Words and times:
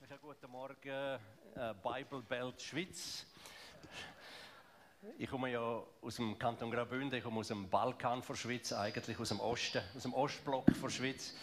Herzlichen 0.00 0.22
guten 0.22 0.50
Morgen, 0.50 1.20
äh, 1.54 1.74
Bible 1.82 2.22
Belt 2.22 2.60
Schweiz. 2.60 3.26
Ich 5.18 5.30
komme 5.30 5.50
ja 5.50 5.82
aus 6.02 6.16
dem 6.16 6.38
Kanton 6.38 6.70
Graubünden, 6.70 7.18
ich 7.18 7.24
komme 7.24 7.40
aus 7.40 7.48
dem 7.48 7.70
Balkan 7.70 8.22
der 8.28 8.34
Schweiz, 8.34 8.72
eigentlich 8.72 9.18
aus 9.18 9.28
dem 9.28 9.40
Osten, 9.40 9.82
aus 9.96 10.02
dem 10.02 10.12
Ostblock 10.12 10.66
der 10.66 10.90
Schweiz. 10.90 11.34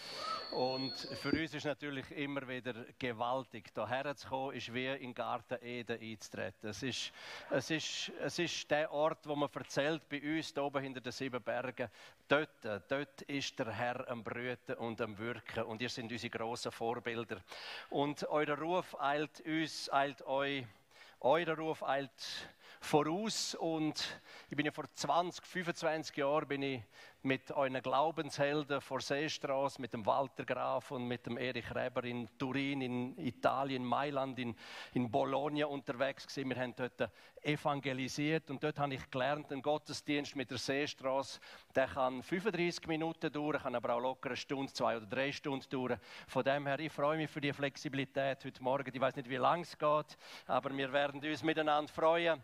Und 0.52 0.94
für 1.22 1.32
uns 1.32 1.54
ist 1.54 1.66
natürlich 1.66 2.12
immer 2.12 2.46
wieder 2.46 2.74
gewaltig, 3.00 3.72
hierher 3.74 4.15
zu 4.15 4.28
kommen, 4.28 4.56
ist 4.56 4.74
wie 4.74 4.88
in 4.88 5.00
den 5.00 5.13
Garten 5.13 5.58
Eden 5.63 6.00
einzutreten. 6.00 6.70
Es 6.70 6.83
ist, 6.83 7.12
es, 7.50 7.70
ist, 7.70 8.12
es 8.20 8.40
ist 8.40 8.69
der 8.69 8.92
Ort, 8.92 9.26
wo 9.28 9.36
man 9.36 9.50
erzählt, 9.54 10.08
bei 10.10 10.22
uns 10.22 10.54
hier 10.54 10.64
oben 10.64 10.83
hinter 10.83 11.00
den 11.00 11.14
sieben 11.14 11.42
Bergen, 11.42 11.90
dort, 12.28 12.50
dort 12.90 13.22
ist 13.24 13.58
der 13.60 13.72
Herr 13.72 14.10
am 14.10 14.24
Brüten 14.24 14.74
und 14.74 15.00
am 15.00 15.18
Wirken 15.18 15.64
und 15.64 15.82
ihr 15.82 15.90
sind 15.90 16.12
unsere 16.12 16.30
grossen 16.30 16.72
Vorbilder. 16.72 17.41
Und 17.90 18.27
euer 18.27 18.58
Ruf 18.58 18.99
eilt 18.99 19.40
uns, 19.41 19.90
eilt 19.91 20.22
euch, 20.24 20.66
euer 21.22 21.58
Ruf 21.58 21.82
eilt 21.84 22.12
voraus 22.82 23.55
und 23.55 24.20
ich 24.49 24.58
bin 24.58 24.66
ja 24.66 24.72
vor 24.72 24.86
20, 24.91 25.46
25 25.46 26.18
Jahren 26.18 26.48
bin 26.48 26.63
ich 26.63 26.84
mit 27.24 27.52
euren 27.52 27.80
Glaubenshelden 27.82 28.82
vor 28.82 29.00
Seestraße, 29.00 29.80
mit 29.80 29.94
dem 29.94 30.06
Walter 30.06 30.44
Graf 30.44 30.90
und 30.92 31.08
mit 31.08 31.26
dem 31.26 31.38
Erich 31.38 31.74
Reber 31.74 32.04
in 32.04 32.28
Turin, 32.40 32.82
in 32.82 33.18
Italien, 33.20 33.86
Mailand, 33.86 34.40
in, 34.40 34.56
in 34.94 35.12
Bologna 35.12 35.68
unterwegs 35.68 36.26
gewesen. 36.26 36.50
Wir 36.50 36.58
haben 36.58 36.76
dort 36.76 37.12
evangelisiert 37.44 38.50
und 38.50 38.64
dort 38.64 38.80
habe 38.80 38.96
ich 38.96 39.10
gelernt, 39.12 39.52
ein 39.52 39.62
Gottesdienst 39.62 40.36
mit 40.36 40.50
der 40.50 40.58
Seestraße, 40.58 41.40
der 41.76 41.88
kann 41.88 42.24
35 42.24 42.88
Minuten 42.88 43.32
dauern, 43.32 43.62
kann 43.62 43.76
aber 43.76 43.96
auch 43.96 44.00
locker 44.00 44.30
eine 44.30 44.38
Stunde, 44.38 44.74
zwei 44.74 44.98
oder 44.98 45.06
drei 45.06 45.32
Stunden 45.32 45.70
dauern. 45.70 46.00
Von 46.28 46.44
dem 46.44 46.66
her, 46.66 46.80
ich 46.80 46.92
freue 46.92 47.18
mich 47.18 47.30
für 47.30 47.42
die 47.42 47.54
Flexibilität 47.54 48.44
heute 48.44 48.64
Morgen. 48.64 48.92
Ich 48.94 49.02
weiß 49.02 49.16
nicht, 49.16 49.30
wie 49.30 49.38
lange 49.38 49.64
es 49.64 49.78
geht, 49.78 50.18
aber 50.48 50.76
wir 50.76 50.92
werden 50.92 51.24
uns 51.24 51.44
miteinander 51.44 51.91
freuen 51.91 52.44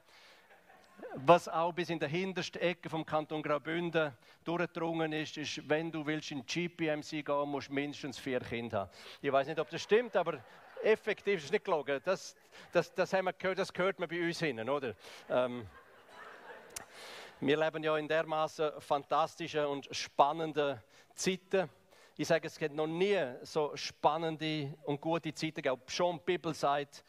was 1.15 1.47
auch 1.47 1.73
bis 1.73 1.89
in 1.89 1.99
der 1.99 2.09
hintersten 2.09 2.61
Ecke 2.61 2.89
vom 2.89 3.05
Kanton 3.05 3.41
Graubünden 3.41 4.13
durchgedrungen 4.43 5.13
ist, 5.13 5.37
ist, 5.37 5.67
wenn 5.67 5.91
du 5.91 6.05
willst 6.05 6.31
in 6.31 6.45
GPMC 6.45 7.25
gehen, 7.25 7.49
musst 7.49 7.69
du 7.69 7.73
mindestens 7.73 8.17
vier 8.17 8.39
Kinder 8.39 8.81
haben. 8.81 8.89
Ich 9.21 9.31
weiß 9.31 9.47
nicht, 9.47 9.59
ob 9.59 9.69
das 9.69 9.81
stimmt, 9.81 10.15
aber 10.15 10.43
effektiv 10.83 11.37
ist 11.37 11.45
es 11.45 11.51
nicht 11.51 11.65
gelogen. 11.65 11.99
Das, 12.03 12.35
das, 12.71 12.93
das, 12.93 13.13
haben 13.13 13.25
wir 13.25 13.33
gehört, 13.33 13.59
das 13.59 13.73
gehört 13.73 13.99
man 13.99 14.09
bei 14.09 14.25
uns 14.25 14.39
hin, 14.39 14.69
oder? 14.69 14.95
Ähm, 15.29 15.67
wir 17.39 17.57
leben 17.57 17.83
ja 17.83 17.97
in 17.97 18.07
dermaßen 18.07 18.71
fantastischen 18.79 19.65
und 19.65 19.87
spannenden 19.91 20.81
Zeiten. 21.13 21.69
Ich 22.15 22.27
sage, 22.27 22.47
es 22.47 22.57
gibt 22.57 22.73
noch 22.73 22.87
nie 22.87 23.19
so 23.43 23.75
spannende 23.75 24.73
und 24.85 24.99
gute 24.99 25.31
Zeiten 25.33 25.61
gegeben. 25.61 25.81
Schon 25.85 26.17
die 26.17 26.23
Bibel 26.25 26.53
sagt, 26.55 27.03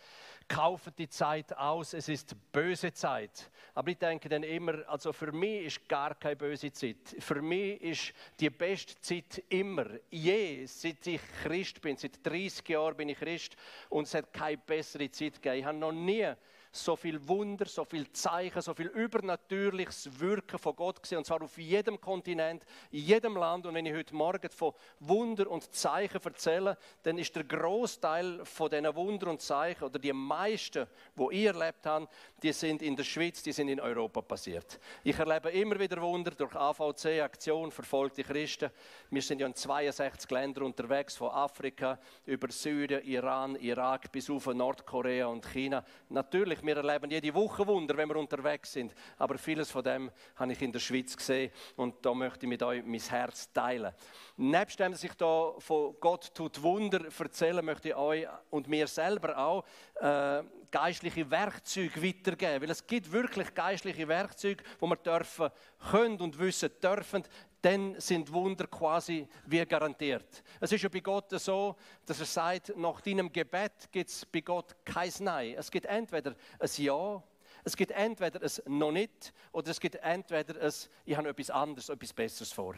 kaufen 0.49 0.93
die 0.97 1.09
Zeit 1.09 1.57
aus, 1.57 1.93
es 1.93 2.09
ist 2.09 2.35
böse 2.51 2.93
Zeit. 2.93 3.51
Aber 3.75 3.91
ich 3.91 3.99
denke 3.99 4.29
dann 4.29 4.43
immer, 4.43 4.89
also 4.89 5.13
für 5.13 5.31
mich 5.31 5.67
ist 5.67 5.89
gar 5.89 6.15
keine 6.15 6.37
böse 6.37 6.73
Zeit. 6.73 7.15
Für 7.19 7.41
mich 7.41 7.81
ist 7.83 8.13
die 8.41 8.51
beste 8.51 9.01
Zeit 9.01 9.45
immer, 9.51 9.87
je, 10.11 10.65
seit 10.67 11.07
ich 11.07 11.21
Christ 11.43 11.81
bin, 11.81 11.97
seit 11.97 12.27
30 12.27 12.69
Jahren 12.69 12.97
bin 12.97 13.11
ich 13.11 13.19
Christ 13.19 13.57
und 13.91 14.05
es 14.05 14.15
hat 14.15 14.33
keine 14.33 14.59
bessere 14.59 15.11
Zeit 15.11 15.35
gegeben. 15.35 15.59
Ich 15.59 15.65
habe 15.65 15.79
noch 15.79 15.93
nie 15.93 16.33
so 16.73 16.97
viel 16.97 17.27
Wunder, 17.27 17.67
so 17.67 17.85
viel 17.85 18.11
Zeichen, 18.13 18.61
so 18.63 18.75
viel 18.75 18.89
übernatürliches 18.89 20.21
Wirken 20.21 20.59
von 20.59 20.77
Gott 20.77 21.03
gesehen. 21.03 21.19
Und 21.19 21.25
zwar 21.25 21.43
auf 21.43 21.57
jedem 21.59 22.01
Kontinent, 22.01 22.65
in 22.91 23.01
jedem 23.01 23.37
Land. 23.37 23.67
Und 23.67 23.75
wenn 23.75 23.87
ich 23.87 23.95
heute 23.95 24.15
Morgen 24.15 24.51
von 24.51 24.73
Wunder 25.01 25.51
und 25.51 25.75
Zeichen 25.75 26.21
erzähle, 26.23 26.77
dann 27.03 27.19
ist 27.19 27.35
der 27.35 27.45
Großteil 27.45 28.45
von 28.45 28.71
diesen 28.71 28.95
Wunder 28.95 29.29
und 29.29 29.41
Zeichen 29.41 29.85
oder 29.85 29.99
die 29.99 30.13
meisten, 30.13 30.87
wo 31.15 31.31
ich 31.31 31.45
erlebt 31.45 31.87
habe, 31.87 32.09
die 32.43 32.53
sind 32.53 32.83
in 32.83 32.97
der 32.97 33.05
Schweiz, 33.05 33.43
die 33.43 33.53
sind 33.53 33.69
in 33.69 33.81
Europa 33.81 34.21
passiert. 34.21 34.79
Ich 35.03 35.19
erlebe 35.19 35.51
immer 35.51 35.79
wieder 35.79 36.01
Wunder 36.01 36.31
durch 36.33 36.55
AVC, 36.55 37.21
Aktion 37.23 37.71
Verfolgte 37.71 38.23
Christen. 38.23 38.71
Wir 39.11 39.23
sind 39.23 39.41
ja 39.41 39.47
in 39.47 39.55
62 39.55 40.31
Ländern 40.31 40.65
unterwegs, 40.65 41.17
von 41.17 41.31
Afrika 41.31 41.99
über 42.27 42.51
Syrien, 42.51 43.03
Iran, 43.05 43.57
Irak 43.57 44.13
bis 44.13 44.31
auf 44.31 44.47
Nordkorea 44.47 45.27
und 45.27 45.47
China. 45.47 45.85
Natürlich 46.09 46.58
wir 46.63 46.77
erleben 46.77 47.11
jede 47.11 47.35
Woche 47.35 47.67
Wunder, 47.67 47.97
wenn 47.97 48.09
wir 48.09 48.17
unterwegs 48.17 48.73
sind. 48.73 48.95
Aber 49.17 49.39
vieles 49.39 49.71
von 49.71 49.83
dem 49.83 50.11
habe 50.37 50.53
ich 50.53 50.63
in 50.63 50.73
der 50.73 50.81
Schweiz 50.81 51.17
gesehen 51.17 51.51
und 51.77 52.05
da 52.05 52.15
möchte 52.15 52.47
ich 52.47 52.49
mit 52.51 52.63
euch 52.63 52.83
mein 52.85 53.01
Herz 53.01 53.53
teilen. 53.53 53.93
Nebst 54.37 54.79
dem, 54.79 54.93
dass 54.93 55.05
ich 55.05 55.15
da 55.15 55.53
von 55.59 55.97
Gott 56.01 56.35
tut 56.35 56.63
Wunder 56.63 57.01
erzählen, 57.19 57.65
möchte 57.65 57.89
ich 57.89 57.97
euch 57.97 58.27
und 58.51 58.69
mir 58.69 58.87
selber 58.87 59.37
auch 59.37 59.65
äh, 60.01 60.43
geistliche 60.71 61.31
Werkzeuge 61.31 62.03
weitergeben. 62.03 62.63
Weil 62.63 62.71
es 62.71 62.87
gibt 62.87 63.11
wirklich 63.11 63.55
geistliche 63.55 64.07
Werkzeuge, 64.09 64.65
wo 64.79 64.87
wir 64.87 64.97
dürfen, 64.97 65.51
können 65.91 66.21
und 66.21 66.39
wissen 66.39 66.71
dürfen, 66.83 67.25
dann 67.69 68.01
sind 68.01 68.33
Wunder 68.33 68.67
quasi 68.67 69.29
wie 69.45 69.65
garantiert. 69.67 70.43
Es 70.59 70.73
ist 70.73 70.83
ja 70.83 70.89
bei 70.89 71.01
Gott 71.01 71.31
so, 71.33 71.77
dass 72.07 72.19
er 72.19 72.27
sagt, 72.27 72.75
nach 72.77 73.03
deinem 73.03 73.31
Gebet 73.31 73.93
gibt 73.93 74.09
es 74.09 74.25
bei 74.25 74.41
Gott 74.41 74.75
kein 74.85 75.13
Nein. 75.21 75.55
Es 75.59 75.71
gibt 75.71 75.85
entweder 75.85 76.35
ein 76.59 76.71
Ja, 76.77 77.23
es 77.65 77.77
gibt 77.77 77.91
entweder 77.91 78.41
ein 78.41 78.79
noch 78.79 78.93
nicht 78.93 79.35
oder 79.53 79.71
es 79.71 79.79
gibt 79.79 79.97
entweder 79.97 80.63
ein, 80.63 80.73
ich 81.05 81.17
habe 81.17 81.29
etwas 81.29 81.51
anderes, 81.51 81.91
etwas 81.91 82.13
Besseres 82.15 82.53
vor. 82.53 82.75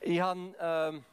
Ich 0.00 0.20
habe 0.20 0.54
ähm, 0.60 1.04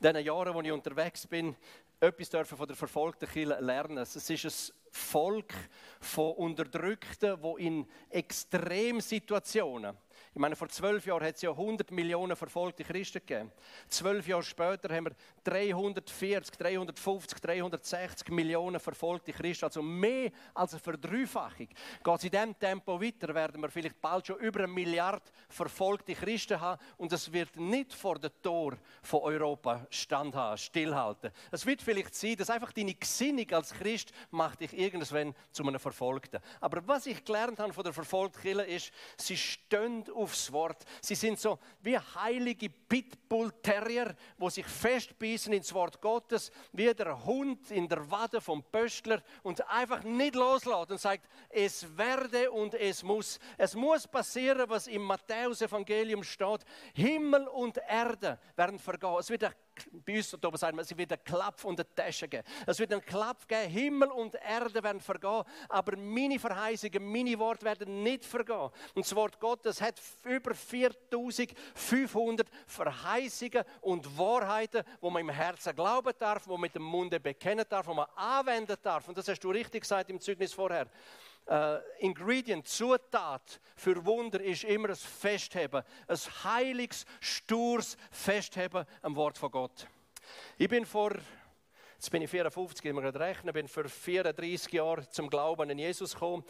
in 0.00 0.14
den 0.14 0.24
Jahren, 0.24 0.54
wo 0.54 0.62
ich 0.62 0.72
unterwegs 0.72 1.26
bin, 1.26 1.54
etwas 2.00 2.30
dürfen 2.30 2.56
von 2.56 2.66
der 2.66 2.76
verfolgten 2.76 3.28
Kirche 3.28 3.60
lernen. 3.60 3.98
Es 3.98 4.16
ist 4.16 4.44
ein 4.44 4.74
Volk 4.90 5.52
von 6.00 6.32
Unterdrückten, 6.36 7.40
wo 7.42 7.58
in 7.58 7.86
Extremsituationen 8.08 9.96
ich 10.34 10.40
meine, 10.40 10.56
vor 10.56 10.68
zwölf 10.70 11.04
Jahren 11.04 11.24
hat 11.26 11.34
es 11.34 11.42
ja 11.42 11.50
100 11.50 11.90
Millionen 11.90 12.34
verfolgte 12.34 12.84
Christen 12.84 13.18
gegeben. 13.18 13.52
Zwölf 13.88 14.26
Jahre 14.26 14.42
später 14.42 14.94
haben 14.94 15.04
wir 15.04 15.12
340, 15.44 16.56
350, 16.56 17.38
360 17.38 18.30
Millionen 18.30 18.80
verfolgte 18.80 19.32
Christen. 19.32 19.66
Also 19.66 19.82
mehr 19.82 20.30
als 20.54 20.72
eine 20.72 20.80
Verdreifachung. 20.80 21.68
Geht 21.68 22.16
es 22.16 22.24
in 22.24 22.30
diesem 22.30 22.58
Tempo 22.58 22.98
weiter, 22.98 23.34
werden 23.34 23.60
wir 23.60 23.68
vielleicht 23.68 24.00
bald 24.00 24.26
schon 24.26 24.38
über 24.38 24.60
eine 24.60 24.68
Milliarde 24.68 25.30
verfolgte 25.50 26.14
Christen 26.14 26.58
haben. 26.58 26.80
Und 26.96 27.12
es 27.12 27.30
wird 27.30 27.54
nicht 27.56 27.92
vor 27.92 28.18
dem 28.18 28.30
Tor 28.42 28.78
von 29.02 29.20
Europa 29.20 29.86
standhalten, 29.90 30.56
stillhalten. 30.56 31.30
Es 31.50 31.66
wird 31.66 31.82
vielleicht 31.82 32.14
sein, 32.14 32.36
dass 32.36 32.48
einfach 32.48 32.72
deine 32.72 32.94
Gesinnung 32.94 33.50
als 33.50 33.74
Christ 33.74 34.12
macht 34.30 34.60
dich 34.60 34.72
irgendwann 34.72 35.34
zu 35.50 35.62
einem 35.62 35.78
Verfolgten. 35.78 36.40
Aber 36.58 36.86
was 36.88 37.04
ich 37.04 37.22
gelernt 37.22 37.58
habe 37.58 37.74
von 37.74 37.84
der 37.84 37.92
verfolgten 37.92 38.60
ist, 38.60 38.92
sie 39.18 39.36
stehen 39.36 40.04
aufs 40.22 40.52
Wort. 40.52 40.84
Sie 41.00 41.14
sind 41.14 41.38
so 41.38 41.58
wie 41.80 41.98
heilige 41.98 42.68
Pitbull-Terrier, 42.70 44.14
wo 44.38 44.48
sich 44.48 44.66
festbeißen 44.66 45.52
ins 45.52 45.72
Wort 45.74 46.00
Gottes, 46.00 46.50
wie 46.72 46.92
der 46.94 47.24
Hund 47.24 47.70
in 47.70 47.88
der 47.88 48.10
Wade 48.10 48.40
vom 48.40 48.62
Pöstler 48.62 49.22
und 49.42 49.68
einfach 49.68 50.02
nicht 50.02 50.34
loslässt 50.34 50.90
und 50.90 51.00
sagt, 51.00 51.28
es 51.50 51.96
werde 51.96 52.50
und 52.50 52.74
es 52.74 53.02
muss. 53.02 53.38
Es 53.58 53.74
muss 53.74 54.06
passieren, 54.06 54.68
was 54.68 54.86
im 54.86 55.02
Matthäus-Evangelium 55.02 56.22
steht. 56.22 56.64
Himmel 56.94 57.48
und 57.48 57.78
Erde 57.88 58.38
werden 58.56 58.78
vergehen. 58.78 59.16
Es 59.18 59.30
wird 59.30 59.42
bei 59.42 59.52
uns 60.06 60.30
da 60.30 60.48
oben 60.48 60.56
sagen 60.56 60.78
es 60.78 60.96
wird 60.96 61.12
einen 61.12 61.24
Klapp 61.24 61.64
und 61.64 61.78
eine 61.80 61.94
Tasche 61.94 62.28
geben. 62.28 62.44
Es 62.66 62.78
wird 62.78 62.92
einen 62.92 63.04
Klapp 63.04 63.48
geben, 63.48 63.70
Himmel 63.70 64.10
und 64.10 64.34
Erde 64.34 64.82
werden 64.82 65.00
vergehen, 65.00 65.42
aber 65.68 65.96
meine 65.96 66.38
Verheißungen, 66.38 67.04
meine 67.10 67.38
Worte 67.38 67.64
werden 67.64 68.02
nicht 68.02 68.24
vergehen. 68.24 68.70
Und 68.94 69.04
das 69.04 69.14
Wort 69.14 69.38
Gottes 69.40 69.80
hat 69.80 70.00
über 70.24 70.54
4500 70.54 72.48
Verheißungen 72.66 73.64
und 73.80 74.18
Wahrheiten, 74.18 74.84
wo 75.00 75.10
man 75.10 75.22
im 75.22 75.30
Herzen 75.30 75.74
glauben 75.74 76.12
darf, 76.18 76.46
wo 76.46 76.52
man 76.52 76.62
mit 76.62 76.74
dem 76.74 76.82
Munde 76.82 77.20
bekennen 77.20 77.64
darf, 77.68 77.86
wo 77.86 77.94
man 77.94 78.06
anwenden 78.14 78.76
darf. 78.82 79.08
Und 79.08 79.16
das 79.16 79.28
hast 79.28 79.40
du 79.40 79.50
richtig 79.50 79.82
gesagt 79.82 80.10
im 80.10 80.20
Zeugnis 80.20 80.52
vorher 80.52 80.88
äh, 81.46 81.78
Ingredient, 81.98 82.66
Zutat 82.66 83.60
für 83.76 84.04
Wunder 84.04 84.40
ist 84.40 84.64
immer 84.64 84.90
ein 84.90 84.96
Festheben, 84.96 85.82
ein 86.06 86.16
heiliges, 86.44 87.04
stures 87.20 87.96
Festheben 88.10 88.84
am 89.02 89.16
Wort 89.16 89.38
von 89.38 89.50
Gott. 89.50 89.86
Ich 90.58 90.68
bin 90.68 90.86
vor, 90.86 91.12
jetzt 91.94 92.10
bin 92.10 92.22
ich 92.22 92.30
54, 92.30 92.84
ich 92.84 92.92
muss 92.92 93.02
gerade 93.02 93.20
rechnen, 93.20 93.52
bin 93.52 93.68
vor 93.68 93.84
34 93.84 94.72
Jahren 94.72 95.06
zum 95.10 95.28
Glauben 95.28 95.70
an 95.70 95.78
Jesus 95.78 96.14
gekommen. 96.14 96.44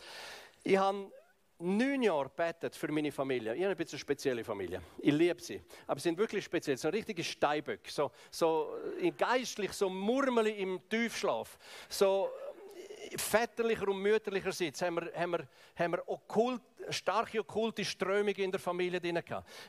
Ich 0.62 0.76
habe 0.76 1.10
neun 1.58 2.02
Jahre 2.02 2.28
betet 2.28 2.76
für 2.76 2.90
meine 2.90 3.12
Familie. 3.12 3.54
Ich 3.54 3.62
habe 3.64 3.74
ein 3.74 3.88
eine 3.88 3.98
spezielle 3.98 4.44
Familie. 4.44 4.82
Ich 4.98 5.12
liebe 5.12 5.40
sie. 5.40 5.62
Aber 5.86 6.00
sie 6.00 6.04
sind 6.04 6.18
wirklich 6.18 6.44
speziell. 6.44 6.76
So 6.76 6.88
ein 6.88 6.94
richtiger 6.94 7.22
Steinböck. 7.22 7.88
So, 7.88 8.10
so 8.30 8.74
geistlich, 9.16 9.72
so 9.72 9.88
murmelig 9.88 10.58
im 10.58 10.80
Tiefschlaf. 10.88 11.58
So 11.88 12.30
väterlicher 13.16 13.88
und 13.88 14.00
mütterlicherseits 14.00 14.82
haben 14.82 14.96
wir, 14.96 15.12
haben 15.14 15.32
wir, 15.32 15.48
haben 15.76 15.92
wir 15.92 16.08
okkult, 16.08 16.62
starke 16.90 17.40
okkulte 17.40 17.84
Strömungen 17.84 18.36
in 18.36 18.50
der 18.50 18.60
Familie 18.60 19.00
drin. 19.00 19.22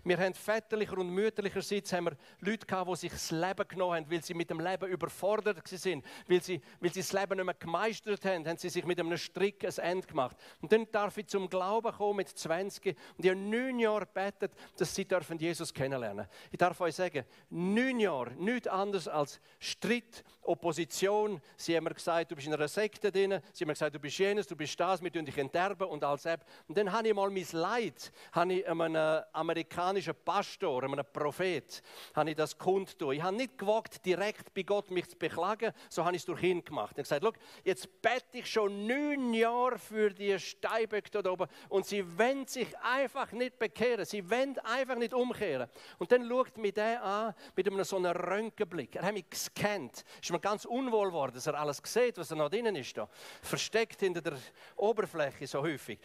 Wir 0.04 0.18
haben 0.18 0.34
väterlicher 0.34 0.98
und 0.98 1.10
mütterlicherseits 1.10 1.94
haben 1.94 2.06
wir 2.06 2.18
Leute 2.40 2.66
gehabt, 2.66 2.90
die 2.92 2.96
sich 2.96 3.12
das 3.12 3.32
Leben 3.32 3.68
genommen 3.68 3.96
haben, 3.98 4.12
weil 4.12 4.24
sie 4.24 4.34
mit 4.34 4.50
dem 4.50 4.60
Leben 4.60 4.90
überfordert 4.90 5.68
sind, 5.68 6.04
weil 6.28 6.42
sie, 6.42 6.62
weil 6.80 6.94
sie 6.94 7.02
das 7.02 7.14
Leben 7.14 7.38
nicht 7.38 7.46
mehr 7.46 7.54
gemeistert 7.54 8.26
haben, 8.26 8.48
haben 8.48 8.58
sie 8.58 8.70
sich 8.70 8.86
mit 8.86 9.00
einem 9.00 9.18
Strick 9.18 9.64
ein 9.66 9.78
Ende 9.84 10.08
gemacht. 10.08 10.38
Und 10.62 10.72
dann 10.72 10.88
darf 10.92 11.18
ich 11.18 11.28
zum 11.28 11.50
Glauben 11.50 11.92
kommen 11.92 12.18
mit 12.18 12.30
20 12.30 12.96
und 13.18 13.26
ich 13.26 13.30
habe 13.30 13.40
neun 13.40 13.80
Jahre 13.80 14.06
gebetet, 14.06 14.54
dass 14.78 14.94
sie 14.94 15.06
dürfen 15.06 15.38
Jesus 15.38 15.74
kennenlernen. 15.74 16.28
Ich 16.52 16.58
darf 16.58 16.80
euch 16.82 16.96
sagen, 16.96 17.26
neun 17.50 18.00
Jahre, 18.00 18.32
nichts 18.34 18.68
anderes 18.68 19.08
als 19.08 19.40
Streit, 19.60 20.24
Opposition. 20.42 21.42
Sie 21.56 21.76
haben 21.76 21.86
mir 21.86 21.94
gesagt, 21.94 22.32
du 22.32 22.36
bist 22.36 22.48
in 22.48 22.54
einer 22.54 22.68
Sekte 22.68 23.12
drin. 23.12 23.40
Sie 23.54 23.64
haben 23.64 23.68
mir 23.68 23.74
gesagt, 23.74 23.96
du 23.96 24.00
bist 24.00 24.18
jenes, 24.18 24.48
du 24.48 24.56
bist 24.56 24.80
das, 24.80 25.02
wir 25.02 25.12
tun 25.12 25.26
dich 25.26 25.38
enterben 25.38 25.88
und 25.88 26.04
all 26.04 26.18
das. 26.18 26.40
Und 26.68 26.78
dann 26.78 26.92
habe 27.04 27.10
ich 27.10 27.16
mal 27.16 27.30
mein 27.30 27.62
Leid, 27.62 28.14
habe 28.32 28.54
ich 28.54 28.68
einem 28.68 29.24
amerikanischen 29.34 30.14
Pastor, 30.24 30.84
einem 30.84 31.04
Prophet, 31.12 31.84
habe 32.16 32.30
ich 32.30 32.36
das 32.38 32.58
kundtun. 32.58 33.16
Ich 33.16 33.22
habe 33.22 33.36
nicht 33.36 33.58
gewagt, 33.58 34.06
direkt 34.06 34.54
bei 34.54 34.64
Gott 34.64 34.90
mich 34.90 35.10
zu 35.10 35.18
beklagen, 35.18 35.74
so 35.90 36.06
habe 36.06 36.16
ich 36.16 36.22
es 36.22 36.26
durch 36.26 36.44
ihn 36.44 36.64
gemacht. 36.64 36.92
Ich 36.98 37.12
habe 37.12 37.20
gesagt, 37.20 37.40
jetzt 37.66 38.02
bete 38.02 38.38
ich 38.38 38.50
schon 38.50 38.88
neun 38.88 39.34
Jahre 39.34 39.78
für 39.78 40.12
die 40.12 40.40
Steinböcke 40.40 41.10
dort 41.12 41.28
oben 41.28 41.48
und 41.68 41.86
sie 41.86 42.06
wollen 42.18 42.48
sich 42.48 42.68
einfach 42.80 43.34
nicht 43.34 43.60
bekehren. 43.60 44.06
Sie 44.06 44.30
wollen 44.30 44.58
einfach 44.60 44.96
nicht 44.96 45.14
umkehren. 45.14 45.70
Und 46.00 46.12
dann 46.12 46.28
schaut 46.28 46.58
mich 46.58 46.74
der 46.74 47.04
an 47.04 47.34
mit 47.56 47.68
einem 47.68 47.84
so 47.84 47.98
einem 47.98 48.16
Röntgenblick. 48.16 48.96
Er 48.96 49.04
hat 49.04 49.14
mich 49.14 49.30
gescannt. 49.30 50.06
Ist 50.22 50.32
mir 50.32 50.40
ganz 50.40 50.64
unwohl 50.64 51.08
geworden, 51.08 51.34
dass 51.34 51.48
er 51.48 51.60
alles 51.60 51.82
sieht, 51.84 52.18
was 52.18 52.32
er 52.32 52.38
noch 52.38 52.50
drinnen 52.50 52.78
ist. 52.78 52.98
Da. 52.98 53.10
Versteckt 53.42 54.00
hinter 54.00 54.22
der 54.22 54.38
Oberfläche 54.78 55.48
so 55.48 55.62
häufig. 55.62 56.00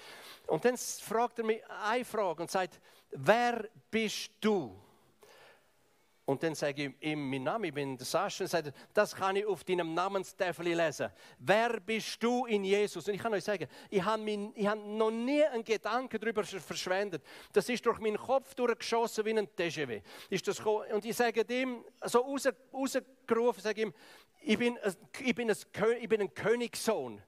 Und 0.48 0.64
dann 0.64 0.76
fragt 0.98 1.38
er 1.38 1.44
mich 1.44 1.62
eine 1.68 2.04
Frage 2.04 2.42
und 2.42 2.50
sagt, 2.50 2.80
wer 3.10 3.68
bist 3.90 4.30
du? 4.40 4.74
Und 6.28 6.42
dann 6.42 6.54
sage 6.54 6.94
ich 7.00 7.08
ihm 7.08 7.30
meinen 7.30 7.44
Namen, 7.44 7.64
ich 7.64 7.72
bin 7.72 7.96
der 7.96 8.04
Sascha, 8.04 8.44
und 8.44 8.50
sagt, 8.50 8.70
das 8.92 9.16
kann 9.16 9.34
ich 9.36 9.46
auf 9.46 9.64
deinem 9.64 9.94
Namenstafel 9.94 10.74
lesen. 10.74 11.08
Wer 11.38 11.80
bist 11.80 12.22
du 12.22 12.44
in 12.44 12.64
Jesus? 12.64 13.08
Und 13.08 13.14
ich 13.14 13.22
kann 13.22 13.32
euch 13.32 13.44
sagen, 13.44 13.66
ich 13.88 14.04
habe, 14.04 14.22
mein, 14.22 14.52
noch 14.98 15.10
nie 15.10 15.42
einen 15.42 15.64
Gedanken 15.64 16.20
darüber 16.20 16.44
verschwendet. 16.44 17.22
Das 17.54 17.66
ist 17.70 17.86
durch 17.86 17.98
meinen 17.98 18.18
Kopf 18.18 18.54
durchgeschossen 18.54 19.24
wie 19.24 19.38
ein 19.38 19.48
TGV. 19.56 20.02
Ist 20.28 20.46
das 20.46 20.60
und 20.60 21.02
ich 21.02 21.16
sage 21.16 21.46
dem, 21.46 21.82
so 22.04 22.18
raus, 22.18 22.46
rausgerufen, 22.74 23.62
sage 23.62 23.80
ihm, 23.80 23.94
ich 24.42 24.58
bin, 24.58 24.78
ich 25.20 25.34
bin, 25.34 25.50
ein, 25.50 25.56
ich 25.98 26.08
bin 26.10 26.20
ein 26.20 26.34
Königssohn. 26.34 27.22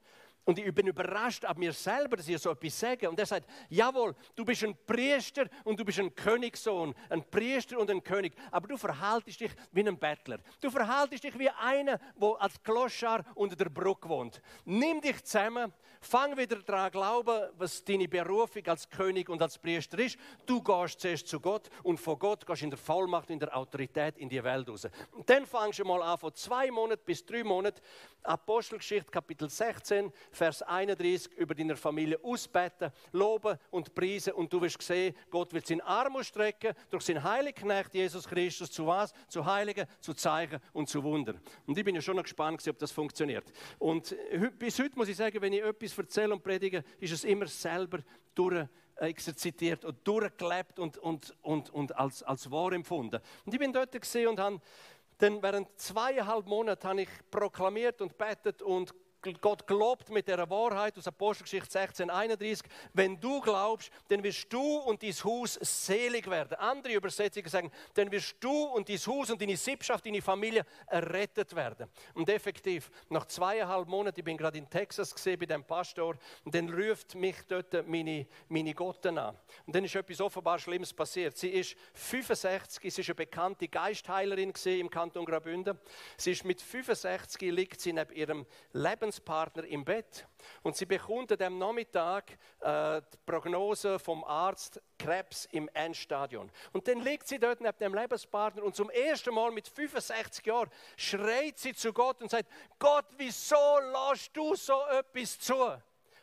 Und 0.50 0.58
ich 0.58 0.75
bin 0.75 0.88
überrascht 0.88 1.44
ab 1.44 1.58
mir 1.58 1.73
selber, 1.73 2.17
dass 2.17 2.26
ich 2.26 2.37
so 2.37 2.50
etwas 2.50 2.81
sage. 2.81 3.08
Und 3.08 3.17
er 3.20 3.25
sagt, 3.25 3.49
jawohl, 3.69 4.17
du 4.35 4.44
bist 4.44 4.64
ein 4.64 4.76
Priester 4.85 5.47
und 5.62 5.79
du 5.79 5.85
bist 5.85 6.00
ein 6.00 6.12
Königssohn, 6.12 6.93
ein 7.08 7.23
Priester 7.23 7.79
und 7.79 7.88
ein 7.88 8.02
König. 8.02 8.32
Aber 8.50 8.67
du 8.67 8.76
verhaltest 8.76 9.38
dich 9.38 9.52
wie 9.70 9.87
ein 9.87 9.97
Bettler. 9.97 10.41
Du 10.61 10.69
verhaltest 10.69 11.23
dich 11.23 11.38
wie 11.38 11.50
einer, 11.50 12.00
der 12.20 12.35
als 12.41 12.61
Kloschar 12.64 13.25
unter 13.37 13.55
der 13.55 13.69
Brücke 13.69 14.08
wohnt. 14.08 14.43
Nimm 14.64 15.00
dich 15.00 15.23
zusammen, 15.23 15.73
fang 16.00 16.37
wieder 16.37 16.56
daran 16.56 16.91
glauben, 16.91 17.50
was 17.56 17.85
deine 17.85 18.08
Berufung 18.08 18.67
als 18.67 18.91
König 18.91 19.29
und 19.29 19.41
als 19.41 19.56
Priester 19.56 20.00
ist. 20.00 20.19
Du 20.46 20.61
gehst 20.61 21.00
zuerst 21.00 21.29
zu 21.29 21.38
Gott 21.38 21.70
und 21.85 22.00
von 22.00 22.19
Gott 22.19 22.44
gehst 22.44 22.62
in 22.62 22.70
der 22.70 22.79
Vollmacht, 22.79 23.31
in 23.31 23.38
der 23.38 23.56
Autorität 23.56 24.19
in 24.19 24.29
die 24.29 24.43
Welt 24.43 24.69
raus. 24.69 24.88
Und 25.12 25.31
dann 25.31 25.46
fangst 25.46 25.79
du 25.79 25.85
mal 25.85 26.03
an, 26.03 26.19
von 26.19 26.35
zwei 26.35 26.73
Monaten 26.73 27.05
bis 27.05 27.25
drei 27.25 27.44
Monaten, 27.44 27.81
Apostelgeschichte 28.23 29.11
Kapitel 29.11 29.49
16, 29.49 30.12
Vers 30.40 30.62
31 30.62 31.32
über 31.37 31.54
deine 31.54 31.76
Familie 31.76 32.19
ausbeten, 32.22 32.90
loben 33.12 33.58
und 33.70 33.94
preisen 33.94 34.32
und 34.32 34.50
du 34.50 34.62
wirst 34.62 34.81
sehen, 34.81 35.14
Gott 35.28 35.52
wird 35.52 35.66
seinen 35.66 35.82
Arm 35.82 36.16
ausstrecken 36.16 36.75
durch 36.88 37.04
seinen 37.04 37.22
heiligen 37.22 37.60
Knecht 37.60 37.92
Jesus 37.92 38.26
Christus 38.26 38.70
zu 38.70 38.87
was? 38.87 39.12
Zu 39.28 39.44
Heiligen, 39.44 39.87
zu 40.00 40.14
Zeichen 40.14 40.58
und 40.72 40.88
zu 40.88 41.04
Wunder. 41.04 41.34
Und 41.66 41.76
ich 41.76 41.84
bin 41.84 41.94
ja 41.94 42.00
schon 42.00 42.16
noch 42.16 42.22
gespannt, 42.22 42.66
ob 42.66 42.78
das 42.78 42.90
funktioniert. 42.90 43.52
Und 43.78 44.16
bis 44.58 44.78
heute 44.78 44.96
muss 44.96 45.08
ich 45.08 45.16
sagen, 45.19 45.42
wenn 45.42 45.52
ich 45.52 45.62
etwas 45.62 45.98
erzähle 45.98 46.32
und 46.32 46.43
predige, 46.43 46.84
ist 47.00 47.12
es 47.12 47.25
immer 47.25 47.46
selber 47.46 47.98
durch 48.34 48.66
exerzitiert 48.96 49.84
und 49.84 49.98
durchgelebt 50.08 50.78
und, 50.78 50.96
und, 50.96 51.36
und, 51.43 51.69
und 51.69 51.94
als, 51.94 52.22
als 52.22 52.50
wahr 52.50 52.72
empfunden. 52.72 53.20
Und 53.44 53.52
ich 53.52 53.60
bin 53.60 53.75
dort 53.75 53.93
gesehen 53.93 54.28
und 54.28 54.40
habe 54.40 54.58
dann 55.19 55.43
während 55.43 55.78
zweieinhalb 55.78 56.46
Monaten 56.46 56.88
habe 56.88 57.02
ich 57.02 57.10
proklamiert 57.31 58.00
und 58.00 58.16
betet 58.16 58.62
und 58.62 58.94
Gott 59.40 59.67
glaubt 59.67 60.08
mit 60.08 60.28
der 60.28 60.49
Wahrheit 60.49 60.96
aus 60.96 61.06
Apostelgeschichte 61.06 61.70
16, 61.70 62.08
31. 62.08 62.67
Wenn 62.94 63.20
du 63.20 63.40
glaubst, 63.40 63.90
dann 64.08 64.22
wirst 64.22 64.50
du 64.50 64.78
und 64.78 65.02
dein 65.02 65.12
Haus 65.12 65.58
selig 65.61 66.28
werden. 66.28 66.55
Andere 66.55 66.94
Übersetzungen 66.94 67.49
sagen, 67.49 67.70
dann 67.94 68.11
wirst 68.11 68.37
du 68.40 68.50
und 68.50 68.88
dein 68.88 68.96
Haus 68.96 69.31
und 69.31 69.40
deine 69.40 69.56
Sippschaft, 69.56 70.06
deine 70.06 70.22
Familie 70.22 70.64
errettet 70.87 71.55
werden. 71.55 71.90
Und 72.14 72.31
effektiv, 72.31 72.90
nach 73.11 73.26
zweieinhalb 73.26 73.88
Monaten, 73.88 74.20
ich 74.20 74.25
bin 74.25 74.38
gerade 74.38 74.56
in 74.56 74.70
Texas 74.70 75.14
gesehen 75.14 75.38
bei 75.38 75.46
dem 75.46 75.64
Pastor, 75.64 76.17
und 76.44 76.55
dann 76.55 76.70
ruft 76.70 77.14
mich 77.14 77.37
dort 77.46 77.87
meine, 77.87 78.26
meine 78.49 78.72
Gotten 78.72 79.19
an. 79.19 79.37
Und 79.67 79.76
dann 79.76 79.84
ist 79.84 79.94
etwas 79.94 80.20
offenbar 80.20 80.58
Schlimmes 80.58 80.94
passiert. 80.94 81.37
Sie 81.37 81.50
ist 81.50 81.76
65, 81.93 82.94
sie 82.94 83.00
ist 83.02 83.08
eine 83.08 83.14
bekannte 83.14 83.69
Geistheilerin 83.69 84.55
im 84.64 84.90
Kanton 84.90 85.26
Graubünden. 85.26 85.78
Sie 86.17 86.32
ist 86.32 86.44
mit 86.44 86.62
65 86.62 87.52
liegt 87.52 87.81
sie 87.81 87.93
neben 87.93 88.14
ihrem 88.14 88.46
Leben 88.72 89.09
Lebenspartner 89.10 89.64
im 89.64 89.84
Bett 89.84 90.24
und 90.62 90.76
sie 90.76 90.86
bekommt 90.86 91.30
dem 91.32 91.58
Nachmittag 91.58 92.38
äh, 92.60 93.02
die 93.12 93.16
Prognose 93.26 93.98
vom 93.98 94.22
Arzt 94.22 94.80
Krebs 94.98 95.48
im 95.50 95.68
Endstadion. 95.74 96.48
Und 96.72 96.86
dann 96.86 97.00
liegt 97.00 97.26
sie 97.26 97.40
dort 97.40 97.60
neben 97.60 97.76
dem 97.78 97.92
Lebenspartner 97.92 98.62
und 98.62 98.76
zum 98.76 98.88
ersten 98.90 99.34
Mal 99.34 99.50
mit 99.50 99.66
65 99.66 100.46
Jahren 100.46 100.70
schreit 100.96 101.58
sie 101.58 101.74
zu 101.74 101.92
Gott 101.92 102.22
und 102.22 102.30
sagt, 102.30 102.48
Gott, 102.78 103.06
wieso 103.16 103.56
lässt 103.80 104.36
du 104.36 104.54
so 104.54 104.80
etwas 104.86 105.40
zu? 105.40 105.56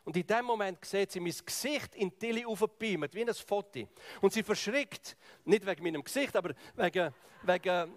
Und 0.05 0.15
in 0.15 0.25
dem 0.25 0.45
Moment 0.45 0.85
sieht 0.85 1.11
sie 1.11 1.19
mein 1.19 1.35
Gesicht 1.45 1.93
in 1.95 2.09
die 2.09 2.17
Tilly 2.17 2.45
aufgebeamt, 2.45 3.13
wie 3.13 3.23
ein 3.23 3.33
Foto. 3.33 3.85
Und 4.21 4.31
sie 4.31 4.43
verschrickt, 4.43 5.17
nicht 5.43 5.65
wegen 5.65 5.83
meinem 5.83 6.03
Gesicht, 6.03 6.33
aber 6.37 6.53
wegen, 6.75 7.13
wegen 7.43 7.93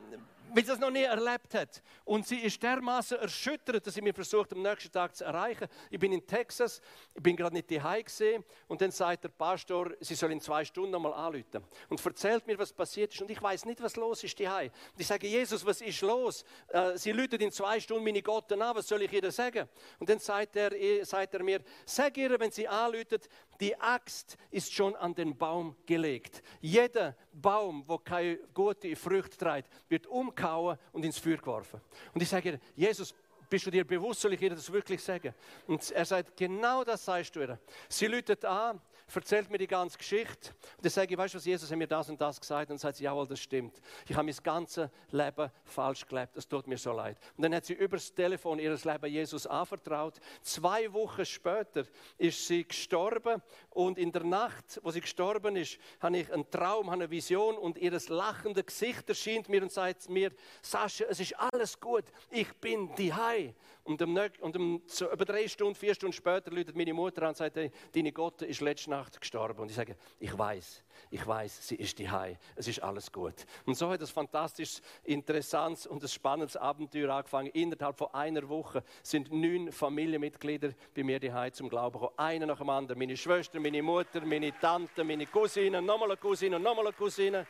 weil 0.53 0.63
sie 0.63 0.71
das 0.71 0.79
noch 0.79 0.91
nie 0.91 1.03
erlebt 1.03 1.55
hat. 1.55 1.83
Und 2.05 2.27
sie 2.27 2.39
ist 2.39 2.63
dermaßen 2.63 3.19
erschüttert, 3.19 3.87
dass 3.87 3.95
sie 3.95 4.03
mir 4.03 4.15
versucht, 4.15 4.53
am 4.53 4.63
nächsten 4.63 4.93
Tag 4.93 5.15
zu 5.15 5.25
erreichen. 5.25 5.69
Ich 5.91 5.99
bin 5.99 6.13
in 6.13 6.27
Texas, 6.27 6.81
ich 7.15 7.23
bin 7.23 7.37
gerade 7.37 7.55
nicht 7.55 7.71
daheim 7.71 8.05
gesehen 8.05 8.45
und 8.69 8.81
dann 8.81 8.91
sagt 8.91 9.25
der 9.25 9.29
Pastor, 9.29 9.93
sie 10.01 10.15
soll 10.15 10.33
in 10.33 10.41
zwei 10.41 10.65
Stunden 10.65 10.91
nochmal 10.91 11.15
anrufen 11.15 11.65
und 11.89 12.05
erzählt 12.05 12.47
mir, 12.47 12.59
was 12.59 12.73
passiert 12.73 13.13
ist 13.13 13.21
und 13.21 13.31
ich 13.31 13.41
weiß 13.41 13.65
nicht, 13.65 13.83
was 13.83 13.97
los 13.97 14.25
ist 14.25 14.39
daheim. 14.41 14.71
Und 14.93 15.01
ich 15.01 15.07
sage, 15.07 15.27
Jesus, 15.27 15.65
was 15.65 15.81
ist 15.81 16.01
los? 16.03 16.45
Äh, 16.69 16.97
sie 16.97 17.13
läutet 17.13 17.41
in 17.43 17.53
zwei 17.53 17.79
Stunden 17.81 18.05
meine 18.05 18.23
Gott 18.23 18.53
an, 18.53 18.61
was 18.75 18.89
soll 18.89 19.03
ich 19.03 19.13
ihr 19.13 19.31
sagen? 19.31 19.69
Und 19.99 20.09
dann 20.09 20.19
sagt 20.19 20.57
er, 20.57 20.71
sagt 21.05 21.35
er 21.35 21.43
mir, 21.43 21.61
sag 21.85 22.17
ihr, 22.17 22.39
wenn 22.39 22.51
sie 22.51 22.67
anläutet, 22.67 23.29
die 23.61 23.79
Axt 23.79 24.37
ist 24.51 24.73
schon 24.73 24.97
an 24.97 25.15
den 25.15 25.37
Baum 25.37 25.77
gelegt. 25.87 26.43
Jeder 26.61 27.15
Baum, 27.33 27.85
wo 27.87 27.99
keine 27.99 28.39
gute 28.55 28.97
Frucht 28.97 29.39
trägt, 29.39 29.69
wird 29.89 30.07
umkauen 30.07 30.79
und 30.93 31.05
ins 31.05 31.19
Feuer 31.19 31.37
geworfen. 31.37 31.81
Und 32.15 32.23
ich 32.23 32.29
sage 32.29 32.51
ihr, 32.53 32.61
Jesus, 32.75 33.15
bist 33.49 33.67
du 33.67 33.71
dir 33.71 33.85
bewusst, 33.85 34.21
soll 34.21 34.33
ich 34.33 34.43
ihr 34.43 34.51
das 34.51 34.73
wirklich 34.73 35.03
sagen? 35.03 35.35
Und 35.67 35.91
er 35.91 36.05
sagt, 36.05 36.37
genau 36.37 36.85
das 36.85 37.05
sagst 37.05 37.35
du 37.35 37.41
ihr. 37.41 37.59
Sie 37.89 38.07
läutet 38.07 38.45
an, 38.45 38.81
erzählt 39.17 39.51
mir 39.51 39.59
die 39.59 39.67
ganze 39.67 39.99
Geschichte. 39.99 40.51
Und 40.77 40.85
dann 40.85 40.91
sage 40.91 41.13
ich, 41.13 41.19
weißt 41.19 41.35
du 41.35 41.39
was, 41.39 41.45
Jesus 41.45 41.71
hat 41.71 41.79
mir 41.79 41.87
das 41.87 42.09
und 42.09 42.21
das 42.21 42.41
gesagt. 42.41 42.71
Und 42.71 42.75
dann 42.75 42.79
sagt 42.79 42.97
sie, 42.97 43.05
jawohl, 43.05 43.27
das 43.27 43.41
stimmt. 43.41 43.81
Ich 44.09 44.17
habe 44.17 44.25
mein 44.25 44.37
ganzes 44.43 44.89
Leben 45.11 45.51
falsch 45.65 46.07
gelebt. 46.07 46.37
Es 46.37 46.47
tut 46.47 46.67
mir 46.67 46.79
so 46.79 46.93
leid. 46.93 47.19
Und 47.37 47.43
dann 47.43 47.55
hat 47.55 47.65
sie 47.65 47.75
übers 47.75 48.13
Telefon 48.13 48.59
ihr 48.59 48.71
Leben 48.75 49.07
Jesus 49.07 49.47
anvertraut. 49.47 50.21
Zwei 50.43 50.93
Wochen 50.93 51.25
später 51.25 51.85
ist 52.19 52.47
sie 52.47 52.67
gestorben. 52.67 53.43
Und 53.71 53.99
in 53.99 54.13
der 54.13 54.25
Nacht, 54.25 54.81
wo 54.83 54.91
sie 54.91 55.01
gestorben 55.01 55.57
ist, 55.57 55.79
habe 56.01 56.19
ich 56.19 56.33
einen 56.33 56.51
Traum, 56.51 56.91
habe 56.91 57.03
eine 57.03 57.11
Vision 57.11 57.57
und 57.57 57.79
ihr 57.79 57.99
lachendes 58.09 58.67
Gesicht 58.67 59.09
erscheint 59.09 59.49
mir 59.49 59.63
und 59.63 59.73
sagt 59.73 60.09
mir, 60.09 60.33
Sascha, 60.63 61.05
es 61.09 61.21
ist 61.21 61.35
alles 61.39 61.79
gut. 61.81 62.05
Ich 62.31 62.53
bin 62.55 62.95
die 62.97 63.13
Hai. 63.13 63.55
Und, 63.91 64.03
um, 64.03 64.17
und 64.41 64.57
um, 64.57 64.83
so 64.87 65.11
über 65.11 65.25
drei 65.25 65.49
Stunden, 65.49 65.75
vier 65.75 65.97
Stunden 65.97 66.13
später 66.13 66.53
läutet 66.53 66.77
meine 66.77 66.95
Mutter 66.95 67.23
an 67.23 67.31
und 67.31 67.37
sagt, 67.37 67.57
deine 67.57 68.13
Gott 68.13 68.41
ist 68.43 68.61
letzte 68.61 68.91
Nacht 68.91 69.21
gestorben. 69.21 69.59
Und 69.59 69.69
ich 69.69 69.75
sage, 69.75 69.97
ich 70.21 70.39
weiß, 70.39 70.85
ich 71.11 71.27
weiß, 71.27 71.67
sie 71.67 71.75
ist 71.75 71.99
die 71.99 72.09
Hai. 72.09 72.39
Es 72.55 72.69
ist 72.69 72.81
alles 72.85 73.11
gut. 73.11 73.35
Und 73.67 73.77
so 73.77 73.91
hat 73.91 74.01
das 74.01 74.13
fantastisches, 74.13 74.81
interessantes 75.03 75.89
und 75.89 76.05
ein 76.05 76.09
spannendes 76.09 76.57
Abenteuer 76.57 77.13
angefangen. 77.13 77.49
Innerhalb 77.49 77.99
von 77.99 78.15
einer 78.15 78.49
Woche 78.49 78.85
sind 79.03 79.33
neun 79.33 79.73
Familienmitglieder 79.73 80.71
bei 80.95 81.03
mir 81.03 81.19
die 81.19 81.33
Hai 81.33 81.51
zum 81.51 81.69
Glauben 81.69 81.95
gekommen. 81.95 82.17
Einer 82.17 82.47
nach 82.47 82.59
dem 82.59 82.71
anderen. 82.71 82.97
Meine 82.97 83.17
Schwester, 83.17 83.59
meine 83.59 83.83
Mutter, 83.83 84.21
meine 84.21 84.57
Tante, 84.57 85.03
meine 85.03 85.27
Cousine, 85.27 85.83
nochmal 85.83 86.11
eine 86.11 86.17
Cousine, 86.17 86.61
nochmal 86.61 86.87
eine 86.87 86.95
Cousine, 86.95 87.45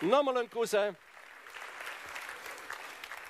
nochmal 0.00 0.38
ein 0.38 0.50
Cousin. 0.50 0.96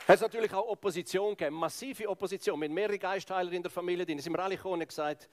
Es 0.06 0.20
hat 0.20 0.20
natürlich 0.20 0.52
auch 0.52 0.68
Opposition 0.68 1.34
gegeben, 1.34 1.56
massive 1.56 2.06
Opposition, 2.10 2.58
mit 2.58 2.70
mehreren 2.70 2.98
Geistheiler 2.98 3.50
in 3.52 3.62
der 3.62 3.70
Familie 3.70 4.04
drin. 4.04 4.18
sind 4.18 4.34
wir 4.34 4.38
alle 4.38 4.56
gekommen 4.56 4.82
und 4.82 4.86
gesagt, 4.86 5.30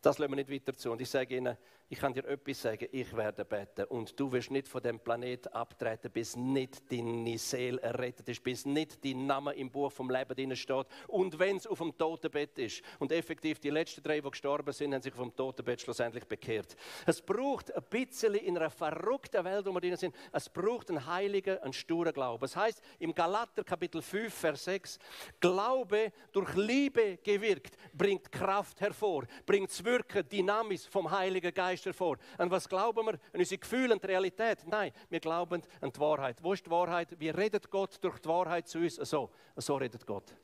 das 0.00 0.16
lassen 0.16 0.32
wir 0.32 0.36
nicht 0.36 0.50
weiter 0.50 0.74
zu. 0.74 0.90
Und 0.92 1.02
ich 1.02 1.10
sage 1.10 1.36
Ihnen, 1.36 1.54
ich 1.88 2.00
kann 2.00 2.12
dir 2.12 2.24
etwas 2.26 2.62
sagen, 2.62 2.88
ich 2.90 3.16
werde 3.16 3.44
beten 3.44 3.84
und 3.84 4.18
du 4.18 4.32
wirst 4.32 4.50
nicht 4.50 4.66
von 4.66 4.82
dem 4.82 4.98
Planet 4.98 5.52
abtreten, 5.54 6.10
bis 6.10 6.34
nicht 6.34 6.90
deine 6.90 7.38
Seele 7.38 7.80
errettet 7.80 8.28
ist, 8.28 8.42
bis 8.42 8.66
nicht 8.66 9.04
dein 9.04 9.26
Name 9.26 9.52
im 9.54 9.70
Buch 9.70 9.92
vom 9.92 10.10
Leben 10.10 10.34
drin 10.34 10.56
steht 10.56 10.86
und 11.06 11.38
wenn 11.38 11.58
es 11.58 11.66
auf 11.66 11.78
dem 11.78 11.96
Totenbett 11.96 12.58
ist. 12.58 12.82
Und 12.98 13.12
effektiv, 13.12 13.60
die 13.60 13.70
letzten 13.70 14.02
drei, 14.02 14.20
die 14.20 14.30
gestorben 14.30 14.72
sind, 14.72 14.94
haben 14.94 15.02
sich 15.02 15.14
vom 15.14 15.34
Totenbett 15.34 15.80
schlussendlich 15.80 16.24
bekehrt. 16.24 16.74
Es 17.06 17.22
braucht 17.22 17.72
ein 17.72 17.84
bisschen 17.88 18.34
in 18.34 18.58
einer 18.58 18.70
verrückten 18.70 19.44
Welt, 19.44 19.66
wo 19.66 19.72
wir 19.72 19.80
drin 19.80 19.96
sind, 19.96 20.14
es 20.32 20.48
braucht 20.48 20.90
einen 20.90 21.06
heiligen, 21.06 21.58
einen 21.58 21.72
sturen 21.72 22.12
Glauben. 22.12 22.44
Es 22.44 22.56
heißt 22.56 22.82
im 22.98 23.14
Galater 23.14 23.62
Kapitel 23.62 24.02
5, 24.02 24.34
Vers 24.34 24.64
6, 24.64 24.98
Glaube 25.38 26.12
durch 26.32 26.52
Liebe 26.56 27.18
gewirkt, 27.18 27.76
bringt 27.92 28.32
Kraft 28.32 28.80
hervor, 28.80 29.24
bringt 29.44 29.70
das 29.70 29.84
Wirken, 29.84 30.28
Dynamis 30.28 30.86
vom 30.86 31.08
Heiligen 31.08 31.54
Geist 31.54 31.75
Geist 31.76 31.84
hervor. 31.84 32.16
Und 32.38 32.50
was 32.50 32.66
glauben 32.66 33.04
wir? 33.06 33.12
An 33.12 33.40
unsere 33.40 33.58
Gefühle 33.58 33.92
und 33.92 34.04
Realität? 34.04 34.66
Nein, 34.66 34.92
wir 35.10 35.20
glauben 35.20 35.62
an 35.82 35.92
die 35.92 36.00
Wahrheit. 36.00 36.42
Wo 36.42 36.54
ist 36.54 36.64
die 36.64 36.70
Wahrheit? 36.70 37.08
Wie 37.20 37.28
redet 37.28 37.70
Gott 37.70 38.02
durch 38.02 38.18
die 38.18 38.28
Wahrheit 38.30 38.66
zu 38.66 38.78
uns? 38.78 38.94
So, 38.94 39.30
so 39.56 39.76
redet 39.76 40.06
Gott. 40.06 40.34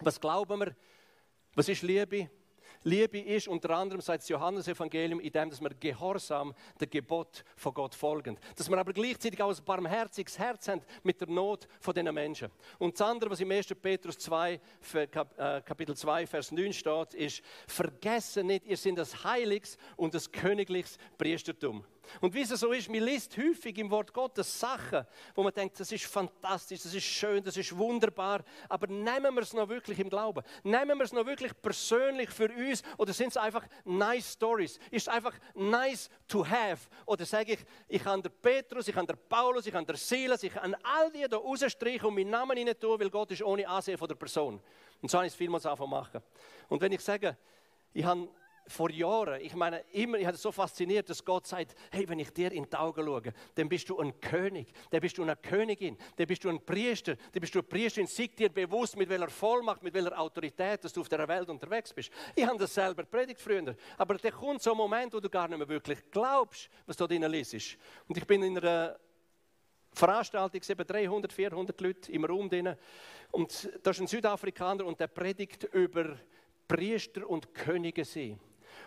Was 0.00 0.20
glauben 0.20 0.60
wir? 0.60 0.76
Was 1.56 1.68
ist 1.68 1.82
Liebe? 1.82 2.30
Liebe 2.84 3.18
ist 3.18 3.48
unter 3.48 3.70
anderem, 3.70 4.00
sagt 4.00 4.22
das 4.22 4.28
Johannesevangelium, 4.28 5.20
in 5.20 5.32
dem, 5.32 5.50
dass 5.50 5.60
wir 5.60 5.70
gehorsam 5.70 6.54
der 6.78 6.86
Gebot 6.86 7.44
von 7.56 7.74
Gott 7.74 7.94
folgen. 7.94 8.38
Dass 8.56 8.68
wir 8.70 8.78
aber 8.78 8.92
gleichzeitig 8.92 9.42
auch 9.42 9.50
ein 9.50 9.64
barmherziges 9.64 10.38
Herz 10.38 10.68
haben 10.68 10.82
mit 11.02 11.20
der 11.20 11.28
Not 11.28 11.66
von 11.80 11.94
diesen 11.94 12.14
Menschen. 12.14 12.50
Und 12.78 12.98
das 12.98 13.06
andere, 13.06 13.30
was 13.30 13.40
im 13.40 13.50
1. 13.50 13.74
Petrus 13.80 14.18
2, 14.18 14.60
äh, 14.94 15.06
Kapitel 15.62 15.96
2, 15.96 16.26
Vers 16.26 16.52
9 16.52 16.72
steht, 16.72 17.14
ist, 17.14 17.42
vergessen 17.66 18.46
nicht, 18.46 18.66
ihr 18.66 18.76
seid 18.76 18.98
das 18.98 19.24
Heiliges 19.24 19.76
und 19.96 20.14
das 20.14 20.30
königliches 20.30 20.98
Priestertum. 21.16 21.84
Und 22.20 22.34
wie 22.34 22.42
es 22.42 22.48
so 22.50 22.72
ist, 22.72 22.88
man 22.88 23.02
liest 23.02 23.36
häufig 23.36 23.76
im 23.78 23.90
Wort 23.90 24.12
Gottes 24.12 24.58
Sachen, 24.58 25.06
wo 25.34 25.42
man 25.42 25.52
denkt, 25.52 25.78
das 25.78 25.92
ist 25.92 26.06
fantastisch, 26.06 26.82
das 26.82 26.94
ist 26.94 27.04
schön, 27.04 27.42
das 27.42 27.56
ist 27.56 27.76
wunderbar, 27.76 28.44
aber 28.68 28.86
nehmen 28.86 29.34
wir 29.34 29.42
es 29.42 29.52
noch 29.52 29.68
wirklich 29.68 29.98
im 29.98 30.08
Glauben? 30.08 30.42
Nehmen 30.62 30.98
wir 30.98 31.04
es 31.04 31.12
noch 31.12 31.26
wirklich 31.26 31.52
persönlich 31.60 32.30
für 32.30 32.50
uns 32.50 32.82
oder 32.96 33.12
sind 33.12 33.28
es 33.28 33.36
einfach 33.36 33.66
nice 33.84 34.32
Stories? 34.32 34.78
Ist 34.90 35.06
es 35.06 35.08
einfach 35.08 35.34
nice 35.54 36.08
to 36.26 36.46
have? 36.46 36.88
Oder 37.06 37.24
sage 37.24 37.54
ich, 37.54 37.60
ich 37.88 38.02
kann 38.02 38.22
der 38.22 38.30
Petrus, 38.30 38.88
ich 38.88 38.94
kann 38.94 39.06
der 39.06 39.16
Paulus, 39.16 39.66
ich 39.66 39.72
kann 39.72 39.86
der 39.86 39.96
Silas, 39.96 40.42
ich 40.42 40.52
kann 40.52 40.74
all 40.82 41.10
die 41.10 41.26
da 41.28 41.36
rausstreichen 41.36 42.08
und 42.08 42.14
meinen 42.14 42.30
Namen 42.30 42.56
rein 42.56 42.78
tun, 42.78 42.98
weil 43.00 43.10
Gott 43.10 43.30
ist 43.30 43.42
ohne 43.42 43.68
Ansehen 43.68 43.98
von 43.98 44.08
der 44.08 44.14
Person. 44.14 44.60
Und 45.00 45.10
so 45.10 45.18
habe 45.18 45.26
ich 45.26 45.32
es 45.32 45.36
vielmals 45.36 45.66
anfangen 45.66 45.90
machen. 45.90 46.22
Und 46.68 46.80
wenn 46.80 46.92
ich 46.92 47.00
sage, 47.00 47.36
ich 47.92 48.04
habe 48.04 48.28
vor 48.68 48.90
Jahren, 48.90 49.40
ich 49.40 49.54
meine, 49.54 49.80
immer, 49.92 50.18
ich 50.18 50.26
hatte 50.26 50.38
so 50.38 50.52
fasziniert, 50.52 51.08
dass 51.08 51.24
Gott 51.24 51.46
sagt, 51.46 51.74
hey, 51.90 52.08
wenn 52.08 52.18
ich 52.18 52.30
dir 52.32 52.52
in 52.52 52.68
die 52.68 52.76
Augen 52.76 53.04
schaue, 53.04 53.32
dann 53.54 53.68
bist 53.68 53.88
du 53.88 53.98
ein 53.98 54.20
König, 54.20 54.72
dann 54.90 55.00
bist 55.00 55.18
du 55.18 55.22
eine 55.22 55.36
Königin, 55.36 55.96
dann 56.16 56.26
bist 56.26 56.44
du 56.44 56.48
ein 56.48 56.64
Priester, 56.64 57.16
dann 57.16 57.40
bist 57.40 57.54
du 57.54 57.60
eine 57.60 57.68
Priesterin, 57.68 58.06
sieg 58.06 58.36
dir 58.36 58.50
bewusst, 58.50 58.96
mit 58.96 59.08
welcher 59.08 59.28
Vollmacht, 59.28 59.82
mit 59.82 59.94
welcher 59.94 60.18
Autorität, 60.18 60.84
dass 60.84 60.92
du 60.92 61.00
auf 61.00 61.08
der 61.08 61.26
Welt 61.26 61.48
unterwegs 61.48 61.92
bist. 61.92 62.10
Ich 62.34 62.46
habe 62.46 62.58
das 62.58 62.74
selber 62.74 63.04
predigt 63.04 63.40
früher, 63.40 63.74
aber 63.96 64.14
da 64.16 64.30
kommt 64.30 64.62
so 64.62 64.72
ein 64.72 64.76
Moment, 64.76 65.12
wo 65.14 65.20
du 65.20 65.28
gar 65.28 65.48
nicht 65.48 65.58
mehr 65.58 65.68
wirklich 65.68 65.98
glaubst, 66.10 66.68
was 66.86 66.96
da 66.96 67.06
drin 67.06 67.22
ist. 67.22 67.78
Und 68.06 68.16
ich 68.16 68.26
bin 68.26 68.42
in 68.42 68.58
einer 68.58 68.98
Veranstaltung, 69.92 70.60
eben 70.68 70.86
300, 70.86 71.32
400 71.32 71.80
Leute 71.80 72.12
im 72.12 72.24
Raum 72.24 72.48
drin. 72.48 72.76
Und 73.30 73.70
da 73.82 73.90
ist 73.90 74.00
ein 74.00 74.06
Südafrikaner 74.06 74.84
und 74.86 75.00
der 75.00 75.08
predigt 75.08 75.64
über 75.72 76.18
Priester 76.68 77.28
und 77.28 77.54
Könige 77.54 78.04
sein. 78.04 78.38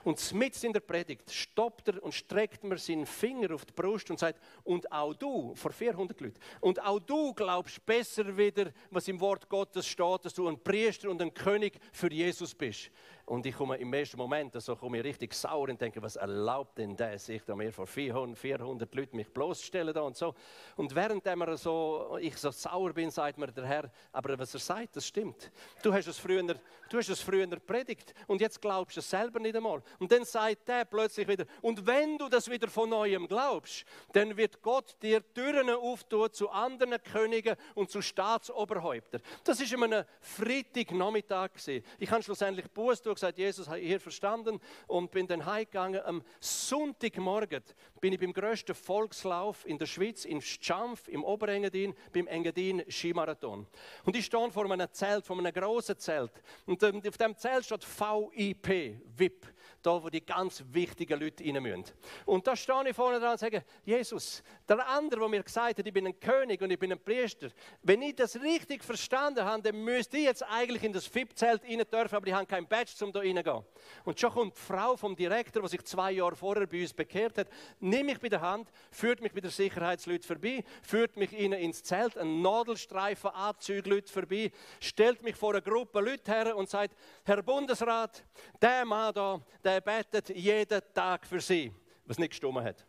Und 0.03 0.34
mitten 0.34 0.67
in 0.67 0.74
der 0.74 0.79
Predigt 0.79 1.31
stoppt 1.31 1.89
er 1.89 2.03
und 2.03 2.13
streckt 2.13 2.63
mir 2.63 2.77
seinen 2.77 3.05
Finger 3.05 3.53
auf 3.53 3.65
die 3.65 3.74
Brust 3.74 4.10
und 4.10 4.20
sagt, 4.20 4.39
und 4.63 4.91
auch 4.91 5.13
du, 5.13 5.53
vor 5.55 5.72
400 5.72 6.20
Leuten, 6.22 6.39
und 6.60 6.81
auch 6.81 7.00
du 7.00 7.34
glaubst 7.34 7.86
besser 7.86 8.36
wieder, 8.36 8.72
was 8.89 9.08
im 9.08 9.20
Wort 9.20 9.48
Gottes 9.48 9.88
steht, 9.88 10.25
dass 10.25 10.34
du 10.34 10.48
ein 10.48 10.62
Priester 10.62 11.10
und 11.10 11.22
ein 11.22 11.34
König 11.34 11.79
für 11.91 12.12
Jesus 12.12 12.55
bist. 12.55 12.91
Und 13.25 13.46
ich 13.46 13.56
komme 13.56 13.78
im 13.78 13.94
ersten 13.94 14.18
Moment, 14.18 14.56
also 14.56 14.75
komme 14.75 14.98
ich 14.98 15.04
richtig 15.04 15.34
sauer 15.34 15.70
und 15.70 15.80
denke, 15.80 16.01
was 16.01 16.16
erlaubt 16.16 16.78
denn 16.78 16.96
der, 16.96 17.18
sich 17.18 17.44
da 17.44 17.56
mir 17.56 17.72
vor 17.72 17.88
400, 17.88 18.38
400 18.38 18.96
Leuten 18.96 19.18
mich 19.18 19.32
bloßstellen 19.32 19.94
da 19.94 20.01
und 20.01 20.18
so. 20.18 20.34
Und 20.75 20.94
während 20.96 21.24
so, 21.58 22.18
ich 22.20 22.38
so 22.38 22.51
sauer 22.51 22.94
bin, 22.94 23.12
sagt 23.12 23.38
mir 23.38 23.48
der 23.48 23.66
Herr, 23.66 23.92
aber 24.12 24.38
was 24.38 24.54
er 24.54 24.60
sagt, 24.60 24.96
das 24.96 25.06
stimmt. 25.06 25.51
Du 25.84 25.94
hast 25.94 26.08
es 26.08 26.18
früher, 26.18 26.44
du 26.44 26.98
hast 26.98 27.10
es 27.10 27.22
früher 27.22 27.48
predigt 27.60 28.13
und 28.28 28.42
jetzt 28.42 28.62
glaubst 28.62 28.98
du 28.98 29.00
es 29.00 29.10
selber 29.10 29.40
nicht 29.40 29.56
einmal. 29.56 29.82
Und 30.00 30.12
dann 30.12 30.25
sagt 30.25 30.68
der 30.68 30.86
plötzlich 30.86 31.28
wieder, 31.28 31.46
und 31.62 31.86
wenn 31.86 32.18
du 32.18 32.30
das 32.30 32.50
wieder 32.50 32.68
von 32.68 32.90
neuem 32.90 33.28
glaubst, 33.28 33.86
dann 34.13 34.36
wird 34.36 34.62
Gott 34.62 34.96
dir 35.01 35.22
Türen 35.34 35.70
auftun 35.70 36.32
zu 36.32 36.50
anderen 36.50 37.01
Königen 37.04 37.56
und 37.75 37.90
zu 37.90 38.01
Staatsoberhäuptern. 38.01 39.22
Das 39.44 39.60
ist 39.60 39.72
immer 39.74 39.92
ein 39.92 40.06
Freitagnachmittag 40.20 41.51
Ich 42.00 42.12
habe 42.12 42.24
schlussendlich 42.24 42.70
Buß 42.72 43.01
gesagt, 43.13 43.38
Jesus, 43.38 43.68
habe 43.68 43.80
ich 43.80 43.88
hier 43.88 44.00
verstanden 44.00 44.60
und 44.88 45.12
bin 45.12 45.27
dann 45.27 45.46
heimgegangen. 45.46 46.01
Am 46.03 46.24
Sonntagmorgen 46.39 47.63
bin 48.00 48.13
ich 48.13 48.20
beim 48.20 48.34
grössten 48.34 48.75
Volkslauf 48.75 49.65
in 49.65 49.77
der 49.77 49.86
Schweiz, 49.86 50.25
in 50.25 50.41
Schampf, 50.41 51.08
im 51.08 51.24
Oberengadin, 51.24 51.94
beim 52.13 52.27
Engadin 52.27 52.84
Skimarathon. 52.89 53.68
Und 54.06 54.15
ich 54.15 54.25
stehe 54.25 54.51
vor 54.51 54.72
einem 54.72 54.91
Zelt, 54.91 55.25
vor 55.25 55.38
einem 55.38 55.53
großen 55.53 55.98
Zelt. 55.98 56.32
Und 56.65 56.82
ähm, 56.84 57.01
auf 57.08 57.18
dem 57.18 57.38
Zelt 57.38 57.65
steht 57.65 57.86
VIP, 57.86 59.00
VIP 59.18 59.48
da 59.81 60.01
wo 60.01 60.09
die 60.09 60.25
ganz 60.25 60.63
wichtigen 60.71 61.19
Leute 61.19 61.43
rein 61.43 61.61
müssen. 61.61 61.85
Und 62.25 62.45
da 62.47 62.55
stehe 62.55 62.89
ich 62.89 62.95
vorne 62.95 63.19
dran 63.19 63.33
und 63.33 63.39
sage, 63.39 63.63
Jesus, 63.83 64.43
der 64.67 64.88
andere, 64.88 65.21
der 65.21 65.29
mir 65.29 65.43
gesagt 65.43 65.79
hat, 65.79 65.85
ich 65.85 65.93
bin 65.93 66.07
ein 66.07 66.19
König 66.19 66.61
und 66.61 66.71
ich 66.71 66.79
bin 66.79 66.91
ein 66.91 67.00
Priester, 67.00 67.50
wenn 67.83 68.01
ich 68.01 68.15
das 68.15 68.39
richtig 68.41 68.83
verstanden 68.83 69.43
habe, 69.43 69.61
dann 69.61 69.83
müsste 69.83 70.17
ich 70.17 70.23
jetzt 70.25 70.43
eigentlich 70.43 70.83
in 70.83 70.93
das 70.93 71.13
VIP-Zelt 71.13 71.63
rein 71.63 71.83
dürfen, 71.91 72.15
aber 72.15 72.27
ich 72.27 72.33
habe 72.33 72.45
kein 72.45 72.67
Badge, 72.67 72.93
um 73.03 73.11
da 73.11 73.19
reingehen. 73.19 73.63
Und 74.05 74.19
schon 74.19 74.31
kommt 74.31 74.55
die 74.55 74.61
Frau 74.61 74.95
vom 74.95 75.15
Direktor, 75.15 75.63
die 75.63 75.69
sich 75.69 75.83
zwei 75.83 76.11
Jahre 76.11 76.35
vorher 76.35 76.67
bei 76.67 76.81
uns 76.81 76.93
bekehrt 76.93 77.38
hat, 77.38 77.47
nimmt 77.79 78.05
mich 78.05 78.19
bei 78.19 78.29
der 78.29 78.41
Hand, 78.41 78.69
führt 78.91 79.21
mich 79.21 79.33
bei 79.33 79.41
der 79.41 79.51
Sicherheitsleute 79.51 80.27
vorbei, 80.27 80.63
führt 80.81 81.17
mich 81.17 81.33
rein 81.33 81.53
ins 81.53 81.83
Zelt, 81.83 82.17
ein 82.17 82.41
Nadelstreifen 82.41 83.31
Anzügleute 83.31 84.11
vorbei, 84.11 84.51
stellt 84.79 85.21
mich 85.23 85.35
vor 85.35 85.51
eine 85.51 85.61
Gruppe 85.61 86.00
Leute 86.00 86.31
her 86.31 86.55
und 86.55 86.69
sagt, 86.69 86.95
Herr 87.25 87.41
Bundesrat, 87.41 88.23
der 88.61 88.85
Mann 88.85 89.13
da, 89.13 89.41
der 89.63 89.71
der 89.72 89.82
betet 89.82 90.30
jeden 90.30 90.82
Tag 90.94 91.25
für 91.25 91.40
sie, 91.40 91.72
was 92.06 92.18
nicht 92.18 92.32
gestummen 92.32 92.63
hat. 92.63 92.86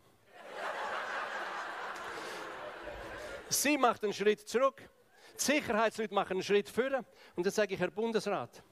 sie 3.48 3.76
macht 3.78 4.02
einen 4.02 4.12
Schritt 4.12 4.40
zurück, 4.48 4.82
die 5.38 5.44
Sicherheitsleute 5.44 6.12
machen 6.14 6.32
einen 6.32 6.42
Schritt 6.42 6.68
vor 6.68 7.04
und 7.36 7.46
dann 7.46 7.52
sage 7.52 7.74
ich, 7.74 7.80
Herr 7.80 7.90
Bundesrat, 7.90 8.62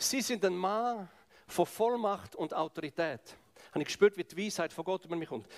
Sie 0.00 0.20
sind 0.20 0.44
ein 0.44 0.56
Mann 0.56 1.08
von 1.46 1.66
Vollmacht 1.66 2.36
und 2.36 2.54
Autorität. 2.54 3.36
Habe 3.72 3.80
ich 3.80 3.86
gespürt, 3.86 4.16
wie 4.16 4.22
die 4.22 4.46
Weisheit 4.46 4.72
von 4.72 4.84
Gott 4.84 5.04
über 5.04 5.16
mich 5.16 5.28
kommt. 5.28 5.48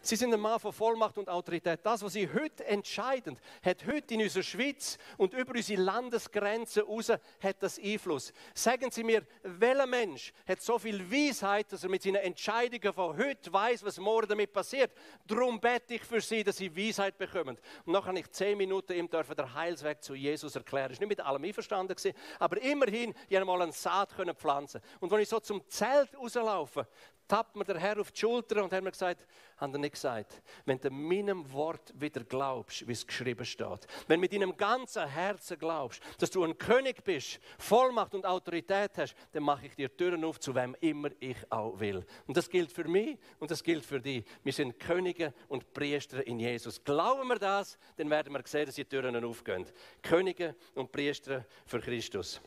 Sie 0.00 0.16
sind 0.16 0.32
ein 0.32 0.40
Mann 0.40 0.60
von 0.60 0.72
Vollmacht 0.72 1.18
und 1.18 1.28
Autorität. 1.28 1.80
Das, 1.82 2.02
was 2.02 2.12
Sie 2.12 2.28
heute 2.32 2.64
entscheiden, 2.64 3.36
hat 3.64 3.84
heute 3.86 4.14
in 4.14 4.22
unserer 4.22 4.42
Schweiz 4.42 4.96
und 5.16 5.34
über 5.34 5.54
unsere 5.54 5.82
Landesgrenzen 5.82 6.84
raus, 6.84 7.10
hat 7.10 7.56
das 7.60 7.78
Einfluss. 7.78 8.32
Sagen 8.54 8.90
Sie 8.90 9.02
mir, 9.02 9.26
welcher 9.42 9.86
Mensch 9.86 10.32
hat 10.46 10.60
so 10.60 10.78
viel 10.78 11.10
Weisheit, 11.10 11.72
dass 11.72 11.82
er 11.82 11.90
mit 11.90 12.02
seinen 12.02 12.16
Entscheidungen 12.16 12.92
von 12.92 13.16
heute 13.16 13.52
weiß, 13.52 13.84
was 13.84 13.98
morgen 13.98 14.28
damit 14.28 14.52
passiert? 14.52 14.92
Darum 15.26 15.60
bete 15.60 15.94
ich 15.94 16.04
für 16.04 16.20
Sie, 16.20 16.44
dass 16.44 16.56
Sie 16.56 16.74
Weisheit 16.74 17.18
bekommen. 17.18 17.58
Und 17.84 17.92
dann 17.92 18.02
kann 18.02 18.16
ich 18.16 18.30
zehn 18.30 18.56
Minuten 18.56 18.92
ihm 18.92 19.10
dürfen 19.10 19.34
der 19.34 19.52
Heilsweg 19.52 20.02
zu 20.02 20.14
Jesus 20.14 20.54
erklären. 20.54 20.92
Ich 20.92 21.00
war 21.00 21.06
nicht 21.06 21.18
mit 21.18 21.26
allem 21.26 21.42
einverstanden, 21.42 21.96
aber 22.38 22.62
immerhin, 22.62 23.14
ich 23.28 23.36
einmal 23.36 23.60
eine 23.62 23.72
Saat 23.72 24.12
pflanzen 24.36 24.80
Und 25.00 25.10
wenn 25.10 25.20
ich 25.20 25.28
so 25.28 25.40
zum 25.40 25.68
Zelt 25.68 26.16
rauslaufe, 26.16 26.86
tappt 27.28 27.54
mir 27.54 27.64
der 27.64 27.78
Herr 27.78 28.00
auf 28.00 28.10
die 28.10 28.20
Schulter 28.20 28.64
und 28.64 28.72
hat 28.72 28.82
mir 28.82 28.90
gesagt, 28.90 29.26
hat 29.58 29.72
er 29.72 29.78
nicht 29.78 29.92
gesagt, 29.92 30.42
wenn 30.64 30.80
du 30.80 30.90
meinem 30.90 31.52
Wort 31.52 31.92
wieder 31.94 32.24
glaubst, 32.24 32.88
wie 32.88 32.92
es 32.92 33.06
geschrieben 33.06 33.44
steht, 33.44 33.86
wenn 34.06 34.16
du 34.16 34.20
mit 34.22 34.32
deinem 34.32 34.56
ganzen 34.56 35.06
Herzen 35.06 35.58
glaubst, 35.58 36.02
dass 36.18 36.30
du 36.30 36.42
ein 36.44 36.56
König 36.56 37.04
bist, 37.04 37.38
Vollmacht 37.58 38.14
und 38.14 38.24
Autorität 38.24 38.92
hast, 38.96 39.14
dann 39.32 39.42
mache 39.42 39.66
ich 39.66 39.74
dir 39.74 39.94
Türen 39.94 40.24
auf, 40.24 40.40
zu 40.40 40.54
wem 40.54 40.74
immer 40.80 41.10
ich 41.20 41.36
auch 41.50 41.78
will. 41.78 42.04
Und 42.26 42.36
das 42.36 42.48
gilt 42.48 42.72
für 42.72 42.84
mich 42.84 43.18
und 43.38 43.50
das 43.50 43.62
gilt 43.62 43.84
für 43.84 44.00
dich. 44.00 44.24
Wir 44.42 44.52
sind 44.52 44.78
Könige 44.78 45.34
und 45.48 45.72
Priester 45.72 46.26
in 46.26 46.40
Jesus. 46.40 46.82
Glauben 46.82 47.28
wir 47.28 47.38
das, 47.38 47.78
dann 47.96 48.08
werden 48.10 48.32
wir 48.32 48.42
sehen, 48.46 48.66
dass 48.66 48.74
die 48.74 48.84
Türen 48.84 49.24
aufgehen. 49.24 49.66
Könige 50.02 50.56
und 50.74 50.90
Priester 50.90 51.44
für 51.66 51.80
Christus. 51.80 52.40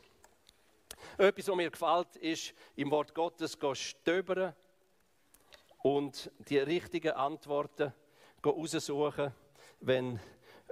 Etwas, 1.18 1.48
was 1.48 1.56
mir 1.56 1.70
gefällt, 1.70 2.16
ist, 2.18 2.54
im 2.76 2.92
Wort 2.92 3.14
Gottes 3.14 3.58
stöbern 3.74 4.54
und 5.82 6.32
die 6.50 6.58
richtigen 6.58 7.12
Antworten 7.14 7.94
raussuchen, 8.46 9.34
wenn 9.80 10.20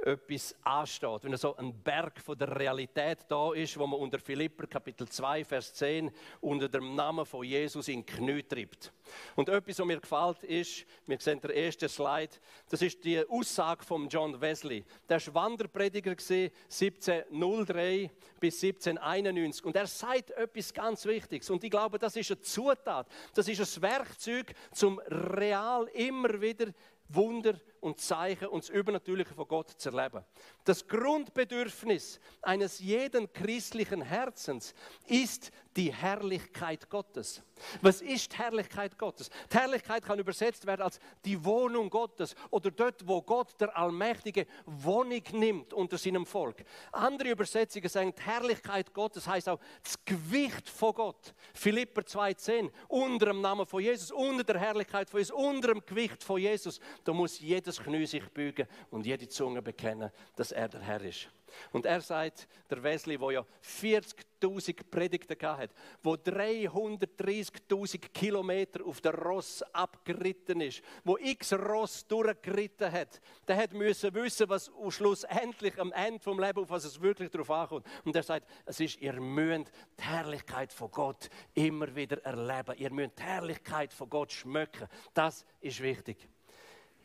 etwas 0.06 0.56
ansteht, 0.64 1.24
wenn 1.24 1.36
so 1.38 1.56
ein 1.56 1.74
Berg 1.84 2.20
von 2.22 2.38
der 2.38 2.58
Realität 2.58 3.20
da 3.28 3.54
ist, 3.54 3.78
wo 3.78 3.86
man 3.86 4.00
unter 4.00 4.20
Philipper 4.20 4.68
Kapitel 4.68 5.08
2, 5.08 5.46
Vers 5.46 5.74
10 5.74 6.12
unter 6.42 6.70
dem 6.70 6.96
Namen 6.96 7.26
von 7.26 7.44
Jesus 7.44 7.88
in 7.88 8.06
Knie 8.06 8.44
treibt. 8.44 8.92
Und 9.36 9.50
etwas, 9.50 9.80
was 9.80 9.86
mir 9.86 10.00
gefällt, 10.00 10.44
ist, 10.44 10.86
wir 11.06 11.20
sehen 11.20 11.42
den 11.42 11.52
ersten 11.52 11.90
Slide, 11.90 12.36
das 12.70 12.82
ist 12.82 13.04
die 13.04 13.28
Aussage 13.28 13.84
von 13.84 14.08
John 14.08 14.40
Wesley. 14.40 14.86
Der 15.08 15.26
war 15.28 15.34
Wanderprediger 15.34 16.12
1703 16.12 18.12
bis 18.40 18.64
1791 18.64 19.66
und 19.66 19.76
er 19.76 19.88
sagt 19.88 20.32
etwas 20.32 20.74
ganz 20.74 21.06
Wichtiges 21.06 21.50
und 21.50 21.64
ich 21.64 21.72
glaube, 21.72 22.00
das 22.00 22.16
ist 22.16 22.32
eine 22.32 22.42
Zutat, 22.42 23.08
das 23.34 23.48
ist 23.48 23.78
ein 23.78 23.82
Werkzeug, 23.82 24.54
zum 24.72 25.00
real 25.00 25.88
immer 25.94 26.40
wieder 26.40 26.68
Wunder 27.10 27.60
und 27.82 28.00
Zeichen 28.00 28.48
und 28.48 28.64
das 28.64 28.70
Übernatürliche 28.70 29.34
von 29.34 29.48
Gott 29.48 29.70
zu 29.70 29.90
erleben. 29.90 30.24
Das 30.64 30.88
Grundbedürfnis 30.88 32.20
eines 32.42 32.80
jeden 32.80 33.32
christlichen 33.32 34.02
Herzens 34.02 34.74
ist 35.08 35.52
die 35.76 35.94
Herrlichkeit 35.94 36.90
Gottes. 36.90 37.42
Was 37.82 38.02
ist 38.02 38.34
die 38.34 38.38
Herrlichkeit 38.38 38.98
Gottes? 38.98 39.30
Die 39.52 39.58
Herrlichkeit 39.58 40.04
kann 40.04 40.20
übersetzt 40.20 40.66
werden 40.66 40.82
als 40.82 41.00
die 41.24 41.44
Wohnung 41.44 41.90
Gottes 41.90 42.36
oder 42.50 42.72
dort, 42.72 43.08
wo 43.08 43.22
Gott, 43.22 43.60
der 43.60 43.76
Allmächtige, 43.78 44.48
Wohnung 44.66 45.22
nimmt 45.34 45.74
unter 45.74 45.98
seinem 45.98 46.26
Volk. 46.26 46.64
Andere 46.92 47.30
Übersetzungen 47.30 47.90
sagen, 47.90 48.14
die 48.18 48.22
Herrlichkeit 48.22 48.94
Gottes 48.94 49.28
heißt 49.28 49.50
auch 49.50 49.60
das 49.84 50.04
Gewicht 50.04 50.70
von 50.70 50.94
Gott. 50.94 51.34
Philipper 51.54 52.02
2,10, 52.02 52.72
unter 52.88 53.28
dem 53.28 53.42
Namen 53.42 53.66
von 53.66 53.82
Jesus, 53.82 54.12
unter 54.12 54.44
der 54.44 54.60
Herrlichkeit 54.60 55.10
von 55.10 55.20
Jesus, 55.20 55.36
unter 55.36 55.70
dem 55.70 55.86
Gewicht 55.86 56.24
von 56.24 56.40
Jesus. 56.40 56.80
Da 57.04 57.14
muss 57.14 57.40
jedes 57.70 57.84
Knie 57.84 58.06
sich 58.06 58.28
beugen 58.30 58.68
und 58.90 59.06
jede 59.06 59.28
Zunge 59.28 59.62
bekennen, 59.62 60.12
dass 60.36 60.52
er 60.52 60.68
der 60.68 60.82
Herr 60.82 61.02
ist. 61.02 61.30
Und 61.72 61.86
er 61.86 62.02
sagt, 62.02 62.48
der 62.70 62.82
Wesley, 62.84 63.18
der 63.18 63.32
ja 63.32 63.46
40.000 63.64 64.82
Predigten 64.90 65.36
hat, 65.42 65.72
wo 66.04 66.14
330.000 66.14 68.10
Kilometer 68.10 68.86
auf 68.86 69.02
der 69.02 69.16
Ross 69.16 69.64
abgeritten 69.74 70.62
ist, 70.62 70.84
wo 71.04 71.18
x 71.18 71.54
Ross 71.54 72.06
durchgeritten 72.08 72.92
hat, 72.92 73.20
der 73.48 73.58
hat 73.58 73.74
müssen 73.74 74.14
wissen, 74.14 74.48
was 74.48 74.72
schlussendlich 74.90 75.80
am 75.80 75.92
Ende 75.92 76.20
vom 76.20 76.40
Leben, 76.40 76.60
auf 76.60 76.70
was 76.70 76.86
es 76.86 77.02
wirklich 77.02 77.32
darauf 77.32 77.50
ankommt. 77.50 77.88
Und 78.06 78.16
er 78.16 78.24
sagt, 78.24 78.48
es 78.66 78.80
ist, 78.80 79.02
ihr 79.02 79.20
müsst 79.20 79.72
die 79.98 80.04
Herrlichkeit 80.04 80.72
von 80.72 80.92
Gott 80.92 81.30
immer 81.56 81.96
wieder 81.96 82.24
erleben. 82.24 82.76
Ihr 82.78 82.92
müsst 82.92 83.18
die 83.18 83.24
Herrlichkeit 83.24 83.92
von 83.92 84.08
Gott 84.10 84.32
schmücken. 84.32 84.88
Das 85.14 85.46
ist 85.62 85.82
wichtig. 85.82 86.30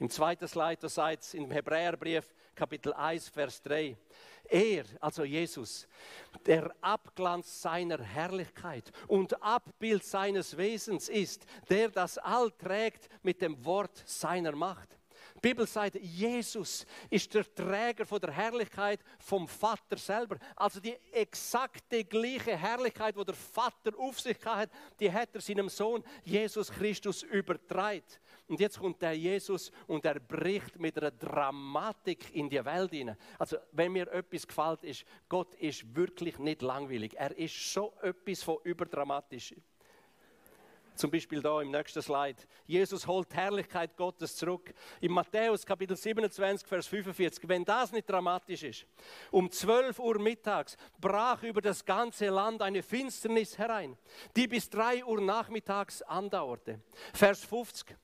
Im 0.01 0.11
zweiten 0.11 0.49
Slide, 0.49 0.79
da 0.81 0.89
sagt 0.89 1.23
es 1.23 1.35
im 1.35 1.51
Hebräerbrief, 1.53 2.35
Kapitel 2.57 2.93
1, 2.93 3.29
Vers 3.29 3.63
3. 3.63 3.97
Er, 4.49 4.85
also 5.01 5.25
Jesus, 5.25 5.87
der 6.45 6.75
Abglanz 6.81 7.63
seiner 7.63 8.03
Herrlichkeit 8.03 8.91
und 9.07 9.41
Abbild 9.41 10.05
seines 10.05 10.57
Wesens 10.57 11.09
ist, 11.09 11.47
der 11.71 11.91
das 11.91 12.19
All 12.19 12.51
trägt 12.51 13.09
mit 13.23 13.41
dem 13.41 13.65
Wort 13.65 14.03
seiner 14.05 14.53
Macht. 14.53 14.89
Die 15.37 15.49
Bibel 15.49 15.67
sagt, 15.67 15.97
Jesus 15.97 16.87
ist 17.11 17.33
der 17.35 17.55
Träger 17.55 18.07
von 18.07 18.21
der 18.21 18.33
Herrlichkeit 18.33 19.01
vom 19.19 19.47
Vater 19.47 19.97
selber. 19.97 20.39
Also 20.57 20.81
die 20.81 20.97
exakte 21.13 22.05
gleiche 22.05 22.57
Herrlichkeit, 22.57 23.17
wo 23.17 23.25
der 23.25 23.35
Vater 23.35 23.93
auf 23.99 24.21
sich 24.21 24.39
hat, 24.45 24.71
die 24.99 25.13
hat 25.13 25.35
er 25.35 25.41
seinem 25.41 25.69
Sohn 25.69 26.03
Jesus 26.25 26.71
Christus 26.71 27.23
übertragen. 27.23 28.03
Und 28.47 28.61
jetzt 28.61 28.79
kommt 28.79 29.01
der 29.01 29.15
Jesus 29.15 29.73
und 29.87 30.05
er 30.05 30.21
bricht 30.21 30.79
mit 30.79 30.99
einer 30.99 31.11
Dramatik 31.11 32.35
in 32.35 32.51
die 32.51 32.63
Welt 32.63 32.91
hinein. 32.91 33.17
Also, 33.39 33.57
wenn 33.73 33.93
mir 33.93 34.11
etwas 34.13 34.47
gefällt, 34.47 34.85
ist, 34.85 35.05
Gott 35.29 35.55
ist 35.55 35.97
wirklich 35.97 36.39
nicht 36.39 36.61
langweilig. 36.61 37.15
Er 37.17 37.37
ist 37.39 37.73
so 37.73 37.95
etwas 38.03 38.43
von 38.43 38.59
überdramatisch. 38.65 39.55
Zum 40.95 41.11
Beispiel 41.11 41.43
da 41.43 41.61
im 41.61 41.73
nächsten 41.73 42.01
Slide. 42.01 42.41
Jesus 42.67 43.05
holt 43.05 43.35
Herrlichkeit 43.35 43.97
Gottes 43.97 44.37
zurück. 44.37 44.73
In 45.01 45.11
Matthäus 45.11 45.67
Kapitel 45.67 45.97
27, 45.97 46.69
Vers 46.69 46.87
45. 46.87 47.49
Wenn 47.49 47.65
das 47.65 47.91
nicht 47.91 48.09
dramatisch 48.09 48.63
ist. 48.63 48.87
Um 49.33 49.51
12 49.51 49.99
Uhr 49.99 50.21
mittags 50.21 50.77
brach 51.01 51.43
über 51.43 51.61
das 51.61 51.85
ganze 51.85 52.29
Land 52.29 52.63
eine 52.63 52.81
Finsternis 52.81 53.59
herein, 53.59 53.99
die 54.37 54.47
bis 54.47 54.71
3 54.71 55.05
Uhr 55.05 55.21
nachmittags 55.21 56.01
andauerte. 56.03 56.81
Vers 57.13 57.45
50 57.45 57.97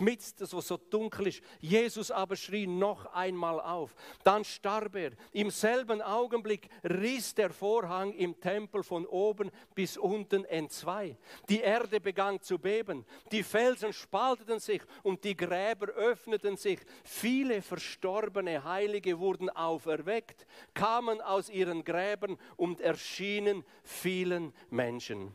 mitten, 0.00 0.32
das 0.38 0.54
was 0.54 0.68
so 0.68 0.76
dunkel 0.76 1.28
ist. 1.28 1.42
Jesus 1.60 2.10
aber 2.10 2.36
schrie 2.36 2.66
noch 2.66 3.06
einmal 3.14 3.60
auf. 3.60 3.94
Dann 4.22 4.44
starb 4.44 4.96
er. 4.96 5.12
Im 5.32 5.50
selben 5.50 6.00
Augenblick 6.02 6.68
riss 6.82 7.34
der 7.34 7.50
Vorhang 7.50 8.12
im 8.12 8.40
Tempel 8.40 8.82
von 8.82 9.06
oben 9.06 9.50
bis 9.74 9.96
unten 9.96 10.44
entzwei. 10.44 11.16
Die 11.48 11.60
Erde 11.60 12.00
begann 12.00 12.40
zu 12.40 12.58
beben. 12.58 13.04
Die 13.30 13.42
Felsen 13.42 13.92
spalteten 13.92 14.60
sich 14.60 14.82
und 15.02 15.24
die 15.24 15.36
Gräber 15.36 15.88
öffneten 15.88 16.56
sich. 16.56 16.80
Viele 17.04 17.62
verstorbene 17.62 18.64
Heilige 18.64 19.18
wurden 19.18 19.50
auferweckt, 19.50 20.46
kamen 20.72 21.20
aus 21.20 21.48
ihren 21.48 21.84
Gräbern 21.84 22.38
und 22.56 22.80
erschienen 22.80 23.64
vielen 23.82 24.52
Menschen. 24.70 25.34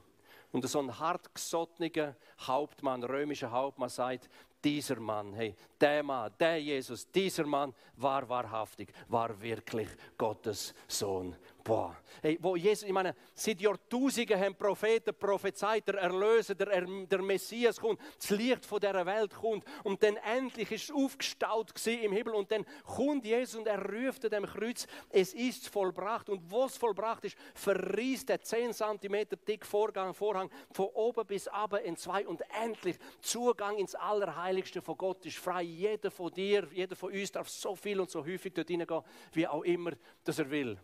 Und 0.51 0.67
so 0.67 0.79
ein 0.79 0.99
hartgesottener 0.99 2.15
Hauptmann, 2.39 3.03
römischer 3.03 3.51
Hauptmann 3.51 3.89
sagt, 3.89 4.29
dieser 4.63 4.99
Mann, 4.99 5.33
hey, 5.33 5.55
der 5.79 6.03
Mann, 6.03 6.31
der 6.39 6.62
Jesus, 6.62 7.09
dieser 7.12 7.45
Mann 7.45 7.73
war 7.95 8.27
wahrhaftig, 8.27 8.91
war 9.07 9.39
wirklich 9.41 9.88
Gottes 10.17 10.73
Sohn. 10.88 11.35
Boah. 11.69 11.95
Hey, 12.23 12.36
wo 12.41 12.55
Jesus, 12.55 12.84
ich 12.84 12.91
meine, 12.91 13.15
seit 13.36 13.62
Jahrtausenden 13.62 14.39
haben 14.39 14.55
Propheten 14.55 15.13
prophezeit, 15.13 15.88
der 15.88 15.99
Erlöser, 15.99 16.55
der, 16.55 16.82
der 16.82 17.21
Messias 17.21 17.79
kommt, 17.79 17.99
das 18.17 18.32
Licht 18.32 18.65
von 18.65 18.79
dieser 18.79 19.05
Welt 19.05 19.36
kommt 19.36 19.63
und 19.84 20.01
dann 20.01 20.15
endlich 20.15 20.71
ist 20.71 20.86
es 20.86 20.91
aufgestaut 20.91 21.71
im 21.86 22.12
Himmel 22.12 22.34
und 22.34 22.51
dann 22.51 22.65
kommt 22.84 23.23
Jesus 23.23 23.53
und 23.53 23.67
er 23.67 23.88
ruft 23.88 24.23
dem 24.23 24.47
Kreuz, 24.47 24.88
es 25.12 25.36
ist 25.36 25.69
vollbracht 25.69 26.27
und 26.32 26.41
was 26.51 26.75
vollbracht 26.75 27.25
ist, 27.25 27.38
verriest 27.53 28.29
der 28.29 28.41
10 28.41 28.73
cm 28.73 29.27
dick 29.47 29.63
Vorgang, 29.63 30.15
Vorhang 30.15 30.49
von 30.71 30.88
oben 30.88 31.27
bis 31.27 31.47
aber 31.47 31.84
in 31.84 31.95
zwei 31.95 32.27
und 32.27 32.41
endlich 32.63 32.97
Zugang 33.21 33.77
ins 33.77 33.93
Allerheiligste 33.93 34.82
von 34.82 34.97
Gott 34.97 35.23
ist 35.27 35.38
frei. 35.38 35.62
Jeder 35.62 36.10
von 36.10 36.32
dir, 36.32 36.67
jeder 36.73 36.95
von 36.95 37.13
uns 37.13 37.32
darf 37.32 37.47
so 37.47 37.75
viel 37.75 37.99
und 37.99 38.10
so 38.10 38.25
häufig 38.25 38.55
dort 38.55 38.69
hineingehen, 38.69 39.03
wie 39.34 39.47
auch 39.47 39.63
immer, 39.63 39.91
dass 40.23 40.39
er 40.39 40.49
will. 40.49 40.75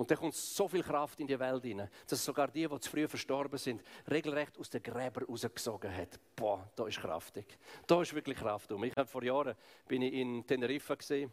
Und 0.00 0.10
da 0.10 0.16
kommt 0.16 0.34
so 0.34 0.66
viel 0.66 0.82
Kraft 0.82 1.20
in 1.20 1.26
die 1.26 1.38
Welt 1.38 1.62
hinein, 1.62 1.90
dass 2.08 2.24
sogar 2.24 2.48
die, 2.48 2.66
die 2.66 2.80
zu 2.80 2.88
früh 2.90 3.06
verstorben 3.06 3.58
sind, 3.58 3.82
regelrecht 4.10 4.58
aus 4.58 4.70
den 4.70 4.82
Gräbern 4.82 5.24
rausgesogen 5.24 5.94
hat. 5.94 6.18
Boah, 6.34 6.70
da 6.74 6.86
ist 6.86 6.98
kraftig. 6.98 7.58
Da 7.86 8.00
ist 8.00 8.14
wirklich 8.14 8.38
Kraft 8.38 8.72
um. 8.72 8.82
Ich 8.84 8.96
habe 8.96 9.06
vor 9.06 9.22
Jahren 9.22 9.54
bin 9.86 10.00
ich 10.00 10.14
in 10.14 10.46
Teneriffa 10.46 10.94
gesehen 10.94 11.30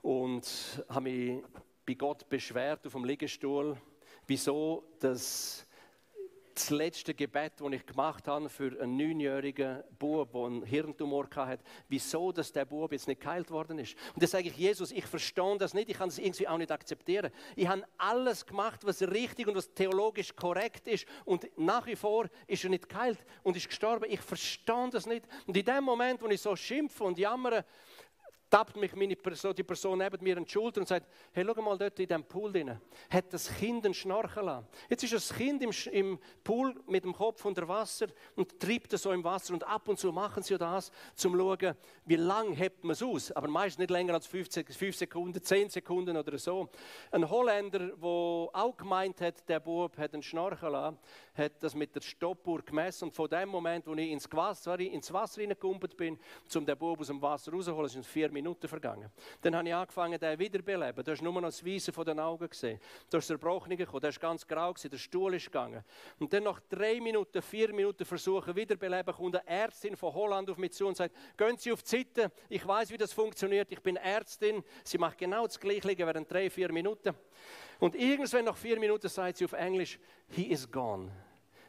und 0.00 0.46
habe 0.90 1.00
mich 1.00 1.42
bei 1.84 1.94
Gott 1.94 2.28
beschwert 2.28 2.86
auf 2.86 2.92
dem 2.92 3.04
Liegestuhl, 3.04 3.76
wieso 4.28 4.84
das 5.00 5.66
das 6.54 6.70
letzte 6.70 7.14
Gebet, 7.14 7.54
das 7.58 7.72
ich 7.72 7.86
gemacht 7.86 8.28
habe 8.28 8.48
für 8.48 8.80
einen 8.80 8.96
neunjährigen 8.96 9.82
Bub, 9.98 10.32
der 10.32 10.42
einen 10.42 10.62
Hirntumor 10.64 11.28
hatte, 11.34 11.62
wieso 11.88 12.32
dass 12.32 12.52
der 12.52 12.64
Bub 12.64 12.92
jetzt 12.92 13.08
nicht 13.08 13.20
geheilt 13.20 13.50
worden 13.50 13.78
ist. 13.78 13.96
Und 14.14 14.22
dann 14.22 14.28
sage 14.28 14.48
ich, 14.48 14.56
Jesus, 14.56 14.92
ich 14.92 15.06
verstehe 15.06 15.56
das 15.58 15.74
nicht, 15.74 15.88
ich 15.88 15.96
kann 15.96 16.08
das 16.08 16.18
irgendwie 16.18 16.48
auch 16.48 16.58
nicht 16.58 16.70
akzeptieren. 16.70 17.32
Ich 17.56 17.66
habe 17.66 17.84
alles 17.98 18.46
gemacht, 18.46 18.80
was 18.84 19.02
richtig 19.02 19.46
und 19.46 19.56
was 19.56 19.72
theologisch 19.72 20.34
korrekt 20.34 20.88
ist 20.88 21.06
und 21.24 21.46
nach 21.56 21.86
wie 21.86 21.96
vor 21.96 22.26
ist 22.46 22.64
er 22.64 22.70
nicht 22.70 22.88
geheilt 22.88 23.18
und 23.42 23.56
ist 23.56 23.68
gestorben. 23.68 24.06
Ich 24.08 24.20
verstehe 24.20 24.90
das 24.90 25.06
nicht. 25.06 25.26
Und 25.46 25.56
in 25.56 25.64
dem 25.64 25.84
Moment, 25.84 26.22
wo 26.22 26.26
ich 26.28 26.40
so 26.40 26.54
schimpfe 26.56 27.04
und 27.04 27.18
jammere, 27.18 27.64
tappt 28.52 28.76
mich 28.76 28.94
meine 28.94 29.16
Person, 29.16 29.54
die 29.54 29.62
Person 29.62 29.98
neben 29.98 30.22
mir 30.22 30.36
an 30.36 30.44
die 30.44 30.50
Schulter 30.50 30.82
und 30.82 30.86
sagt, 30.86 31.06
hey, 31.32 31.42
schau 31.42 31.62
mal 31.62 31.78
dort 31.78 31.98
in 31.98 32.06
diesem 32.06 32.22
Pool 32.22 32.52
drin, 32.52 32.78
hat 33.08 33.32
das 33.32 33.48
Kind 33.48 33.82
einen 33.86 33.94
Schnorchel 33.94 34.46
an. 34.46 34.66
Jetzt 34.90 35.04
ist 35.04 35.14
das 35.14 35.32
Kind 35.32 35.62
im, 35.62 35.70
im 35.90 36.18
Pool 36.44 36.74
mit 36.86 37.02
dem 37.02 37.14
Kopf 37.14 37.42
unter 37.46 37.66
Wasser 37.66 38.08
und 38.36 38.60
treibt 38.60 38.92
es 38.92 39.04
so 39.04 39.12
im 39.12 39.24
Wasser 39.24 39.54
und 39.54 39.66
ab 39.66 39.88
und 39.88 39.98
zu 39.98 40.12
machen 40.12 40.42
sie 40.42 40.58
das, 40.58 40.90
um 40.90 40.94
zu 41.14 41.30
schauen, 41.34 41.74
wie 42.04 42.16
lange 42.16 42.54
hebt 42.54 42.84
man 42.84 42.92
es 42.92 43.02
aus, 43.02 43.32
aber 43.32 43.48
meist 43.48 43.78
nicht 43.78 43.90
länger 43.90 44.12
als 44.12 44.26
15, 44.26 44.66
5 44.66 44.96
Sekunden, 44.96 45.42
10 45.42 45.70
Sekunden 45.70 46.14
oder 46.14 46.36
so. 46.36 46.68
Ein 47.10 47.30
Holländer, 47.30 47.78
der 47.78 47.96
auch 48.04 48.76
gemeint 48.76 49.22
hat, 49.22 49.48
der 49.48 49.60
Bub 49.60 49.96
hat 49.96 50.12
einen 50.12 50.22
Schnorchel 50.22 50.74
an, 50.74 50.98
hat 51.34 51.52
das 51.62 51.74
mit 51.74 51.94
der 51.94 52.02
Stoppuhr 52.02 52.60
gemessen 52.60 53.06
und 53.06 53.14
von 53.14 53.30
dem 53.30 53.48
Moment, 53.48 53.86
wo 53.86 53.94
ich 53.94 54.10
ins 54.10 54.30
Wasser, 54.30 54.78
ins 54.78 55.10
Wasser 55.10 55.40
bin, 55.96 56.18
um 56.54 56.66
den 56.66 56.76
Bub 56.76 57.00
aus 57.00 57.06
dem 57.06 57.22
Wasser 57.22 57.50
rauszuholen, 57.50 57.88
sind 57.88 58.04
vier 58.04 58.30
Minuten 58.30 58.41
Minuten 58.42 58.68
vergangen. 58.68 59.10
Dann 59.40 59.56
habe 59.56 59.68
ich 59.68 59.74
angefangen, 59.74 60.18
den 60.18 60.38
wiederbeleben. 60.38 61.04
Du 61.04 61.12
hast 61.12 61.22
nur 61.22 61.32
noch 61.32 61.42
das 61.42 61.64
Weisen 61.64 61.94
von 61.94 62.04
den 62.04 62.18
Augen 62.18 62.48
gesehen. 62.48 62.80
Du 63.08 63.16
hast 63.16 63.26
Zerbrochene 63.26 63.76
gekommen, 63.76 64.00
der 64.00 64.10
ist 64.10 64.20
ganz 64.20 64.46
grau 64.46 64.72
gewesen, 64.72 64.90
der 64.90 64.98
Stuhl 64.98 65.34
ist 65.34 65.46
gegangen. 65.46 65.84
Und 66.18 66.32
dann 66.32 66.42
nach 66.42 66.60
drei 66.68 67.00
Minuten, 67.00 67.40
vier 67.40 67.72
Minuten 67.72 68.04
versuchen, 68.04 68.54
wiederbeleben, 68.56 69.14
kommt 69.14 69.36
eine 69.36 69.46
Ärztin 69.46 69.96
von 69.96 70.12
Holland 70.12 70.50
auf 70.50 70.58
mich 70.58 70.72
zu 70.72 70.86
und 70.86 70.96
sagt, 70.96 71.14
gehen 71.36 71.56
Sie 71.56 71.72
auf 71.72 71.82
die 71.82 71.88
Seite, 71.88 72.32
ich 72.48 72.66
weiß, 72.66 72.90
wie 72.90 72.98
das 72.98 73.12
funktioniert, 73.12 73.70
ich 73.70 73.80
bin 73.80 73.96
Ärztin. 73.96 74.62
Sie 74.84 74.98
macht 74.98 75.18
genau 75.18 75.46
das 75.46 75.58
Gleiche 75.58 75.98
während 75.98 76.30
drei, 76.30 76.50
vier 76.50 76.72
Minuten. 76.72 77.14
Und 77.78 77.94
irgendwann 77.94 78.44
nach 78.44 78.56
vier 78.56 78.78
Minuten 78.78 79.08
sagt 79.08 79.38
sie 79.38 79.44
auf 79.44 79.52
Englisch, 79.52 79.98
he 80.28 80.44
is 80.44 80.70
gone. 80.70 81.10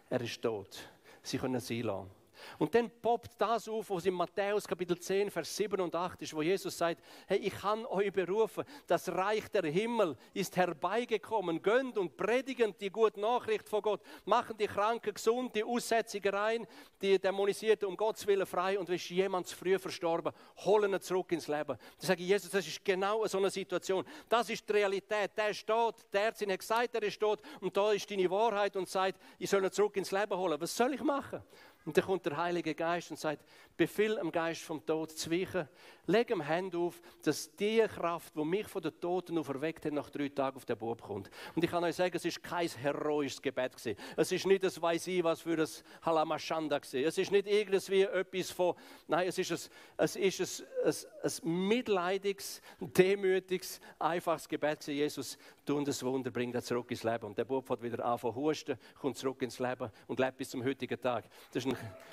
Er 0.10 0.22
ist 0.22 0.42
tot. 0.42 0.90
Sie 1.22 1.38
können 1.38 1.60
sie 1.60 1.82
lassen. 1.82 2.23
Und 2.60 2.74
dann 2.76 2.90
poppt 3.02 3.32
das 3.38 3.68
auf, 3.68 3.90
was 3.90 4.06
in 4.06 4.14
Matthäus 4.14 4.68
Kapitel 4.68 4.98
10, 4.98 5.30
Vers 5.30 5.56
7 5.56 5.80
und 5.82 5.96
8 5.96 6.22
ist, 6.22 6.34
wo 6.34 6.42
Jesus 6.42 6.78
sagt, 6.78 7.02
hey, 7.28 7.38
ich 7.38 7.54
kann 7.54 7.86
euch 7.86 8.12
berufen, 8.12 8.64
das 8.88 9.10
Reich 9.10 9.48
der 9.50 9.64
Himmel 9.64 10.16
ist 10.34 10.56
herbeigekommen, 10.56 11.62
gönnt 11.62 11.98
und 11.98 12.18
predigen 12.18 12.76
die 12.80 12.90
gute 12.90 13.20
Nachricht 13.20 13.68
von 13.70 13.82
Gott, 13.82 14.02
machen 14.26 14.58
die 14.58 14.68
Kranken 14.68 15.14
gesund, 15.14 15.56
die 15.56 15.64
Aussätzigen 15.64 16.34
rein, 16.34 16.68
die 17.02 17.20
Dämonisierten 17.20 17.88
um 17.88 17.98
Gottes 17.98 18.26
Willen 18.28 18.46
frei 18.46 18.80
und 18.80 18.90
ist 18.90 19.10
jemand 19.10 19.48
zu 19.48 19.56
früh 19.56 19.78
verstorben, 19.78 20.34
holen 20.58 20.94
ihn 20.94 21.02
zurück 21.02 21.32
ins 21.32 21.48
Leben. 21.48 21.78
Da 22.00 22.08
sage 22.08 22.22
ich, 22.24 22.30
Jesus, 22.30 22.50
das 22.50 22.66
ist 22.68 22.84
genau 22.84 23.26
so 23.28 23.38
eine 23.38 23.50
Situation. 23.50 24.06
Das 24.30 24.50
ist 24.50 24.68
die 24.68 24.74
Realität. 24.74 25.32
Der 25.36 25.50
ist 25.50 25.66
tot, 25.68 25.96
der 26.12 26.24
Ärztin 26.26 26.52
hat 26.52 26.60
gesagt, 26.60 26.96
er 26.96 27.04
ist 27.04 27.20
tot 27.20 27.42
und 27.60 27.76
da 27.76 27.92
ist 27.92 28.10
deine 28.10 28.30
Wahrheit 28.30 28.76
und 28.76 28.88
sagt, 28.88 29.20
ich 29.38 29.50
soll 29.50 29.64
ihn 29.64 29.72
zurück 29.72 29.98
ins 29.98 30.12
Leben 30.12 30.38
holen. 30.38 30.60
Was 30.60 30.76
soll 30.76 30.94
ich 30.94 31.02
machen? 31.02 31.44
Und 31.86 31.98
dann 31.98 32.06
kommt 32.06 32.26
der 32.26 32.38
Heilige 32.38 32.74
Geist 32.74 33.12
und 33.12 33.19
sagt, 33.19 33.43
befehl 33.76 34.15
dem 34.15 34.32
Geist 34.32 34.62
vom 34.62 34.86
Tod 34.86 35.12
zu 35.12 35.30
weichen, 35.32 35.67
leg 36.06 36.30
ihm 36.30 36.46
Hand 36.46 36.76
auf, 36.76 37.02
dass 37.24 37.54
die 37.56 37.80
Kraft, 37.88 38.36
die 38.36 38.43
mich 38.43 38.67
von 38.67 38.82
den 38.82 38.98
Toten 39.00 39.38
auferweckt 39.38 39.86
hat, 39.86 39.93
nach 39.93 40.10
drei 40.10 40.30
Tagen 40.30 40.58
auf 40.58 40.65
den 40.65 40.78
Bub 40.78 41.02
kommt. 41.02 41.30
Und 41.56 41.63
ich 41.63 41.69
kann 41.69 41.84
euch 41.84 41.96
sagen, 41.96 42.15
es 42.15 42.26
ist 42.26 42.41
kein 42.41 42.69
heroisches 42.69 43.41
Gebet 43.41 43.76
gewesen. 43.76 43.98
Es 44.15 44.32
ist 44.32 44.46
nicht 44.46 44.63
das 44.63 44.82
weiß 44.82 45.08
ich 45.08 45.24
was 45.24 45.41
für 45.41 45.56
das 45.56 45.84
Halamashanda 46.02 46.80
gewesen. 46.80 47.06
Es 47.06 47.17
ist 47.17 47.32
nicht 47.32 47.48
irgendwie 47.48 48.04
etwas 48.04 48.52
von, 48.52 48.76
nein, 49.08 49.28
es 49.28 49.38
ist 49.38 49.52
ein, 49.52 49.72
es 49.98 50.15
ist 50.15 50.62
ein, 50.62 50.67
ein, 50.86 50.96
ein 51.24 51.67
mitleidiges, 51.67 52.62
demütiges, 52.80 53.82
einfaches 54.00 54.48
Gebet 54.48 54.80
gewesen. 54.80 54.98
Jesus, 54.98 55.38
tu 55.65 55.82
das 55.84 56.04
Wunder, 56.04 56.32
bring 56.32 56.52
das 56.52 56.65
zurück 56.65 56.89
ins 56.91 57.04
Leben. 57.04 57.26
Und 57.26 57.38
der 57.38 57.46
Bub 57.46 57.69
hat 57.69 57.82
wieder 57.82 58.04
anfangen 58.06 58.36
husten, 58.36 58.78
kommt 59.00 59.17
zurück 59.17 59.41
ins 59.41 59.60
Leben 59.60 59.91
und 60.08 60.19
lebt 60.19 60.38
bis 60.38 60.50
zum 60.50 60.63
heutigen 60.63 61.00
Tag. 61.00 61.26
Das 61.52 61.65
ist 61.65 61.73
ein 61.80 62.04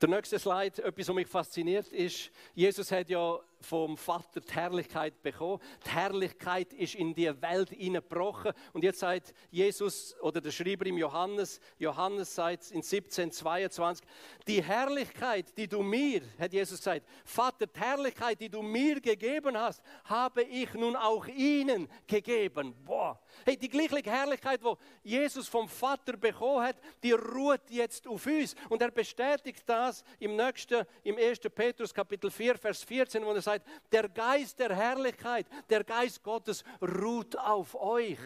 Der 0.00 0.08
nächste 0.08 0.38
Slide, 0.38 0.82
etwas, 0.82 1.08
was 1.08 1.14
mich 1.14 1.28
fasziniert, 1.28 1.88
ist, 1.88 2.30
Jesus 2.54 2.90
hat 2.90 3.10
ja 3.10 3.38
vom 3.60 3.96
Vater 3.96 4.40
die 4.40 4.52
Herrlichkeit 4.52 5.22
bekommen. 5.22 5.60
Die 5.84 5.90
Herrlichkeit 5.90 6.72
ist 6.72 6.94
in 6.94 7.14
die 7.14 7.30
Welt 7.42 7.70
hineingebrochen. 7.70 8.52
Und 8.72 8.84
jetzt 8.84 9.00
sagt 9.00 9.34
Jesus 9.50 10.14
oder 10.20 10.40
der 10.40 10.50
Schreiber 10.50 10.86
im 10.86 10.98
Johannes, 10.98 11.60
Johannes 11.78 12.34
sagt 12.34 12.70
in 12.70 12.78
1722, 12.78 14.06
die 14.46 14.62
Herrlichkeit, 14.62 15.56
die 15.56 15.68
du 15.68 15.82
mir, 15.82 16.22
hat 16.38 16.52
Jesus 16.52 16.78
gesagt, 16.78 17.06
Vater, 17.24 17.66
die 17.66 17.80
Herrlichkeit, 17.80 18.40
die 18.40 18.48
du 18.48 18.62
mir 18.62 19.00
gegeben 19.00 19.56
hast, 19.56 19.82
habe 20.04 20.42
ich 20.42 20.72
nun 20.74 20.96
auch 20.96 21.26
ihnen 21.26 21.88
gegeben. 22.06 22.74
Boah. 22.84 23.20
Hey, 23.44 23.56
die 23.56 23.68
gleiche 23.68 24.10
Herrlichkeit, 24.10 24.62
wo 24.62 24.76
Jesus 25.02 25.48
vom 25.48 25.68
Vater 25.68 26.16
bekommen 26.16 26.62
hat, 26.62 26.76
die 27.02 27.12
ruht 27.12 27.70
jetzt 27.70 28.06
auf 28.06 28.26
uns. 28.26 28.54
Und 28.68 28.82
er 28.82 28.90
bestätigt 28.90 29.62
das 29.66 30.04
im 30.18 30.36
nächsten, 30.36 30.84
im 31.02 31.16
1. 31.16 31.40
Petrus 31.54 31.92
Kapitel 31.92 32.30
4, 32.30 32.56
Vers 32.56 32.84
14, 32.84 33.24
wo 33.24 33.32
er 33.32 33.42
sagt, 33.42 33.49
der 33.90 34.08
Geist 34.08 34.58
der 34.58 34.74
Herrlichkeit, 34.74 35.46
der 35.68 35.84
Geist 35.84 36.22
Gottes 36.22 36.64
ruht 36.80 37.36
auf 37.38 37.74
euch. 37.74 38.18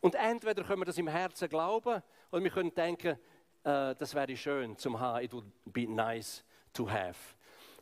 Und 0.00 0.14
entweder 0.14 0.64
können 0.64 0.80
wir 0.80 0.86
das 0.86 0.98
im 0.98 1.08
Herzen 1.08 1.48
glauben 1.48 2.02
oder 2.30 2.42
wir 2.42 2.50
können 2.50 2.74
denken, 2.74 3.18
äh, 3.64 3.94
das 3.94 4.14
wäre 4.14 4.36
schön 4.36 4.76
zum 4.76 4.98
haben, 4.98 5.24
it 5.24 5.32
would 5.32 5.44
be 5.64 5.86
nice 5.86 6.44
to 6.72 6.90
have. 6.90 7.18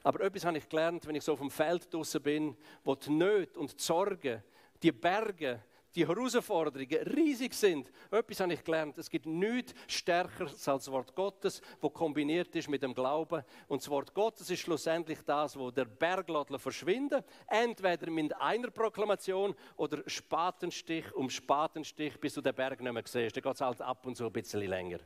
Aber 0.03 0.21
etwas 0.21 0.45
habe 0.45 0.59
ich 0.59 0.69
gelernt, 0.69 1.07
wenn 1.07 1.15
ich 1.15 1.25
so 1.25 1.33
auf 1.33 1.39
dem 1.39 1.51
Feld 1.51 1.93
draußen 1.93 2.23
bin, 2.23 2.57
wo 2.85 2.95
die 2.95 3.11
Nöte 3.11 3.59
und 3.59 3.79
die 3.79 3.83
Sorgen, 3.83 4.43
die 4.83 4.93
Berge, 4.93 5.63
die 5.95 6.07
Herausforderungen 6.07 7.03
riesig 7.15 7.55
sind. 7.55 7.91
Etwas 8.11 8.41
habe 8.41 8.55
ich 8.55 8.65
gelernt. 8.65 8.99
Es 8.99 9.11
gibt 9.11 9.27
nichts 9.27 9.75
Stärkeres 9.87 10.69
als 10.69 10.85
das 10.85 10.93
Wort 10.93 11.15
Gottes, 11.15 11.61
das 11.81 11.93
kombiniert 11.93 12.55
ist 12.57 12.69
mit 12.69 12.83
dem 12.83 12.95
Glauben. 12.95 13.43
Und 13.69 13.83
das 13.83 13.89
Wort 13.89 14.15
Gottes 14.15 14.51
ist 14.51 14.61
schlussendlich 14.61 15.19
das, 15.25 15.59
wo 15.59 15.71
der 15.71 15.85
Berg 15.85 16.21
verschwinden 16.59 17.25
Entweder 17.47 18.11
mit 18.11 18.37
einer 18.41 18.71
Proklamation 18.71 19.55
oder 19.77 20.03
Spatenstich 20.07 21.13
um 21.15 21.29
Spatenstich, 21.31 22.19
bis 22.21 22.35
du 22.35 22.41
den 22.41 22.55
Berg 22.55 22.81
nicht 22.81 22.93
mehr 22.93 23.03
siehst. 23.05 23.37
Dann 23.37 23.43
geht 23.43 23.55
es 23.55 23.61
halt 23.61 23.81
ab 23.81 24.07
und 24.07 24.17
zu 24.17 24.27
ein 24.27 24.33
bisschen 24.33 24.63
länger. 24.63 24.99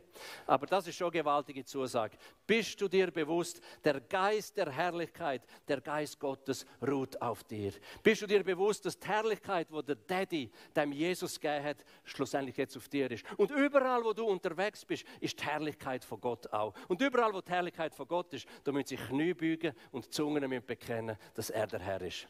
Aber 0.47 0.67
das 0.67 0.87
ist 0.87 0.97
schon 0.97 1.07
eine 1.07 1.21
gewaltige 1.21 1.65
Zusage. 1.65 2.17
Bist 2.47 2.81
du 2.81 2.89
dir 2.89 3.11
bewusst, 3.11 3.61
der 3.83 4.01
Geist 4.01 4.57
der 4.57 4.71
Herrlichkeit, 4.71 5.43
der 5.67 5.81
Geist 5.81 6.19
Gottes 6.19 6.67
ruht 6.87 7.21
auf 7.21 7.45
dir? 7.45 7.73
Bist 8.03 8.23
du 8.23 8.27
dir 8.27 8.45
bewusst, 8.45 8.85
dass 8.85 8.99
die 8.99 9.09
Herrlichkeit, 9.09 9.69
wo 9.71 9.83
der 9.83 9.97
Daddy, 9.97 10.51
dem 10.77 10.93
Jesus 10.93 11.41
gegeben 11.41 11.65
hat, 11.65 11.85
schlussendlich 12.05 12.57
jetzt 12.57 12.77
auf 12.77 12.89
dir 12.89 13.11
ist. 13.11 13.25
Und 13.37 13.51
überall, 13.51 14.05
wo 14.05 14.13
du 14.13 14.25
unterwegs 14.25 14.85
bist, 14.85 15.05
ist 15.21 15.41
die 15.41 15.45
Herrlichkeit 15.45 16.05
von 16.05 16.21
Gott 16.21 16.53
auch. 16.53 16.75
Und 16.89 17.01
überall, 17.01 17.33
wo 17.33 17.41
die 17.41 17.51
Herrlichkeit 17.51 17.95
von 17.95 18.07
Gott 18.09 18.33
ist, 18.35 18.47
da 18.65 18.73
müssen 18.73 18.89
sich 18.89 19.01
Knie 19.09 19.35
beugen 19.35 19.75
und 19.93 20.13
Zungen 20.13 20.65
bekennen, 20.67 21.17
dass 21.35 21.51
er 21.51 21.67
der 21.67 21.81
Herr 21.81 22.03
ist. 22.03 22.29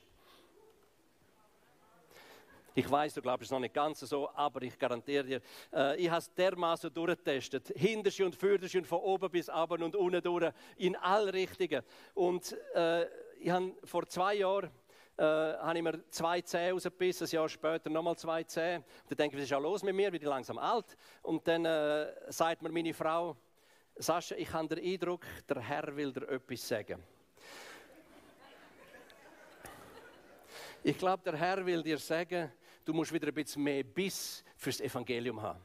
Ich 2.76 2.90
weiß, 2.90 3.14
du 3.14 3.22
glaubst 3.22 3.44
es 3.44 3.50
noch 3.52 3.60
nicht 3.60 3.72
ganz 3.72 4.00
so, 4.00 4.28
aber 4.34 4.62
ich 4.62 4.76
garantiere 4.76 5.24
dir, 5.24 5.40
äh, 5.72 5.96
ich 5.96 6.10
habe 6.10 6.18
es 6.18 6.34
dermaßen 6.34 6.92
durchgetestet. 6.92 7.72
Hintersche 7.76 8.26
und 8.26 8.34
Vordersche 8.34 8.78
und 8.78 8.86
von 8.86 8.98
oben 8.98 9.30
bis 9.30 9.48
unten 9.48 9.84
und 9.84 9.94
unten 9.94 10.20
durch, 10.20 10.52
in 10.76 10.96
alle 10.96 11.32
Richtungen. 11.32 11.82
Und 12.14 12.56
äh, 12.74 13.06
ich 13.38 13.50
habe 13.50 13.74
vor 13.84 14.06
zwei 14.08 14.34
Jahren 14.34 14.70
äh, 15.16 15.22
habe 15.22 15.78
ich 15.78 15.84
mir 15.84 16.10
zwei 16.10 16.40
Zähne 16.40 16.72
rausgebissen, 16.72 17.26
ein 17.26 17.30
Jahr 17.30 17.48
später 17.48 17.88
nochmal 17.90 18.16
zwei 18.16 18.42
Zähne. 18.44 18.84
dann 19.08 19.16
denke 19.16 19.36
ich, 19.36 19.42
was 19.42 19.50
ist 19.50 19.62
los 19.62 19.82
mit 19.82 19.94
mir, 19.94 20.10
bin 20.10 20.20
ich 20.20 20.26
langsam 20.26 20.58
alt. 20.58 20.96
Und 21.22 21.46
dann 21.46 21.64
äh, 21.64 22.12
sagt 22.28 22.62
mir 22.62 22.70
meine 22.70 22.92
Frau, 22.92 23.36
Sascha, 23.96 24.34
ich 24.34 24.52
habe 24.52 24.74
den 24.74 24.84
Eindruck, 24.84 25.24
der 25.48 25.60
Herr 25.60 25.94
will 25.94 26.12
dir 26.12 26.28
etwas 26.28 26.66
sagen. 26.66 27.02
Ich 30.82 30.98
glaube, 30.98 31.22
der 31.22 31.36
Herr 31.36 31.64
will 31.64 31.82
dir 31.82 31.98
sagen, 31.98 32.52
du 32.84 32.92
musst 32.92 33.12
wieder 33.12 33.28
ein 33.28 33.34
bisschen 33.34 33.62
mehr 33.62 33.84
Biss 33.84 34.44
fürs 34.56 34.80
Evangelium 34.80 35.40
haben. 35.40 35.60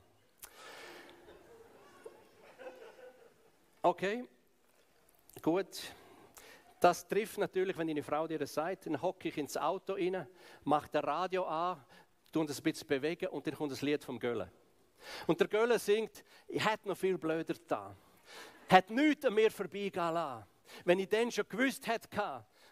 Okay, 3.82 4.26
gut. 5.42 5.68
Das 6.80 7.08
trifft 7.08 7.38
natürlich, 7.38 7.78
wenn 7.78 7.88
deine 7.88 8.04
Frau 8.04 8.28
dir 8.28 8.40
das 8.40 8.54
sagt, 8.54 8.86
dann 8.86 9.02
hocke 9.02 9.28
ich 9.28 9.38
ins 9.38 9.58
Auto 9.58 9.94
rein, 9.94 10.26
mache 10.64 10.90
das 10.92 11.04
Radio 11.04 11.46
an, 11.46 11.84
tue 12.32 12.46
das 12.46 12.60
ein 12.60 12.64
bisschen 12.64 12.88
bewegen 12.88 13.28
und 13.28 13.46
dann 13.46 13.56
kommt 13.56 13.72
das 13.72 13.82
Lied 13.82 14.04
vom 14.04 14.20
Gölle. 14.20 14.52
Und 15.28 15.40
der 15.40 15.48
Gölle 15.48 15.80
singt, 15.80 16.24
ich 16.48 16.66
hätte 16.66 16.88
noch 16.88 16.98
viel 16.98 17.18
blöder 17.18 17.56
da. 17.68 17.96
Hat 18.70 18.90
nichts 18.90 19.26
an 19.26 19.34
mir 19.34 19.52
vorbeigehen 19.52 20.14
lassen. 20.14 20.46
Wenn 20.86 21.00
ich 21.00 21.10
dann 21.10 21.32
schon 21.32 21.48
gewusst 21.50 21.88
hätte, 21.88 22.08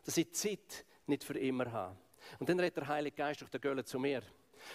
dass 0.06 0.17
ich 0.17 0.32
Zeit 0.34 0.86
nicht 1.06 1.24
für 1.24 1.38
immer 1.38 1.72
habe. 1.72 1.98
Und 2.39 2.48
dann 2.48 2.60
redet 2.60 2.78
der 2.78 2.88
Heilige 2.88 3.15
Geist 3.15 3.41
durch 3.41 3.50
den 3.50 3.62
Gölle 3.62 3.84
zu 3.84 4.00
mir. 4.00 4.22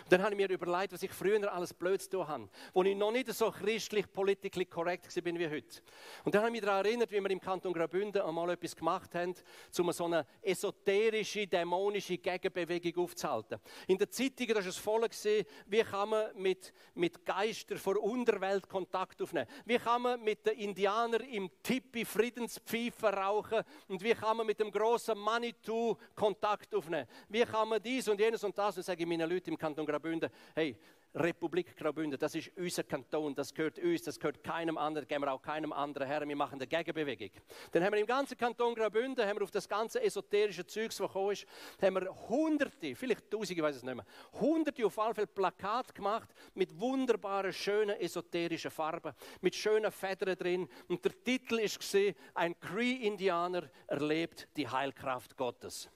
Und 0.05 0.13
dann 0.13 0.23
habe 0.23 0.33
ich 0.33 0.37
mir 0.37 0.51
überlegt, 0.51 0.93
was 0.93 1.03
ich 1.03 1.13
früher 1.13 1.53
alles 1.53 1.75
Blöds 1.75 2.09
tun 2.09 2.27
habe, 2.27 2.49
wo 2.73 2.83
ich 2.83 2.97
noch 2.97 3.13
nicht 3.13 3.33
so 3.33 3.51
christlich, 3.51 4.11
politisch 4.13 4.53
korrekt 4.69 5.13
bin 5.23 5.39
wie 5.39 5.49
heute. 5.49 5.81
Und 6.25 6.35
dann 6.35 6.43
habe 6.43 6.49
ich 6.51 6.61
mich 6.61 6.63
daran 6.63 6.85
erinnert, 6.85 7.11
wie 7.11 7.21
wir 7.21 7.31
im 7.31 7.41
Kanton 7.41 7.73
Graubünden 7.73 8.23
einmal 8.23 8.51
etwas 8.51 8.77
gemacht 8.77 9.15
haben, 9.15 9.35
um 9.79 9.93
so 9.93 10.05
eine 10.05 10.27
esoterische, 10.43 11.47
dämonische 11.47 12.19
Gegenbewegung 12.19 13.05
aufzuhalten. 13.05 13.59
In 13.87 13.99
der 13.99 14.11
Zeitung, 14.11 14.49
war 14.49 14.67
es 14.67 14.77
voll, 14.77 15.03
gewesen, 15.03 15.47
wie 15.67 15.83
kann 15.83 16.09
man 16.09 16.37
mit, 16.37 16.73
mit 16.95 17.25
Geistern 17.25 17.79
vor 17.79 18.01
Unterwelt 18.03 18.69
Kontakt 18.69 19.21
aufnehmen? 19.23 19.47
Wie 19.65 19.79
kann 19.79 20.03
man 20.03 20.23
mit 20.23 20.47
den 20.47 20.59
Indianern 20.59 21.23
im 21.23 21.51
Tipi 21.63 22.05
Friedenspfeifen 22.05 23.09
rauchen? 23.09 23.63
Und 23.89 24.03
wie 24.03 24.15
kann 24.15 24.37
man 24.37 24.47
mit 24.47 24.61
dem 24.61 24.71
großen 24.71 25.19
Manitou 25.19 25.97
Kontakt 26.15 26.75
aufnehmen? 26.75 27.07
Wie 27.29 27.43
kann 27.43 27.69
man 27.69 27.83
dies 27.83 28.09
und 28.09 28.21
jenes 28.21 28.45
und 28.45 28.57
das? 28.57 28.77
Und 28.77 28.83
sage 28.83 29.03
ich 29.03 29.09
meinen 29.09 29.29
Leuten 29.29 29.51
im 29.51 29.59
Kanton 29.59 29.72
Kanton 29.75 29.87
Graubünden, 29.87 30.31
hey, 30.55 30.77
Republik 31.15 31.75
Graubünden, 31.77 32.19
das 32.19 32.35
ist 32.35 32.51
unser 32.57 32.83
Kanton, 32.85 33.35
das 33.35 33.55
gehört 33.55 33.79
uns, 33.79 34.03
das 34.03 34.19
gehört 34.19 34.45
keinem 34.45 34.77
anderen, 34.77 35.09
geben 35.09 35.25
wir 35.25 35.33
auch 35.33 35.41
keinem 35.41 35.73
anderen 35.73 36.07
her, 36.07 36.27
wir 36.29 36.37
machen 36.37 36.57
eine 36.57 36.67
Gegenbewegung. 36.67 37.31
Dann 37.71 37.83
haben 37.83 37.93
wir 37.93 38.01
im 38.01 38.07
ganzen 38.07 38.37
Kanton 38.37 38.75
Graubünden, 38.75 39.27
haben 39.27 39.39
wir 39.39 39.45
auf 39.45 39.51
das 39.51 39.67
ganze 39.67 40.03
esoterische 40.03 40.67
Zeugs, 40.67 41.01
was 41.01 41.09
gekommen 41.09 41.33
ist, 41.33 41.47
haben 41.81 41.95
wir 41.95 42.29
hunderte, 42.29 42.95
vielleicht 42.95 43.31
tausende, 43.31 43.55
ich 43.55 43.63
weiß 43.63 43.77
es 43.77 43.83
nicht 43.83 43.95
mehr, 43.95 44.05
hunderte 44.41 44.85
auf 44.85 44.99
alle 44.99 45.15
Fälle 45.15 45.27
Plakate 45.27 45.95
gemacht 45.95 46.29
mit 46.55 46.79
wunderbaren, 46.79 47.53
schönen 47.53 47.99
esoterischen 47.99 48.71
Farben, 48.71 49.15
mit 49.41 49.55
schönen 49.55 49.91
Federn 49.91 50.37
drin 50.37 50.69
und 50.89 51.03
der 51.03 51.13
Titel 51.25 51.57
gesehen, 51.63 52.15
ein 52.35 52.59
Cree-Indianer 52.61 53.71
erlebt 53.87 54.49
die 54.55 54.69
Heilkraft 54.69 55.35
Gottes. 55.35 55.89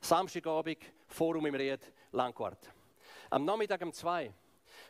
Samstagabend, 0.00 0.78
Forum 1.06 1.46
im 1.46 1.54
Ried, 1.54 1.92
Langquart. 2.12 2.70
Am 3.34 3.44
Nachmittag 3.44 3.82
um 3.82 3.92
zwei 3.92 4.32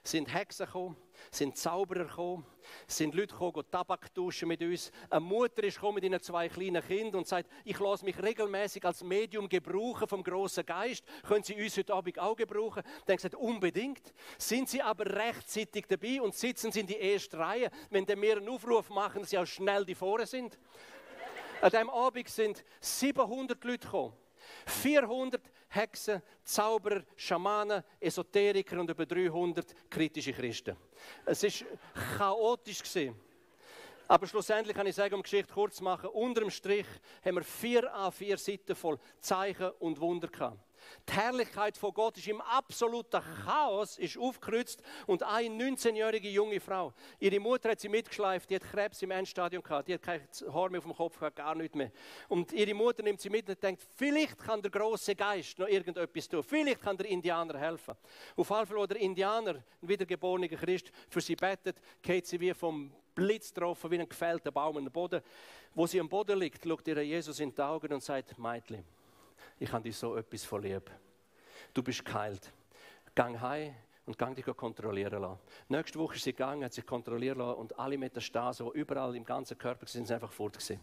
sind 0.02 0.30
Hexen 0.30 0.66
gekommen, 0.66 0.98
sind 1.30 1.56
Zauberer 1.56 2.04
gekommen, 2.04 2.44
sind 2.86 3.14
Leute 3.14 3.32
gekommen, 3.32 3.64
Tabak 3.70 4.12
duschen 4.12 4.48
mit 4.48 4.60
uns. 4.60 4.92
Eine 5.08 5.20
Mutter 5.20 5.64
ist 5.64 5.76
gekommen 5.76 5.94
mit 5.94 6.04
ihren 6.04 6.20
zwei 6.20 6.50
kleinen 6.50 6.86
Kindern 6.86 7.20
und 7.20 7.26
sagt, 7.26 7.50
ich 7.64 7.80
lasse 7.80 8.04
mich 8.04 8.22
regelmäßig 8.22 8.84
als 8.84 9.02
Medium 9.02 9.48
gebrauchen 9.48 10.06
vom 10.06 10.22
großen 10.22 10.66
Geist. 10.66 11.06
Können 11.26 11.42
Sie 11.42 11.54
uns 11.54 11.74
heute 11.78 11.94
Abend 11.94 12.18
auch 12.18 12.36
gebrauchen? 12.36 12.82
Dann 13.06 13.16
gesagt, 13.16 13.34
unbedingt. 13.34 14.12
Sind 14.36 14.68
Sie 14.68 14.82
aber 14.82 15.06
rechtzeitig 15.06 15.86
dabei 15.88 16.20
und 16.20 16.34
sitzen 16.34 16.70
Sie 16.70 16.80
in 16.80 16.86
die 16.86 16.98
erste 16.98 17.38
Reihe, 17.38 17.70
wenn 17.88 18.06
wir 18.06 18.36
einen 18.36 18.48
Aufruf 18.50 18.90
machen, 18.90 19.22
dass 19.22 19.30
Sie 19.30 19.38
auch 19.38 19.46
schnell 19.46 19.86
die 19.86 19.94
vorne 19.94 20.26
sind? 20.26 20.58
An 21.62 21.70
diesem 21.70 21.88
Abend 21.88 22.28
sind 22.28 22.62
700 22.82 23.64
Leute 23.64 23.86
gekommen. 23.86 24.12
400 24.66 25.40
Hexen, 25.74 26.22
Zauberer, 26.44 27.02
Schamanen, 27.16 27.82
Esoteriker 28.00 28.78
und 28.80 28.90
über 28.90 29.06
300 29.06 29.90
kritische 29.90 30.32
Christen. 30.32 30.76
Es 31.24 31.42
ist 31.42 31.64
chaotisch 32.16 32.82
gesehen. 32.82 33.14
Aber 34.06 34.26
schlussendlich 34.26 34.76
kann 34.76 34.86
ich 34.86 34.94
sagen, 34.94 35.14
um 35.14 35.22
die 35.22 35.30
Geschichte 35.30 35.52
kurz 35.52 35.76
zu 35.76 35.84
machen, 35.84 36.10
unter 36.10 36.42
dem 36.42 36.50
Strich 36.50 36.86
haben 37.24 37.36
wir 37.36 37.42
vier 37.42 37.92
a 37.92 38.10
vier 38.10 38.36
Seiten 38.36 38.74
voll 38.74 38.98
Zeichen 39.18 39.70
und 39.78 39.98
Wunder 39.98 40.28
gehabt. 40.28 40.58
Die 41.08 41.12
Herrlichkeit 41.12 41.76
von 41.76 41.92
Gott 41.92 42.16
ist 42.16 42.28
im 42.28 42.40
absoluten 42.40 43.22
Chaos, 43.44 43.98
ist 43.98 44.16
aufgekreuzt 44.18 44.82
und 45.06 45.22
eine 45.22 45.48
19-jährige 45.48 46.28
junge 46.28 46.60
Frau, 46.60 46.92
ihre 47.18 47.40
Mutter 47.40 47.70
hat 47.70 47.80
sie 47.80 47.88
mitgeschleift, 47.88 48.48
die 48.50 48.56
hat 48.56 48.62
Krebs 48.62 49.02
im 49.02 49.10
Endstadium 49.10 49.62
gehabt, 49.62 49.88
die 49.88 49.94
hat 49.94 50.02
kein 50.02 50.20
Haar 50.52 50.70
mehr 50.70 50.78
auf 50.78 50.84
dem 50.84 50.94
Kopf 50.94 51.18
gehabt, 51.18 51.36
gar 51.36 51.54
nichts 51.54 51.76
mehr. 51.76 51.90
Und 52.28 52.52
ihre 52.52 52.74
Mutter 52.74 53.02
nimmt 53.02 53.20
sie 53.20 53.30
mit 53.30 53.48
und 53.48 53.62
denkt, 53.62 53.86
vielleicht 53.96 54.38
kann 54.38 54.62
der 54.62 54.70
große 54.70 55.14
Geist 55.14 55.58
noch 55.58 55.68
irgendetwas 55.68 56.28
tun, 56.28 56.42
vielleicht 56.42 56.80
kann 56.80 56.96
der 56.96 57.06
Indianer 57.06 57.58
helfen. 57.58 57.94
Auf 58.36 58.50
jeden 58.50 58.66
Fall, 58.66 58.76
wo 58.76 58.86
der 58.86 58.98
Indianer, 58.98 59.54
ein 59.54 59.88
wiedergeborener 59.88 60.48
Christ, 60.48 60.90
für 61.08 61.20
sie 61.20 61.36
betet, 61.36 61.76
geht 62.02 62.26
sie 62.26 62.40
wie 62.40 62.54
vom 62.54 62.92
Blitz 63.14 63.52
getroffen, 63.52 63.90
wie 63.90 63.98
ein 63.98 64.08
gefällter 64.08 64.50
Baum 64.50 64.78
in 64.78 64.84
den 64.84 64.92
Boden. 64.92 65.22
Wo 65.74 65.86
sie 65.86 66.00
am 66.00 66.08
Boden 66.08 66.38
liegt, 66.38 66.64
schaut 66.64 66.86
ihr 66.88 67.02
Jesus 67.02 67.40
in 67.40 67.54
die 67.54 67.62
Augen 67.62 67.92
und 67.92 68.02
sagt, 68.02 68.36
Meitli, 68.38 68.82
ich 69.58 69.72
habe 69.72 69.84
dich 69.84 69.96
so 69.96 70.16
etwas 70.16 70.44
verliebt. 70.44 70.90
Du 71.72 71.82
bist 71.82 72.04
geheilt. 72.04 72.52
Gang 73.14 73.40
heim 73.40 73.74
und 74.06 74.18
gang 74.18 74.36
dich 74.36 74.44
kontrollieren 74.56 75.22
lassen. 75.22 75.38
Nächste 75.68 75.98
Woche 75.98 76.16
ist 76.16 76.24
sie 76.24 76.32
gegangen, 76.32 76.64
hat 76.64 76.72
sich 76.72 76.84
kontrollieren 76.84 77.38
lassen 77.38 77.58
und 77.58 77.78
alle 77.78 77.96
Metastasen, 77.96 78.70
die 78.72 78.78
überall 78.78 79.16
im 79.16 79.24
ganzen 79.24 79.56
Körper 79.56 79.86
sind, 79.86 80.06
sind 80.06 80.14
einfach 80.14 80.32
fort 80.32 80.54
gewesen. 80.54 80.80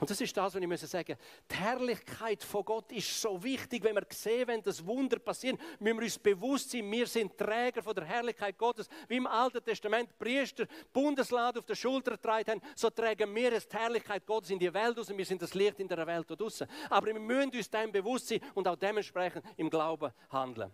Und 0.00 0.10
das 0.10 0.20
ist 0.20 0.36
das, 0.36 0.54
was 0.54 0.60
ich 0.60 0.68
muss 0.68 0.80
sagen 0.80 1.16
Die 1.50 1.54
Herrlichkeit 1.54 2.42
von 2.42 2.64
Gott 2.64 2.90
ist 2.92 3.20
so 3.20 3.42
wichtig, 3.42 3.84
wenn 3.84 3.94
wir 3.94 4.06
sehen, 4.10 4.48
wenn 4.48 4.62
das 4.62 4.84
Wunder 4.84 5.18
passiert, 5.18 5.58
müssen 5.78 5.98
wir 5.98 6.04
uns 6.04 6.18
bewusst 6.18 6.70
sein, 6.70 6.90
wir 6.90 7.06
sind 7.06 7.38
Träger 7.38 7.82
von 7.82 7.94
der 7.94 8.04
Herrlichkeit 8.04 8.58
Gottes. 8.58 8.88
Wie 9.08 9.16
im 9.16 9.26
Alten 9.26 9.62
Testament 9.64 10.18
Priester 10.18 10.66
Bundeslade 10.92 11.60
auf 11.60 11.66
der 11.66 11.76
Schulter 11.76 12.12
getragen 12.12 12.50
haben, 12.50 12.62
so 12.74 12.90
tragen 12.90 13.34
wir 13.34 13.50
die 13.50 13.76
Herrlichkeit 13.76 14.26
Gottes 14.26 14.50
in 14.50 14.58
die 14.58 14.72
Welt 14.72 14.98
aus 14.98 15.10
und 15.10 15.18
wir 15.18 15.26
sind 15.26 15.40
das 15.40 15.54
Licht 15.54 15.78
in 15.78 15.88
der 15.88 16.06
Welt 16.06 16.28
dort 16.28 16.40
draußen. 16.40 16.66
Aber 16.90 17.06
wir 17.06 17.20
müssen 17.20 17.50
uns 17.50 17.70
dem 17.70 17.92
bewusst 17.92 18.28
sein 18.28 18.40
und 18.54 18.66
auch 18.66 18.76
dementsprechend 18.76 19.44
im 19.56 19.70
Glauben 19.70 20.12
handeln. 20.30 20.72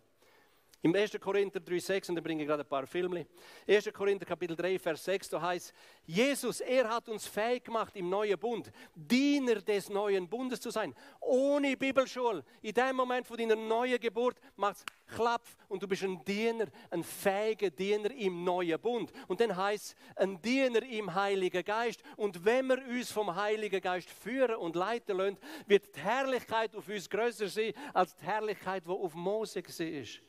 Im 0.82 0.94
1. 0.94 1.20
Korinther 1.20 1.60
3,6, 1.60 2.08
und 2.08 2.14
dann 2.14 2.24
bringe 2.24 2.42
ich 2.42 2.48
gerade 2.48 2.62
ein 2.62 2.68
paar 2.68 2.86
Filme. 2.86 3.26
1. 3.68 3.92
Korinther 3.92 4.24
Kapitel 4.24 4.56
3, 4.56 4.78
Vers 4.78 5.04
6, 5.04 5.28
da 5.28 5.42
heißt, 5.42 5.74
Jesus, 6.06 6.60
er 6.60 6.88
hat 6.88 7.06
uns 7.10 7.26
fähig 7.26 7.64
gemacht 7.64 7.94
im 7.96 8.08
neuen 8.08 8.38
Bund, 8.38 8.72
Diener 8.94 9.56
des 9.56 9.90
neuen 9.90 10.26
Bundes 10.26 10.58
zu 10.58 10.70
sein. 10.70 10.94
Ohne 11.20 11.76
Bibelschule. 11.76 12.42
In 12.62 12.72
dem 12.72 12.96
Moment 12.96 13.26
von 13.26 13.36
deiner 13.36 13.56
neuen 13.56 14.00
Geburt 14.00 14.38
macht 14.56 14.78
es 14.78 14.84
Klapf 15.14 15.54
und 15.68 15.82
du 15.82 15.88
bist 15.88 16.02
ein 16.02 16.24
Diener, 16.24 16.66
ein 16.88 17.04
fähiger 17.04 17.68
Diener 17.68 18.10
im 18.12 18.42
neuen 18.42 18.80
Bund. 18.80 19.12
Und 19.28 19.40
dann 19.40 19.54
heißt 19.54 19.94
ein 20.16 20.40
Diener 20.40 20.82
im 20.82 21.14
Heiligen 21.14 21.64
Geist. 21.64 22.02
Und 22.16 22.42
wenn 22.44 22.68
wir 22.68 22.78
uns 22.88 23.10
vom 23.10 23.34
Heiligen 23.34 23.82
Geist 23.82 24.08
führen 24.08 24.56
und 24.56 24.76
leiten 24.76 25.18
lassen, 25.18 25.38
wird 25.66 25.94
die 25.94 26.00
Herrlichkeit 26.00 26.74
auf 26.74 26.88
uns 26.88 27.10
größer 27.10 27.48
sein, 27.48 27.74
als 27.92 28.16
die 28.16 28.24
Herrlichkeit, 28.24 28.86
die 28.86 28.90
auf 28.90 29.14
Mose 29.14 29.60
ist. 29.60 30.22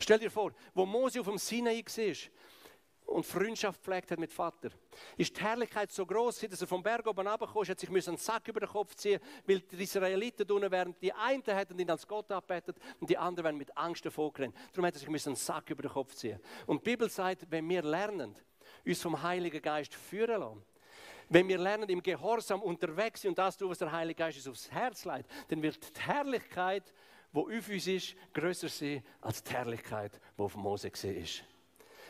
Stell 0.00 0.18
dir 0.18 0.30
vor, 0.30 0.52
wo 0.74 0.86
Mose 0.86 1.20
auf 1.20 1.26
dem 1.26 1.38
Sinai 1.38 1.82
war 1.84 2.14
und 3.14 3.24
Freundschaft 3.24 3.82
pflegt 3.82 4.10
hat 4.10 4.18
mit 4.18 4.32
Vater, 4.32 4.68
ist 5.16 5.34
die 5.34 5.40
Herrlichkeit 5.40 5.90
so 5.90 6.04
groß, 6.04 6.40
dass 6.40 6.60
er 6.60 6.66
vom 6.66 6.82
Berg 6.82 7.06
oben 7.06 7.26
runtergekommen 7.26 7.68
ist, 7.68 7.80
sich 7.80 7.88
einen 7.88 8.16
Sack 8.18 8.48
über 8.48 8.60
den 8.60 8.68
Kopf 8.68 8.94
ziehen 8.94 9.20
weil 9.46 9.60
die 9.60 9.82
Israeliten 9.82 10.46
tun 10.46 10.66
während 10.68 11.00
die 11.00 11.12
einen 11.12 11.42
hätten 11.42 11.78
ihn 11.78 11.90
als 11.90 12.06
Gott 12.06 12.30
abbettet 12.30 12.76
und 13.00 13.08
die 13.08 13.16
anderen 13.16 13.44
wären 13.44 13.56
mit 13.56 13.74
Angst 13.76 14.04
davor 14.04 14.32
gerannt. 14.32 14.54
Darum 14.72 14.86
hat 14.86 14.94
er 14.94 15.00
sich 15.00 15.08
einen 15.08 15.36
Sack 15.36 15.70
über 15.70 15.82
den 15.82 15.90
Kopf 15.90 16.14
ziehen. 16.14 16.38
Und 16.66 16.84
die 16.84 16.90
Bibel 16.90 17.08
sagt, 17.08 17.50
wenn 17.50 17.68
wir 17.68 17.82
lernen, 17.82 18.34
uns 18.84 19.00
vom 19.00 19.22
Heiligen 19.22 19.62
Geist 19.62 19.94
führen 19.94 20.40
lassen, 20.40 20.62
wenn 21.30 21.46
wir 21.48 21.58
lernen, 21.58 21.88
im 21.88 22.02
Gehorsam 22.02 22.62
unterwegs 22.62 23.20
sind 23.20 23.30
und 23.30 23.38
das 23.38 23.56
tun, 23.56 23.70
was 23.70 23.78
der 23.78 23.92
Heilige 23.92 24.18
Geist 24.18 24.38
uns 24.38 24.48
aufs 24.48 24.70
Herz 24.70 25.04
leitet, 25.04 25.30
dann 25.48 25.62
wird 25.62 25.96
die 25.96 26.00
Herrlichkeit 26.00 26.94
wo 27.32 27.42
auf 27.42 27.68
uns 27.68 27.86
ist, 27.86 28.14
größer 28.32 28.68
sein 28.68 29.02
als 29.20 29.42
die 29.42 29.52
Herrlichkeit, 29.52 30.20
die 30.36 30.42
auf 30.42 30.56
Mose 30.56 30.88
ist. 30.88 31.44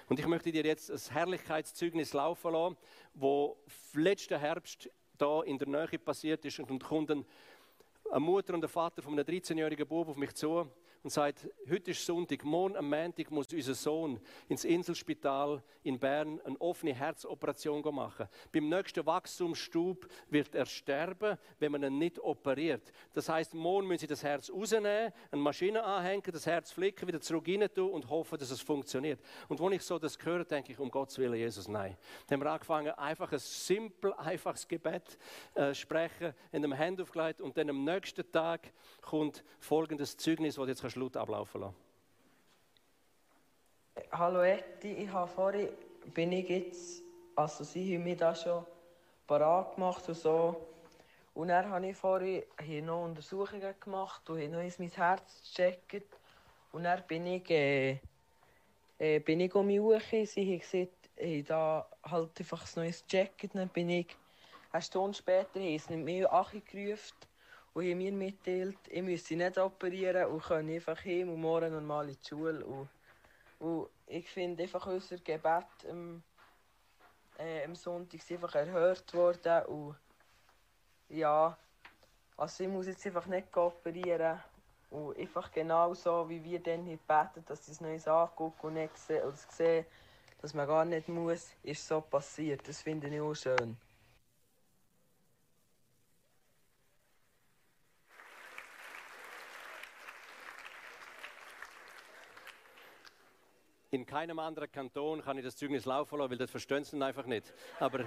Und 0.09 0.19
ich 0.19 0.27
möchte 0.27 0.51
dir 0.51 0.65
jetzt 0.65 0.91
ein 0.91 1.13
Herrlichkeitszeugnis 1.13 2.13
laufen 2.13 2.53
lassen, 2.53 2.77
wo 3.15 3.59
letzten 3.93 4.39
Herbst 4.39 4.89
da 5.19 5.43
in 5.43 5.59
der 5.59 5.69
Nähe 5.69 5.99
passiert 5.99 6.45
ist 6.45 6.61
und 6.61 6.83
kommt 6.83 7.11
eine 7.11 7.25
Mutter 8.21 8.55
und 8.55 8.65
ein 8.65 8.69
Vater 8.69 9.03
von 9.03 9.13
einem 9.13 9.27
13-jährigen 9.27 9.87
Bub 9.87 10.09
auf 10.09 10.17
mich 10.17 10.35
zu 10.35 10.71
und 11.03 11.11
sagt, 11.11 11.49
heute 11.71 11.93
ist 11.93 12.05
Sonntag, 12.05 12.45
morgen 12.45 12.77
am 12.77 12.91
Montag 12.91 13.31
muss 13.31 13.53
unser 13.53 13.75
Sohn 13.75 14.21
ins 14.49 14.65
Inselspital 14.65 15.63
in 15.83 15.99
Bern 15.99 16.41
eine 16.45 16.61
offene 16.61 16.95
Herzoperation 16.95 17.83
machen. 17.95 18.29
Beim 18.53 18.69
nächsten 18.69 19.07
Wachstumsstub 19.07 20.09
wird 20.29 20.55
er 20.55 20.67
sterben, 20.67 21.39
wenn 21.59 21.73
man 21.73 21.83
ihn 21.83 21.99
nicht 21.99 22.19
operiert. 22.19 22.93
Das 23.13 23.29
heißt, 23.29 23.55
morgen 23.55 23.87
müssen 23.87 24.01
sie 24.01 24.07
das 24.07 24.23
Herz 24.23 24.51
rausnehmen, 24.51 25.13
eine 25.31 25.41
Maschine 25.41 25.83
anhängen, 25.83 26.23
das 26.33 26.47
Herz 26.47 26.73
flicken, 26.73 27.07
wieder 27.07 27.21
zurück 27.21 27.47
rein 27.49 27.69
tun 27.73 27.91
und 27.91 28.09
hoffen, 28.11 28.39
dass 28.39 28.51
es 28.51 28.61
funktioniert. 28.61 29.21
Und 29.49 29.61
wenn 29.61 29.73
ich 29.73 29.83
so 29.83 29.99
das 29.99 30.19
höre, 30.23 30.45
denke 30.45 30.73
ich, 30.73 30.79
um 30.79 30.91
Gottes 30.91 31.19
Willen, 31.19 31.35
Jesus, 31.35 31.69
nein. 31.69 31.97
Dann 32.27 32.41
haben 32.41 32.47
wir 32.47 32.53
angefangen, 32.53 32.93
einfach 32.93 33.33
ein 33.33 33.39
simpel, 33.39 34.13
einfaches 34.15 34.67
Gebet 34.67 35.19
äh, 35.55 35.75
sprechen, 35.75 36.35
in 36.53 36.65
einem 36.65 36.77
Hand 36.77 37.01
aufgelegt 37.01 37.41
und 37.41 37.57
dann 37.57 37.71
am 37.71 37.85
nächsten 37.85 38.31
Tag 38.31 38.73
kommt 39.01 39.45
folgendes 39.59 40.17
Zeugnis, 40.17 40.57
das 40.57 40.69
jetzt 40.69 40.81
kannst 40.89 40.97
laut 40.97 41.17
ablaufen 41.17 41.61
lassen. 41.61 41.77
Hallo 44.13 44.43
Etti, 44.43 44.93
ich 44.93 45.13
habe 45.13 45.29
vorhin, 45.29 45.69
bin 46.15 46.33
ich 46.33 46.49
jetzt, 46.49 47.03
also 47.37 47.65
sie 47.65 47.95
haben 47.95 48.05
mich 48.05 48.17
da 48.17 48.35
schon 48.35 48.65
parat 49.27 49.75
gemacht 49.75 50.09
und 50.09 50.15
so. 50.15 50.67
Und 51.35 51.49
dann 51.49 51.69
habe 51.69 51.89
ich 51.89 51.97
vorhin 51.97 52.43
hier 52.63 52.83
noch 52.83 53.05
Untersuchungen 53.05 53.75
gemacht 53.79 54.29
und 54.31 54.41
habe 54.41 54.49
noch 54.49 54.79
mein 54.79 54.89
Herz 54.89 55.43
gecheckt. 55.43 56.19
Und 56.73 56.85
dann 56.85 57.03
bin 57.07 57.27
ich, 57.27 57.51
äh, 57.51 57.99
äh, 58.99 59.19
bin 59.21 59.41
ich 59.41 59.55
um 59.55 59.67
mich 59.67 59.81
hoch. 59.81 60.01
Sie 60.01 60.27
haben 60.27 60.59
gesagt, 60.59 61.11
ich 61.17 61.45
da 61.45 61.87
halt 62.05 62.39
einfach 62.39 62.63
ein 62.63 62.83
neues 62.83 63.05
gecheckt. 63.07 63.55
Dann 63.55 63.69
bin 63.69 63.91
ich, 63.91 64.17
eine 64.73 64.83
Stunde 64.83 65.17
später, 65.17 65.61
haben 65.61 65.79
sie 65.79 65.97
mich 65.97 66.29
angerufen 66.29 67.28
und 67.75 67.85
haben 67.85 67.99
mir 67.99 68.13
mitteilt, 68.13 68.79
ich 68.89 69.03
müsse 69.03 69.37
nicht 69.37 69.59
operieren 69.59 70.31
und 70.31 70.43
kann 70.43 70.69
einfach 70.69 71.01
hin 71.01 71.29
und 71.29 71.41
morgen 71.41 71.73
normal 71.73 72.09
in 72.09 72.17
die 72.21 72.29
Schule. 72.29 72.65
Und, 72.65 72.89
und 73.59 73.89
ich 74.07 74.29
finde 74.29 74.63
einfach 74.63 74.87
unser 74.87 75.17
Gebet 75.19 75.67
am, 75.89 76.23
äh, 77.39 77.65
am 77.65 77.75
Sonntag 77.75 78.21
einfach 78.31 78.55
erhört 78.55 79.15
worden 79.15 79.65
und 79.67 79.97
ja, 81.11 81.57
also 82.37 82.65
ich 82.65 82.71
muss 82.71 82.87
jetzt 82.87 83.07
einfach 83.07 83.27
nicht 83.27 83.57
operieren 83.57 84.41
und 84.91 85.19
einfach 85.19 85.51
genau 85.51 85.95
so, 85.95 86.29
wie 86.29 86.43
wir 86.43 86.61
dann 86.61 86.85
hier 86.85 86.99
beten, 86.99 87.45
dass 87.47 87.67
sie 87.67 87.73
es 87.73 87.81
Neues 87.81 88.07
angucken 88.09 88.69
und 88.69 88.75
nicht 88.75 88.97
sehen, 88.97 89.23
oder 89.23 89.37
sehen, 89.37 89.87
dass 90.41 90.55
man 90.55 90.67
gar 90.67 90.85
nicht 90.85 91.09
muss, 91.09 91.51
ist 91.63 91.87
so 91.87 92.01
passiert. 92.01 92.67
Das 92.69 92.83
finde 92.83 93.09
ich 93.09 93.21
auch 93.21 93.35
schön. 93.35 93.77
In 103.91 104.05
keinem 104.05 104.39
anderen 104.39 104.71
Kanton 104.71 105.23
kann 105.23 105.39
ich 105.39 105.45
das 105.45 105.57
Zeugnis 105.57 105.87
laufen 105.87 106.19
lassen, 106.19 106.31
weil 106.31 106.39
das 106.39 106.51
verstehen 106.51 106.85
sie 106.85 107.03
einfach 107.03 107.25
nicht. 107.25 107.55
Aber 107.81 108.05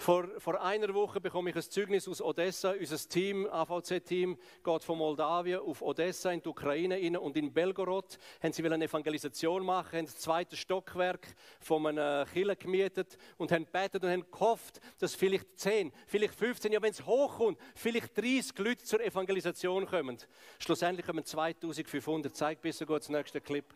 Vor, 0.00 0.26
vor, 0.38 0.58
einer 0.62 0.94
Woche 0.94 1.20
bekomme 1.20 1.50
ich 1.50 1.56
ein 1.56 1.62
Zeugnis 1.62 2.08
aus 2.08 2.22
Odessa. 2.22 2.70
Unser 2.70 2.96
Team, 3.06 3.46
AVC-Team, 3.46 4.38
geht 4.64 4.82
von 4.82 4.96
Moldawien 4.96 5.60
auf 5.60 5.82
Odessa 5.82 6.32
in 6.32 6.40
die 6.40 6.48
Ukraine 6.48 6.94
rein 6.94 7.18
und 7.18 7.36
in 7.36 7.52
Belgorod 7.52 8.16
haben 8.42 8.50
sie 8.50 8.64
eine 8.64 8.82
Evangelisation 8.82 9.62
machen, 9.62 9.98
haben 9.98 10.06
das 10.06 10.16
zweite 10.16 10.56
Stockwerk 10.56 11.34
von 11.60 11.86
einem 11.86 12.26
Killer 12.32 12.56
gemietet 12.56 13.18
und 13.36 13.52
haben 13.52 13.66
betet 13.66 14.02
und 14.02 14.10
haben 14.10 14.24
gehofft, 14.30 14.80
dass 14.98 15.14
vielleicht 15.14 15.58
10, 15.58 15.92
vielleicht 16.06 16.34
15, 16.34 16.72
ja 16.72 16.80
wenn 16.80 16.92
es 16.92 17.04
hochkommt, 17.04 17.58
vielleicht 17.74 18.16
30 18.16 18.56
Leute 18.56 18.82
zur 18.82 19.02
Evangelisation 19.02 19.84
kommen. 19.84 20.16
Schlussendlich 20.60 21.04
kommen 21.04 21.26
2500. 21.26 22.34
Zeig 22.34 22.62
besser 22.62 22.86
gut 22.86 23.00
das 23.00 23.10
nächste 23.10 23.42
Clip. 23.42 23.66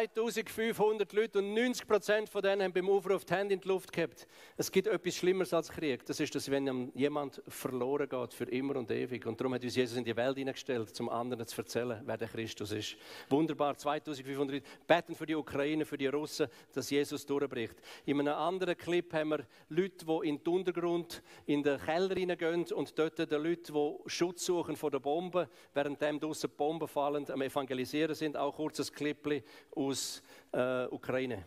2500 0.00 1.12
Leute 1.12 1.40
und 1.40 1.52
90 1.52 1.86
Prozent 1.86 2.28
von 2.30 2.40
denen 2.40 2.62
haben 2.62 2.72
beim 2.72 2.88
Aufruf 2.88 3.22
die 3.26 3.34
Hände 3.34 3.52
in 3.52 3.60
die 3.60 3.68
Luft 3.68 3.92
gehabt. 3.92 4.26
Es 4.56 4.72
gibt 4.72 4.86
etwas 4.86 5.14
Schlimmeres 5.14 5.52
als 5.52 5.68
Krieg. 5.68 6.06
Das 6.06 6.18
ist, 6.20 6.34
dass 6.34 6.50
wenn 6.50 6.90
jemand 6.94 7.42
verloren 7.48 8.08
geht 8.08 8.32
für 8.32 8.44
immer 8.44 8.76
und 8.76 8.90
ewig. 8.90 9.26
Und 9.26 9.38
darum 9.38 9.52
hat 9.52 9.62
uns 9.62 9.76
Jesus 9.76 9.98
in 9.98 10.04
die 10.04 10.16
Welt 10.16 10.38
hineingestellt, 10.38 10.98
um 11.00 11.10
anderen 11.10 11.46
zu 11.46 11.60
erzählen, 11.60 12.00
wer 12.06 12.16
der 12.16 12.28
Christus 12.28 12.72
ist. 12.72 12.96
Wunderbar, 13.28 13.76
2500 13.76 14.54
Leute 14.54 14.66
beten 14.86 15.14
für 15.14 15.26
die 15.26 15.34
Ukraine, 15.34 15.84
für 15.84 15.98
die 15.98 16.06
Russen, 16.06 16.48
dass 16.72 16.88
Jesus 16.88 17.26
durchbricht. 17.26 17.76
In 18.06 18.20
einem 18.20 18.34
anderen 18.34 18.78
Clip 18.78 19.12
haben 19.12 19.28
wir 19.28 19.46
Leute, 19.68 20.06
die 20.06 20.28
in 20.28 20.42
den 20.42 20.54
Untergrund, 20.54 21.22
in 21.44 21.62
den 21.62 21.78
Keller 21.78 22.14
hineingehen 22.14 22.64
und 22.72 22.98
dort 22.98 23.18
die 23.18 23.34
Leute, 23.34 23.70
die 23.70 23.96
Schutz 24.06 24.46
suchen 24.46 24.76
vor 24.76 24.90
den 24.90 25.02
Bomben, 25.02 25.46
während 25.74 26.00
dem 26.00 26.18
draussen 26.18 26.48
Bomben 26.56 26.88
fallen, 26.88 27.30
am 27.30 27.42
Evangelisieren 27.42 28.14
sind. 28.14 28.38
Auch 28.38 28.56
kurzes 28.56 28.90
Clip 28.90 29.44
aus 29.76 29.89
äh, 30.52 30.86
Ukraine. 30.90 31.44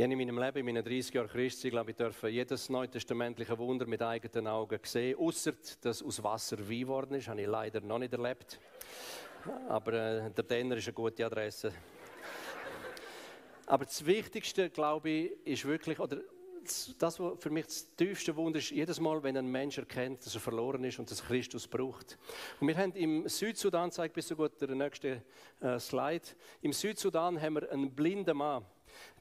Ich 0.00 0.04
habe 0.04 0.14
in 0.14 0.18
meinem 0.18 0.38
Leben, 0.38 0.58
in 0.60 0.64
meinen 0.64 0.82
30 0.82 1.12
Jahren 1.12 1.28
Christi, 1.28 1.68
glaube 1.68 1.90
ich, 1.90 1.96
dürfen 1.98 2.30
jedes 2.30 2.70
neutestamentliche 2.70 3.58
Wunder 3.58 3.84
mit 3.84 4.00
eigenen 4.00 4.46
Augen 4.46 4.80
sehen. 4.82 5.18
Außer 5.18 5.52
dass 5.82 6.02
aus 6.02 6.22
Wasser 6.22 6.58
Wein 6.58 6.80
geworden 6.80 7.14
ist, 7.16 7.28
habe 7.28 7.42
ich 7.42 7.46
leider 7.46 7.82
noch 7.82 7.98
nicht 7.98 8.14
erlebt. 8.14 8.58
Aber 9.68 9.92
äh, 9.92 10.30
der 10.30 10.44
Denner 10.44 10.78
ist 10.78 10.86
eine 10.86 10.94
gute 10.94 11.26
Adresse. 11.26 11.74
Aber 13.66 13.84
das 13.84 14.06
Wichtigste, 14.06 14.70
glaube 14.70 15.10
ich, 15.10 15.32
ist 15.44 15.66
wirklich, 15.66 16.00
oder 16.00 16.16
das, 16.98 17.20
was 17.20 17.38
für 17.38 17.50
mich 17.50 17.66
das 17.66 17.94
tiefste 17.94 18.34
Wunder 18.34 18.58
ist, 18.58 18.70
jedes 18.70 18.98
Mal, 19.00 19.22
wenn 19.22 19.36
ein 19.36 19.48
Mensch 19.48 19.76
erkennt, 19.76 20.24
dass 20.24 20.34
er 20.34 20.40
verloren 20.40 20.82
ist 20.82 20.98
und 20.98 21.10
dass 21.10 21.22
Christus 21.22 21.68
braucht. 21.68 22.16
Und 22.58 22.68
wir 22.68 22.76
haben 22.78 22.92
im 22.92 23.28
Südsudan, 23.28 23.90
zeigt 23.90 24.14
bis 24.14 24.28
so 24.28 24.36
gut 24.36 24.58
der 24.62 24.74
nächste 24.74 25.22
äh, 25.60 25.78
Slide, 25.78 26.24
im 26.62 26.72
Südsudan 26.72 27.38
haben 27.38 27.56
wir 27.56 27.70
einen 27.70 27.94
blinden 27.94 28.38
Mann 28.38 28.64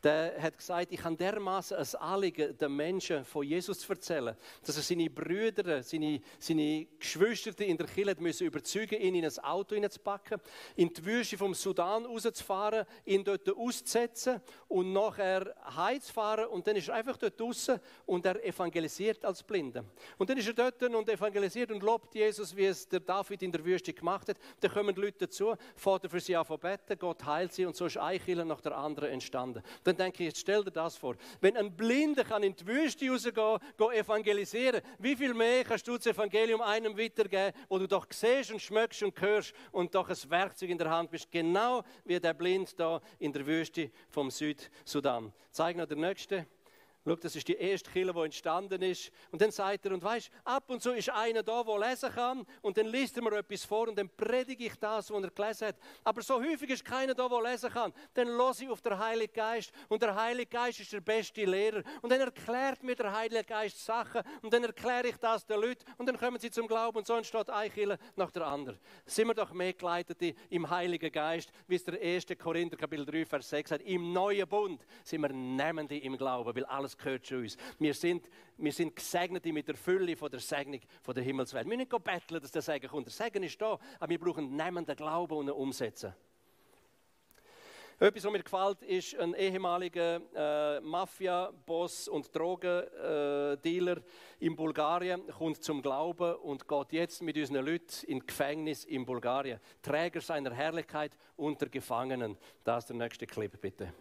der 0.04 0.42
hat 0.42 0.58
gesagt, 0.58 0.92
ich 0.92 1.04
habe 1.04 1.16
dermaßen 1.16 1.78
ein 1.78 1.96
Anliegen, 1.96 2.58
den 2.58 2.76
Menschen 2.76 3.26
von 3.26 3.44
Jesus 3.44 3.80
zu 3.80 3.92
erzählen, 3.92 4.36
dass 4.66 4.78
er 4.78 4.84
seine 4.84 5.10
Brüder, 5.10 5.84
seine, 5.84 6.22
seine 6.40 6.88
Geschwister 6.98 7.60
in 7.66 7.78
der 7.78 7.88
Kirche 7.88 8.16
müssen 8.20 8.48
überzeugen, 8.48 9.00
ihn 9.02 9.16
in 9.16 9.26
ein 9.26 9.40
Auto 9.40 9.76
hineinzupacken, 9.76 10.40
in 10.76 10.94
die 10.94 11.06
Wüste 11.06 11.38
vom 11.38 11.54
Sudan 11.54 12.06
rauszufahren, 12.06 12.86
ihn 13.06 13.24
dort 13.24 13.50
auszusetzen 13.50 14.42
und 14.68 14.94
nachher 14.94 15.54
heimzufahren 15.76 16.46
und 16.46 16.66
dann 16.66 16.78
ist 16.78 16.88
er 16.88 16.96
einfach 16.96 17.18
dort 17.18 17.40
draußen 17.40 17.80
und 18.06 18.26
er 18.26 18.44
evangelisiert 18.44 19.26
als 19.26 19.44
Blinde. 19.44 19.84
Und 20.18 20.30
dann 20.30 20.38
ist 20.38 20.48
er 20.48 20.54
dort 20.54 20.82
und 20.82 21.10
evangelisiert 21.10 21.72
und 21.72 21.84
lobt 21.84 22.16
Jesus, 22.16 22.56
wie 22.56 22.66
es 22.66 22.88
der 22.88 23.02
David 23.02 23.44
in 23.44 23.52
der 23.52 23.64
Wüste 23.66 23.94
gemacht 23.94 24.30
hat. 24.30 24.38
Dann 24.62 24.72
kommen 24.72 24.96
die 24.96 25.02
Leute 25.02 25.28
dazu, 25.28 25.56
fährt 25.76 26.10
für 26.10 26.20
sie 26.20 26.36
an 26.36 26.46
beten, 26.60 26.98
Gott 26.98 27.26
heilt 27.26 27.54
sie 27.54 27.66
und 27.66 27.76
so 27.76 27.86
ist 27.86 27.98
ein 27.98 28.20
Killer 28.24 28.46
nach 28.46 28.62
der 28.62 28.78
anderen 28.78 29.10
entstanden 29.10 29.59
dann 29.84 29.96
denke 29.96 30.24
ich, 30.24 30.30
jetzt 30.30 30.40
stell 30.40 30.64
dir 30.64 30.72
das 30.72 30.96
vor. 30.96 31.16
Wenn 31.42 31.58
ein 31.58 31.76
Blinder 31.76 32.24
kann 32.24 32.44
in 32.44 32.56
die 32.56 32.66
Wüste 32.66 33.10
rausgehen, 33.10 33.60
kann 33.78 33.92
evangelisieren, 33.92 34.82
wie 34.98 35.16
viel 35.16 35.34
mehr 35.34 35.64
kannst 35.64 35.88
du 35.88 35.98
das 35.98 36.08
Evangelium 36.08 36.62
einem 36.62 36.98
weitergeben, 36.98 37.56
wo 37.68 37.78
du 37.78 37.88
doch 37.88 38.06
siehst 38.10 38.52
und 38.52 38.62
schmeckst 38.62 39.04
und 39.04 39.20
hörst 39.22 39.54
und 39.72 39.94
doch 39.96 40.10
ein 40.10 40.30
Werkzeug 40.30 40.70
in 40.70 40.78
der 40.78 40.90
Hand 40.90 41.12
bist, 41.12 41.32
genau 41.32 41.84
wie 42.06 42.20
der 42.20 42.34
Blind 42.34 42.80
da 42.80 43.02
in 43.20 43.34
der 43.34 43.46
Wüste 43.46 43.92
vom 44.10 44.30
Südsudan. 44.32 45.34
Zeig 45.52 45.76
noch 45.78 45.88
der 45.88 45.98
Nächste. 45.98 46.46
Schau, 47.10 47.16
das 47.16 47.36
ist 47.36 47.48
die 47.48 47.56
erste 47.56 47.90
Kille, 47.90 48.14
die 48.14 48.20
entstanden 48.20 48.84
ist. 48.84 49.12
Und 49.32 49.42
dann 49.42 49.50
sagt 49.50 49.84
er, 49.84 49.94
und 49.94 50.04
weißt, 50.04 50.30
ab 50.44 50.70
und 50.70 50.80
zu 50.80 50.92
ist 50.92 51.10
einer 51.10 51.42
da, 51.42 51.64
der 51.64 51.80
lesen 51.80 52.12
kann, 52.12 52.46
und 52.62 52.78
dann 52.78 52.86
liest 52.86 53.18
er 53.18 53.24
mir 53.24 53.36
etwas 53.36 53.66
vor, 53.66 53.88
und 53.88 53.98
dann 53.98 54.10
predige 54.10 54.66
ich 54.66 54.76
das, 54.76 55.10
was 55.10 55.24
er 55.24 55.32
gelesen 55.32 55.70
hat. 55.70 55.76
Aber 56.04 56.22
so 56.22 56.40
häufig 56.40 56.70
ist 56.70 56.86
keiner 56.86 57.16
da, 57.16 57.28
der 57.28 57.42
lesen 57.42 57.72
kann. 57.72 57.94
Dann 58.14 58.28
los 58.28 58.62
ich 58.62 58.70
auf 58.70 58.82
den 58.82 58.96
Heiligen 59.00 59.34
Geist, 59.34 59.72
und 59.88 60.04
der 60.04 60.14
Heilige 60.14 60.52
Geist 60.52 60.82
ist 60.82 60.94
der 60.94 61.02
beste 61.02 61.46
Lehrer. 61.46 61.82
Und 62.04 62.12
dann 62.12 62.22
erklärt 62.22 62.84
mir 62.84 62.96
der 62.96 63.12
Heilige 63.12 63.44
Geist 63.44 63.84
Sachen, 63.84 64.22
und 64.44 64.54
dann 64.54 64.64
erkläre 64.64 65.08
ich 65.08 65.18
das 65.18 65.44
den 65.48 65.62
Leuten, 65.62 65.84
und 65.98 66.06
dann 66.06 66.18
kommen 66.20 66.40
sie 66.40 66.52
zum 66.52 66.68
Glauben, 66.68 67.00
und 67.00 67.08
so 67.08 67.16
entsteht 67.16 67.50
eine 67.50 67.72
Kille 67.72 67.98
nach 68.18 68.30
der 68.30 68.46
anderen. 68.46 68.80
Sind 69.08 69.26
wir 69.26 69.34
doch 69.34 69.52
mehr 69.52 69.74
geleitet 69.74 70.22
im 70.52 70.70
Heiligen 70.70 71.12
Geist, 71.12 71.52
wie 71.66 71.74
es 71.74 71.84
der 71.84 72.00
1. 72.00 72.28
Korinther 72.38 72.78
Kapitel 72.78 73.04
3, 73.04 73.26
Vers 73.26 73.50
6 73.50 73.70
sagt. 73.72 73.82
Im 73.86 74.14
neuen 74.14 74.48
Bund 74.48 74.86
sind 75.04 75.22
wir 75.22 75.30
Nehmende 75.30 75.98
im 75.98 76.16
Glauben, 76.16 76.56
weil 76.56 76.66
alles 76.66 76.99
gehört 77.00 77.26
zu 77.26 77.38
uns. 77.38 77.58
Wir 77.80 77.94
sind, 77.94 78.30
wir 78.58 78.72
sind 78.72 78.96
Gesegnete 78.96 79.52
mit 79.52 79.68
der 79.68 79.76
Fülle 79.76 80.16
von 80.16 80.30
der 80.30 80.40
Segnung 80.40 80.82
von 81.02 81.16
der 81.16 81.24
Himmelswelt. 81.24 81.66
Wir 81.66 81.78
müssen 81.78 81.90
nicht 81.90 82.04
betteln, 82.04 82.42
dass 82.42 82.52
der 82.52 82.62
Segen 82.62 82.88
kommt. 82.88 83.08
Der 83.08 83.14
Segen 83.14 83.44
ist 83.44 83.60
da, 83.62 83.80
aber 84.00 84.10
wir 84.10 84.20
brauchen 84.20 84.56
nehmenden 84.56 84.96
Glauben 84.96 85.38
und 85.38 85.50
Umsetzen. 85.50 86.14
Etwas, 88.02 88.24
was 88.24 88.32
mir 88.32 88.44
gefällt, 88.44 88.82
ist 88.84 89.20
ein 89.20 89.34
ehemaliger 89.34 90.22
äh, 90.34 90.80
Mafia-Boss 90.80 92.08
und 92.08 92.34
Drogendealer 92.34 93.98
äh, 93.98 94.02
in 94.40 94.56
Bulgarien, 94.56 95.28
kommt 95.28 95.62
zum 95.62 95.82
Glauben 95.82 96.36
und 96.36 96.66
geht 96.66 96.94
jetzt 96.94 97.22
mit 97.22 97.36
unseren 97.36 97.66
Leuten 97.66 98.06
in 98.08 98.26
Gefängnis 98.26 98.86
in 98.86 99.06
Bulgarien. 99.06 99.60
Träger 99.82 100.22
seiner 100.22 100.54
Herrlichkeit 100.54 101.12
unter 101.36 101.68
Gefangenen. 101.68 102.38
Das 102.64 102.86
ist 102.86 102.88
der 102.88 102.96
nächste 102.96 103.28
Clip, 103.28 103.60
bitte. 103.60 103.92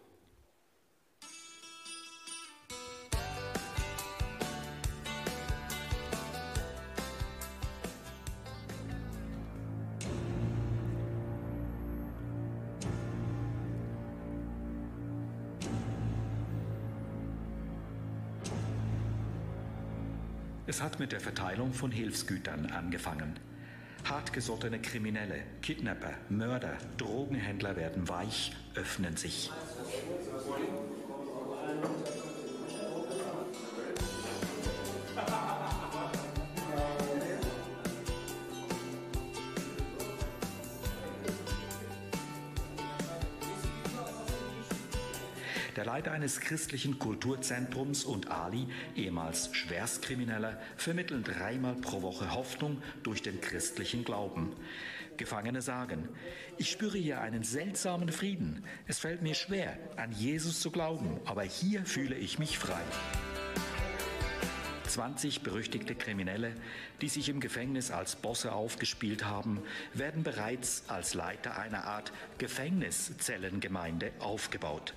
Es 20.79 20.85
hat 20.85 20.97
mit 20.97 21.11
der 21.11 21.19
Verteilung 21.19 21.73
von 21.73 21.91
Hilfsgütern 21.91 22.67
angefangen. 22.67 23.37
Hartgesottene 24.05 24.81
Kriminelle, 24.81 25.43
Kidnapper, 25.61 26.13
Mörder, 26.29 26.77
Drogenhändler 26.95 27.75
werden 27.75 28.07
weich, 28.07 28.53
öffnen 28.75 29.17
sich. 29.17 29.51
Der 45.99 46.05
Leiter 46.05 46.11
eines 46.13 46.39
christlichen 46.39 46.97
Kulturzentrums 46.97 48.05
und 48.05 48.31
Ali, 48.31 48.69
ehemals 48.95 49.49
Schwerstkrimineller, 49.53 50.57
vermitteln 50.77 51.23
dreimal 51.25 51.75
pro 51.75 52.01
Woche 52.01 52.33
Hoffnung 52.33 52.81
durch 53.03 53.21
den 53.21 53.41
christlichen 53.41 54.05
Glauben. 54.05 54.53
Gefangene 55.17 55.61
sagen, 55.61 56.07
ich 56.57 56.71
spüre 56.71 56.97
hier 56.97 57.19
einen 57.19 57.43
seltsamen 57.43 58.13
Frieden. 58.13 58.63
Es 58.87 58.99
fällt 58.99 59.21
mir 59.21 59.35
schwer, 59.35 59.77
an 59.97 60.13
Jesus 60.13 60.61
zu 60.61 60.71
glauben, 60.71 61.19
aber 61.25 61.43
hier 61.43 61.85
fühle 61.85 62.15
ich 62.15 62.39
mich 62.39 62.57
frei. 62.57 62.81
20 64.87 65.41
berüchtigte 65.41 65.95
Kriminelle, 65.95 66.53
die 67.01 67.09
sich 67.09 67.27
im 67.27 67.41
Gefängnis 67.41 67.91
als 67.91 68.15
Bosse 68.15 68.53
aufgespielt 68.53 69.25
haben, 69.25 69.61
werden 69.93 70.23
bereits 70.23 70.85
als 70.87 71.13
Leiter 71.13 71.59
einer 71.59 71.83
Art 71.83 72.13
Gefängniszellengemeinde 72.37 74.13
aufgebaut. 74.19 74.93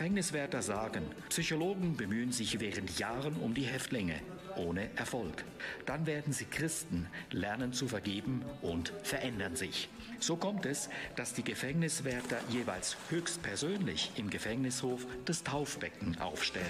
Gefängniswärter 0.00 0.62
sagen, 0.62 1.02
Psychologen 1.28 1.94
bemühen 1.94 2.32
sich 2.32 2.58
während 2.58 2.98
Jahren 2.98 3.36
um 3.36 3.52
die 3.52 3.64
Häftlinge, 3.64 4.14
ohne 4.56 4.88
Erfolg. 4.96 5.44
Dann 5.84 6.06
werden 6.06 6.32
sie 6.32 6.46
Christen, 6.46 7.06
lernen 7.30 7.74
zu 7.74 7.86
vergeben 7.86 8.42
und 8.62 8.94
verändern 9.02 9.56
sich. 9.56 9.90
So 10.18 10.36
kommt 10.36 10.64
es, 10.64 10.88
dass 11.16 11.34
die 11.34 11.44
Gefängniswärter 11.44 12.38
jeweils 12.48 12.96
höchstpersönlich 13.10 14.12
im 14.16 14.30
Gefängnishof 14.30 15.04
das 15.26 15.44
Taufbecken 15.44 16.18
aufstellen. 16.18 16.64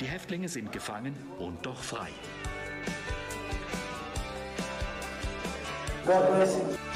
Die 0.00 0.06
Häftlinge 0.06 0.48
sind 0.48 0.72
gefangen 0.72 1.14
und 1.38 1.66
doch 1.66 1.82
frei. 1.82 2.08
God 6.06 6.34
bless 6.34 6.56
you. 6.56 6.91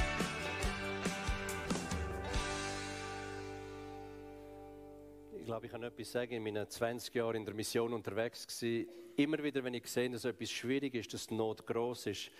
Ich 5.47 5.49
glaube, 5.49 5.67
ich 5.67 5.71
kann 5.71 5.85
etwas 5.85 6.11
sagen. 6.11 6.33
In 6.33 6.43
meinen 6.43 6.69
20 6.69 7.15
Jahren 7.15 7.37
in 7.37 7.45
der 7.45 7.55
Mission 7.55 7.93
unterwegs 7.93 8.49
gewesen. 8.49 8.89
Immer 9.15 9.41
wieder, 9.45 9.63
wenn 9.63 9.75
ich 9.75 9.87
sehe, 9.87 10.11
dass 10.11 10.25
etwas 10.25 10.51
schwierig 10.51 10.93
ist, 10.97 11.15
dass 11.15 11.29
die 11.29 11.37
Not 11.37 11.65
groß 11.65 12.07
ist, 12.07 12.33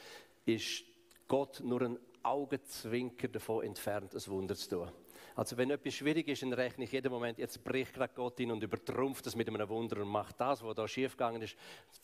ist 0.45 0.83
Gott 1.29 1.61
nur 1.61 1.83
ein 1.83 2.01
Augenzwinker 2.25 3.29
davon 3.29 3.65
entfernt, 3.65 4.13
ein 4.13 4.27
Wunder 4.27 4.57
zu 4.57 4.71
tun. 4.71 4.93
Also 5.37 5.55
wenn 5.59 5.71
etwas 5.71 5.93
schwierig 5.93 6.29
ist, 6.29 6.43
dann 6.43 6.55
rechne 6.55 6.85
ich 6.85 6.93
jeden 6.93 7.13
Moment, 7.13 7.37
jetzt 7.37 7.63
bricht 7.63 7.93
gerade 7.93 8.15
Gott 8.15 8.41
in 8.41 8.51
und 8.51 8.63
übertrumpft 8.63 9.27
das 9.27 9.37
mit 9.37 9.47
einem 9.47 9.69
Wunder 9.69 10.01
und 10.01 10.09
macht 10.09 10.41
das, 10.41 10.65
was 10.65 10.75
da 10.75 10.89
schiefgegangen 10.89 11.43
ist, 11.43 11.57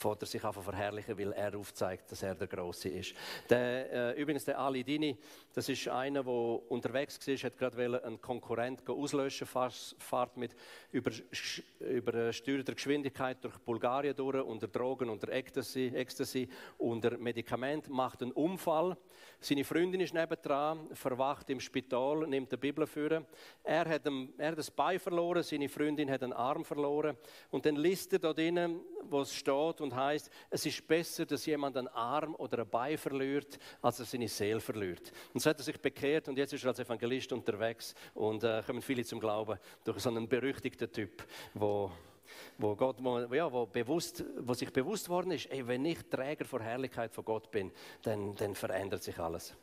er 0.05 0.26
sich 0.26 0.45
einfach 0.45 0.62
verherrlichen, 0.62 1.18
weil 1.18 1.33
er 1.33 1.57
aufzeigt, 1.57 2.12
dass 2.12 2.22
er 2.22 2.35
der 2.35 2.47
Große 2.47 2.91
ist. 2.91 3.14
Der, 3.49 4.14
äh, 4.14 4.20
übrigens, 4.20 4.45
der 4.45 4.59
Ali 4.59 4.85
Dini, 4.85 5.16
das 5.55 5.66
ist 5.70 5.89
einer, 5.89 6.22
der 6.22 6.33
unterwegs 6.33 7.26
war, 7.26 7.35
hat 7.37 7.57
gerade 7.57 8.05
einen 8.05 8.20
Konkurrent 8.20 8.87
auslöschen, 8.87 9.47
fährt 9.47 10.37
mit 10.37 10.55
über, 10.91 11.11
übersteuerter 11.80 12.74
Geschwindigkeit 12.74 13.43
durch 13.43 13.57
Bulgarien 13.61 14.14
durch, 14.14 14.45
unter 14.45 14.68
Drogen, 14.68 15.09
unter 15.09 15.30
Ecstasy, 15.30 15.91
Ecstasy 15.95 16.51
unter 16.76 17.16
Medikament, 17.16 17.89
macht 17.89 18.22
einen 18.22 18.33
Unfall. 18.33 18.95
Seine 19.41 19.64
Freundin 19.64 20.03
ist 20.03 20.12
nebendran, 20.12 20.95
verwacht 20.95 21.49
im 21.49 21.61
Spital, 21.61 22.26
nimmt 22.28 22.53
die 22.53 22.57
Bibel 22.59 22.87
für 22.87 23.22
er 23.62 23.89
hat, 23.89 24.07
ein, 24.07 24.33
er 24.39 24.53
hat 24.53 24.59
das 24.59 24.70
Bein 24.70 24.99
verloren, 24.99 25.43
seine 25.43 25.68
Freundin 25.68 26.11
hat 26.11 26.23
einen 26.23 26.33
Arm 26.33 26.64
verloren. 26.64 27.16
Und 27.51 27.64
dann 27.66 27.77
liest 27.77 28.12
er 28.12 28.18
da 28.18 28.33
drinnen, 28.33 28.81
wo 29.05 29.20
es 29.20 29.35
steht 29.35 29.81
und 29.81 29.95
heißt, 29.95 30.31
es 30.51 30.66
ist 30.66 30.87
besser, 30.87 31.27
dass 31.27 31.47
jemand 31.47 31.77
einen 31.77 31.89
Arm 31.89 32.35
oder 32.37 32.61
ein 32.61 32.68
Bein 32.68 32.99
verliert, 32.99 33.59
als 33.81 34.01
er 34.01 34.07
seine 34.07 34.29
Seele 34.29 34.61
verliert. 34.61 35.12
Und 35.33 35.41
so 35.41 35.51
hat 35.51 35.59
er 35.59 35.64
sich 35.64 35.81
bekehrt 35.81 36.29
und 36.29 36.39
jetzt 36.39 36.53
ist 36.53 36.64
er 36.64 36.68
als 36.68 36.79
Evangelist 36.79 37.33
unterwegs 37.33 37.95
und 38.14 38.45
äh, 38.45 38.62
kommen 38.66 38.83
viele 38.83 39.05
zum 39.05 39.20
Glauben 39.20 39.59
durch 39.85 40.01
so 40.01 40.11
einen 40.11 40.29
berüchtigten 40.29 40.91
Typ, 40.91 41.25
wo 41.55 41.91
wo, 42.59 42.75
Gott, 42.75 42.97
wo, 43.01 43.18
ja, 43.35 43.51
wo, 43.53 43.66
bewusst, 43.66 44.25
wo 44.39 44.55
sich 44.55 44.73
bewusst 44.73 45.09
worden 45.09 45.33
ist, 45.33 45.51
ey, 45.51 45.66
wenn 45.66 45.85
ich 45.85 45.99
Träger 46.09 46.45
vor 46.45 46.61
Herrlichkeit 46.61 47.12
von 47.12 47.25
Gott 47.25 47.51
bin, 47.51 47.70
dann, 48.03 48.35
dann 48.37 48.55
verändert 48.55 49.03
sich 49.03 49.18
alles. 49.18 49.55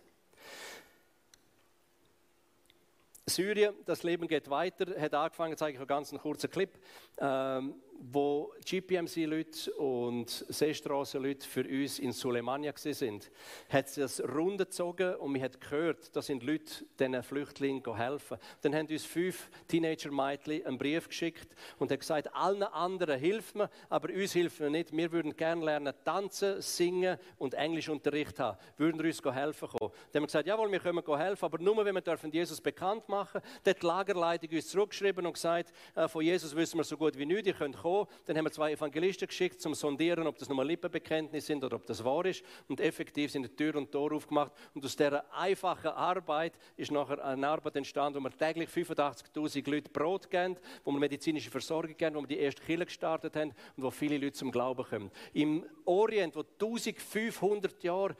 Syrien, 3.30 3.74
das 3.86 4.04
Leben 4.04 4.28
geht 4.28 4.50
weiter, 4.50 5.00
hat 5.00 5.14
angefangen, 5.14 5.56
zeige 5.58 5.74
ich 5.74 5.80
einen 5.80 5.88
ganz 5.88 6.12
kurzen 6.12 6.50
Clip. 6.50 6.72
Ähm, 7.20 7.76
wo 8.00 8.54
GPMC-Leute 8.66 9.74
und 9.74 10.30
Seestraßen-Leute 10.48 11.46
für 11.46 11.66
uns 11.68 12.00
in 12.00 12.12
Sulemania 12.12 12.74
sind, 12.76 13.30
hat 13.70 13.88
es 13.88 13.96
das 13.96 14.24
Runde 14.24 14.66
gezogen 14.66 15.16
und 15.16 15.34
man 15.34 15.42
hat 15.42 15.60
gehört, 15.60 16.16
da 16.16 16.22
sind 16.22 16.44
Leute 16.44 16.86
diesen 16.98 17.22
Flüchtlingen 17.24 17.96
helfen. 17.96 18.38
Dann 18.62 18.76
haben 18.76 18.88
uns 18.88 19.06
fünf 19.06 19.50
Teenager-Mädchen 19.68 20.66
einen 20.66 20.78
Brief 20.78 21.08
geschickt 21.10 21.54
und 21.78 21.92
haben 21.92 22.00
gesagt, 22.00 22.34
allen 22.34 22.64
anderen 22.64 23.20
hilft 23.20 23.56
mir, 23.56 23.70
aber 23.90 24.14
uns 24.14 24.34
hilft 24.34 24.60
mir 24.60 24.70
nicht. 24.70 24.96
Wir 24.96 25.12
würden 25.12 25.36
gerne 25.36 25.66
lernen, 25.66 25.94
tanzen, 26.06 26.62
singen 26.62 27.18
und 27.38 27.54
Englischunterricht 27.54 28.40
haben. 28.40 28.58
Würden 28.78 29.02
uns 29.02 29.22
helfen 29.24 29.68
kommen? 29.68 29.92
Dann 30.12 30.22
haben 30.22 30.24
wir 30.24 30.28
gesagt, 30.28 30.48
jawohl, 30.48 30.72
wir 30.72 30.80
können 30.80 31.04
helfen, 31.18 31.46
aber 31.46 31.60
nur, 31.60 31.84
wenn 31.84 31.96
wir 31.96 32.02
dürfen 32.02 32.32
Jesus 32.32 32.62
bekannt 32.62 33.10
machen. 33.10 33.42
Dann 33.64 33.74
hat 33.74 33.82
die 33.82 33.86
Lagerleitung 33.86 34.50
uns 34.52 34.70
zurückgeschrieben 34.70 35.26
und 35.26 35.34
gesagt, 35.34 35.74
äh, 35.96 36.08
von 36.08 36.24
Jesus 36.24 36.56
wissen 36.56 36.78
wir 36.78 36.84
so 36.84 36.98
gut 36.98 37.18
wie 37.18 37.26
nichts, 37.26 37.48
ihr 37.48 37.54
könnt 37.54 37.76
kommen 37.78 37.89
gekommen. 37.90 38.24
Dann 38.26 38.38
haben 38.38 38.46
wir 38.46 38.52
zwei 38.52 38.72
Evangelisten 38.74 39.28
geschickt, 39.28 39.62
zum 39.62 39.74
Sondieren, 39.74 40.28
ob 40.28 40.38
das 40.38 40.50
nur 40.50 40.64
Lippenbekenntnisse 40.64 41.48
sind 41.48 41.64
oder 41.64 41.76
ob 41.76 41.86
das 41.86 42.04
wahr 42.04 42.26
ist. 42.26 42.44
Und 42.68 42.80
effektiv 42.80 43.32
sind 43.32 43.44
die 43.44 43.56
Tür 43.56 43.76
und 43.76 43.92
Tor 43.92 44.12
aufgemacht. 44.14 44.52
Und 44.74 44.86
aus 44.86 44.96
dieser 44.96 45.32
einfachen 45.34 45.92
Arbeit 45.92 46.54
ist 46.78 46.92
nachher 46.92 47.24
eine 47.24 47.48
Arbeit 47.48 47.76
entstanden, 47.76 48.20
wo 48.20 48.24
wir 48.24 48.38
täglich 48.38 48.70
85.000 48.70 49.70
Leute 49.70 49.90
Brot 49.90 50.30
geben, 50.30 50.58
wo 50.84 50.92
wir 50.92 51.00
medizinische 51.00 51.52
Versorgung 51.52 51.96
geben, 51.96 52.16
wo 52.16 52.22
wir 52.22 52.28
die 52.28 52.40
erste 52.40 52.62
Kirche 52.62 52.86
gestartet 52.86 53.36
haben 53.36 53.54
und 53.76 53.84
wo 53.84 53.92
viele 53.92 54.18
Leute 54.18 54.34
zum 54.34 54.52
Glauben 54.52 54.84
kommen. 54.84 55.12
Im 55.34 55.66
Orient, 55.86 56.36
wo 56.36 56.42
1500 56.42 57.84
Jahre 57.84 58.16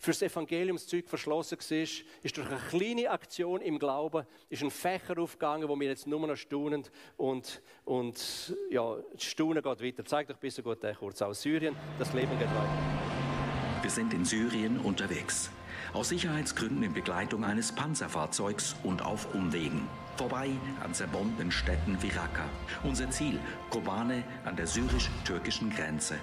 für 0.00 0.12
das 0.12 0.22
Evangeliumszeug 0.22 1.08
verschlossen 1.08 1.58
war, 1.58 1.78
ist 2.22 2.36
durch 2.36 2.48
eine 2.48 2.58
kleine 2.70 3.10
Aktion 3.10 3.60
im 3.60 3.78
Glauben 3.78 4.26
ist 4.48 4.62
ein 4.62 4.70
Fächer 4.70 5.18
aufgegangen, 5.18 5.68
wo 5.68 5.78
wir 5.78 5.88
jetzt 5.88 6.06
nur 6.06 6.26
noch 6.26 6.36
staunen 6.36 6.84
und, 7.18 7.60
und 7.84 8.56
ja, 8.70 8.96
das 9.12 9.24
Staunen 9.24 9.62
geht 9.62 9.82
weiter. 9.82 10.04
Zeig 10.06 10.28
doch 10.28 10.38
bitte 10.38 10.62
gut 10.62 10.78
kurz 10.98 11.20
aus 11.20 11.42
Syrien, 11.42 11.76
das 11.98 12.12
Leben 12.14 12.36
geht 12.38 12.48
weiter. 12.48 13.82
Wir 13.82 13.90
sind 13.90 14.14
in 14.14 14.24
Syrien 14.24 14.78
unterwegs. 14.80 15.50
Aus 15.92 16.08
Sicherheitsgründen 16.08 16.82
in 16.82 16.94
Begleitung 16.94 17.44
eines 17.44 17.72
Panzerfahrzeugs 17.72 18.76
und 18.82 19.02
auf 19.02 19.34
Umwegen. 19.34 19.86
Vorbei 20.16 20.50
an 20.82 20.94
zerbombten 20.94 21.50
Städten 21.50 21.96
wie 22.00 22.08
Raqqa. 22.08 22.48
Unser 22.84 23.10
Ziel, 23.10 23.38
Kobane 23.68 24.24
an 24.44 24.56
der 24.56 24.66
syrisch-türkischen 24.66 25.70
Grenze. 25.70 26.16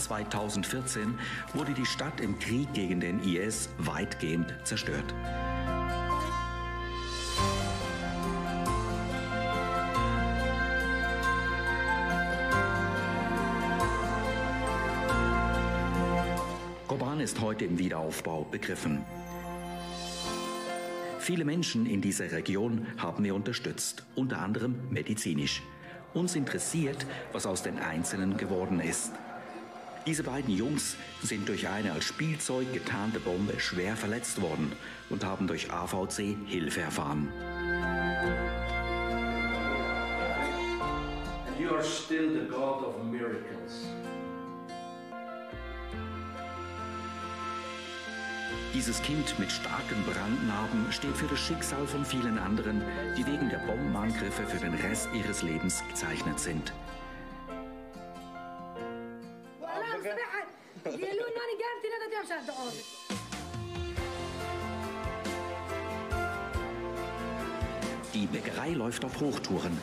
2014 0.00 1.18
wurde 1.54 1.72
die 1.72 1.86
Stadt 1.86 2.20
im 2.20 2.38
Krieg 2.38 2.72
gegen 2.72 3.00
den 3.00 3.22
IS 3.22 3.68
weitgehend 3.78 4.54
zerstört. 4.64 5.14
Koban 16.88 17.20
ist 17.20 17.40
heute 17.40 17.64
im 17.64 17.78
Wiederaufbau 17.78 18.44
begriffen. 18.44 19.04
Viele 21.20 21.44
Menschen 21.44 21.86
in 21.86 22.00
dieser 22.00 22.32
Region 22.32 22.86
haben 22.98 23.22
wir 23.22 23.34
unterstützt, 23.34 24.04
unter 24.16 24.40
anderem 24.40 24.74
medizinisch. 24.90 25.62
Uns 26.12 26.34
interessiert, 26.34 27.06
was 27.32 27.46
aus 27.46 27.62
den 27.62 27.78
Einzelnen 27.78 28.36
geworden 28.36 28.80
ist. 28.80 29.12
Diese 30.06 30.22
beiden 30.22 30.54
Jungs 30.54 30.96
sind 31.22 31.48
durch 31.48 31.68
eine 31.68 31.92
als 31.92 32.04
Spielzeug 32.04 32.72
getarnte 32.72 33.20
Bombe 33.20 33.60
schwer 33.60 33.96
verletzt 33.96 34.40
worden 34.40 34.72
und 35.10 35.24
haben 35.24 35.46
durch 35.46 35.70
AVC 35.70 36.36
Hilfe 36.46 36.80
erfahren. 36.80 37.28
You 41.58 41.68
are 41.74 41.84
still 41.84 42.32
the 42.32 42.48
God 42.48 42.82
of 42.82 43.04
miracles. 43.04 43.88
Dieses 48.72 49.02
Kind 49.02 49.38
mit 49.38 49.52
starken 49.52 50.02
Brandnarben 50.04 50.90
steht 50.90 51.16
für 51.16 51.26
das 51.26 51.40
Schicksal 51.40 51.86
von 51.86 52.04
vielen 52.04 52.38
anderen, 52.38 52.82
die 53.18 53.26
wegen 53.26 53.50
der 53.50 53.58
Bombenangriffe 53.58 54.46
für 54.46 54.58
den 54.58 54.74
Rest 54.74 55.08
ihres 55.12 55.42
Lebens 55.42 55.82
gezeichnet 55.88 56.40
sind. 56.40 56.72
Die 68.14 68.26
Bäckerei 68.26 68.70
läuft 68.70 69.04
auf 69.04 69.20
Hochtouren. 69.20 69.76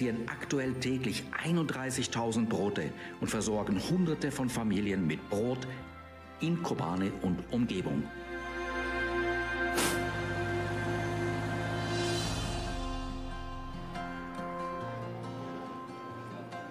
Produzieren 0.00 0.28
aktuell 0.28 0.72
täglich 0.74 1.24
31.000 1.44 2.46
Brote 2.46 2.90
und 3.20 3.28
versorgen 3.28 3.78
Hunderte 3.90 4.30
von 4.32 4.48
Familien 4.48 5.06
mit 5.06 5.28
Brot 5.28 5.68
in 6.40 6.62
Kobane 6.62 7.12
und 7.20 7.38
Umgebung. 7.50 8.04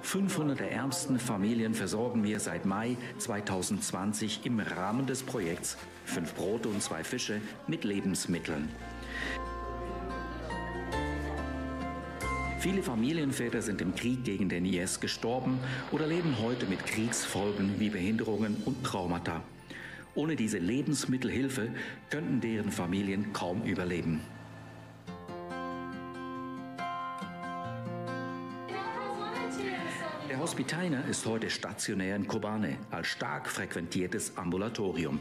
500 0.02 0.60
der 0.60 0.72
ärmsten 0.72 1.20
Familien 1.20 1.76
versorgen 1.76 2.24
wir 2.24 2.40
seit 2.40 2.66
Mai 2.66 2.98
2020 3.20 4.44
im 4.44 4.60
Rahmen 4.60 5.06
des 5.06 5.22
Projekts 5.22 5.78
Fünf 6.06 6.34
Brote 6.34 6.68
und 6.68 6.82
zwei 6.82 7.04
Fische 7.04 7.40
mit 7.68 7.84
Lebensmitteln. 7.84 8.70
Viele 12.60 12.84
Familienväter 12.84 13.62
sind 13.62 13.80
im 13.80 13.96
Krieg 13.96 14.26
gegen 14.26 14.50
den 14.50 14.66
IS 14.66 15.00
gestorben 15.00 15.60
oder 15.92 16.06
leben 16.06 16.40
heute 16.42 16.66
mit 16.66 16.86
Kriegsfolgen 16.86 17.80
wie 17.80 17.90
Behinderungen 17.90 18.62
und 18.66 18.84
Traumata. 18.84 19.42
Ohne 20.14 20.36
diese 20.36 20.58
Lebensmittelhilfe 20.58 21.70
könnten 22.10 22.42
deren 22.42 22.70
Familien 22.70 23.32
kaum 23.32 23.64
überleben. 23.64 24.20
Der 30.30 30.40
Hospitainer 30.40 31.06
ist 31.06 31.26
heute 31.26 31.50
stationär 31.50 32.18
in 32.18 32.28
Kobane 32.28 32.76
als 32.92 33.08
stark 33.08 33.48
frequentiertes 33.48 34.36
Ambulatorium. 34.36 35.20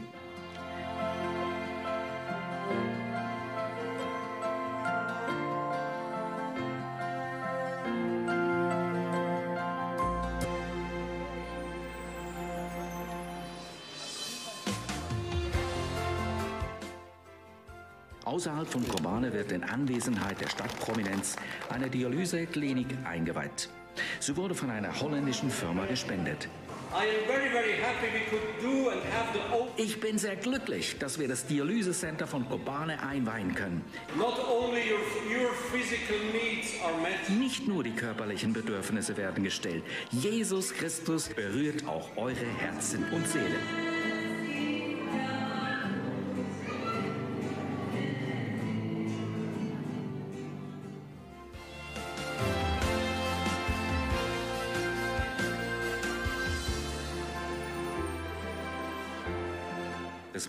Anwesenheit 19.79 20.41
der 20.41 20.49
Stadtprominenz 20.49 21.37
eine 21.69 21.89
Dialyseklinik 21.89 22.87
eingeweiht. 23.05 23.69
Sie 24.19 24.35
wurde 24.35 24.53
von 24.53 24.69
einer 24.69 24.99
holländischen 24.99 25.49
Firma 25.49 25.85
gespendet. 25.85 26.49
Ich 29.77 29.99
bin 30.01 30.17
sehr 30.17 30.35
glücklich, 30.35 30.97
dass 30.99 31.17
wir 31.19 31.27
das 31.27 31.45
Dialysecenter 31.45 32.27
von 32.27 32.47
Kobane 32.49 33.01
einweihen 33.01 33.55
können. 33.55 33.85
Nicht 37.39 37.67
nur 37.67 37.83
die 37.83 37.91
körperlichen 37.91 38.51
Bedürfnisse 38.51 39.15
werden 39.15 39.43
gestellt. 39.43 39.83
Jesus 40.11 40.73
Christus 40.73 41.29
berührt 41.29 41.87
auch 41.87 42.09
eure 42.17 42.47
Herzen 42.57 43.05
und 43.13 43.27
Seelen. 43.27 43.98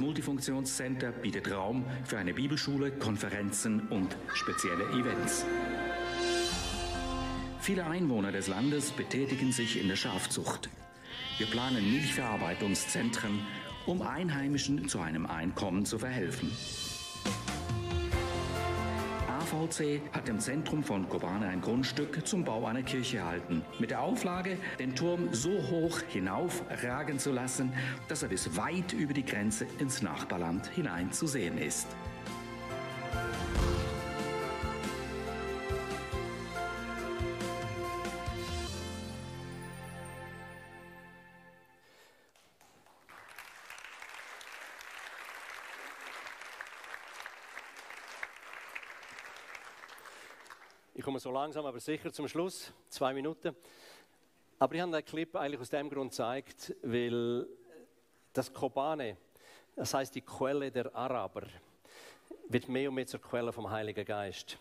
Multifunktionscenter 0.00 1.12
bietet 1.12 1.50
Raum 1.50 1.84
für 2.04 2.18
eine 2.18 2.34
Bibelschule, 2.34 2.90
Konferenzen 2.90 3.88
und 3.88 4.16
spezielle 4.32 4.84
Events. 4.90 5.44
Viele 7.60 7.86
Einwohner 7.86 8.32
des 8.32 8.48
Landes 8.48 8.90
betätigen 8.90 9.52
sich 9.52 9.80
in 9.80 9.88
der 9.88 9.96
Schafzucht. 9.96 10.70
Wir 11.38 11.46
planen 11.46 11.92
Milchverarbeitungszentren, 11.92 13.46
um 13.86 14.02
Einheimischen 14.02 14.88
zu 14.88 15.00
einem 15.00 15.26
Einkommen 15.26 15.84
zu 15.84 15.98
verhelfen. 15.98 16.50
AVC 19.52 20.00
hat 20.12 20.28
im 20.28 20.38
Zentrum 20.38 20.82
von 20.82 21.08
Kobane 21.08 21.48
ein 21.48 21.60
Grundstück 21.60 22.26
zum 22.26 22.44
Bau 22.44 22.66
einer 22.66 22.82
Kirche 22.82 23.18
erhalten. 23.18 23.62
Mit 23.78 23.90
der 23.90 24.00
Auflage, 24.00 24.56
den 24.78 24.94
Turm 24.94 25.28
so 25.32 25.50
hoch 25.50 26.00
hinaufragen 26.08 27.18
zu 27.18 27.32
lassen, 27.32 27.72
dass 28.08 28.22
er 28.22 28.28
bis 28.28 28.56
weit 28.56 28.92
über 28.92 29.12
die 29.12 29.24
Grenze 29.24 29.66
ins 29.78 30.02
Nachbarland 30.02 30.66
hinein 30.68 31.12
zu 31.12 31.26
sehen 31.26 31.58
ist. 31.58 31.88
Komme 51.20 51.34
so 51.34 51.38
langsam, 51.38 51.66
aber 51.66 51.78
sicher 51.80 52.10
zum 52.10 52.26
Schluss. 52.28 52.72
Zwei 52.88 53.12
Minuten. 53.12 53.54
Aber 54.58 54.74
ich 54.74 54.80
habe 54.80 54.90
den 54.90 55.04
Clip 55.04 55.36
eigentlich 55.36 55.60
aus 55.60 55.68
dem 55.68 55.90
Grund 55.90 56.12
gezeigt, 56.12 56.74
weil 56.82 57.46
das 58.32 58.50
Kobane, 58.50 59.18
das 59.76 59.92
heißt 59.92 60.14
die 60.14 60.22
Quelle 60.22 60.70
der 60.70 60.94
Araber, 60.96 61.42
wird 62.48 62.70
mehr 62.70 62.88
und 62.88 62.94
mehr 62.94 63.06
zur 63.06 63.20
Quelle 63.20 63.52
vom 63.52 63.70
Heiligen 63.70 64.02
Geist. 64.02 64.56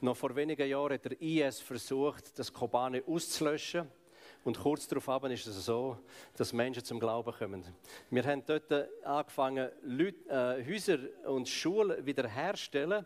Noch 0.00 0.16
vor 0.16 0.34
wenigen 0.34 0.66
Jahren 0.66 0.94
hat 0.94 1.04
der 1.04 1.20
IS 1.20 1.60
versucht, 1.60 2.38
das 2.38 2.50
Kobane 2.50 3.02
auszulöschen. 3.06 3.86
Und 4.44 4.58
kurz 4.58 4.88
darauf 4.88 5.24
ist 5.24 5.46
es 5.46 5.66
so, 5.66 5.98
dass 6.38 6.54
Menschen 6.54 6.84
zum 6.84 7.00
Glauben 7.00 7.34
kommen. 7.34 7.64
Wir 8.08 8.24
haben 8.24 8.42
dort 8.46 8.72
angefangen, 9.04 9.68
Leute, 9.82 10.30
äh, 10.30 10.64
Häuser 10.72 11.00
und 11.26 11.46
Schulen 11.46 12.06
wiederherzustellen 12.06 13.04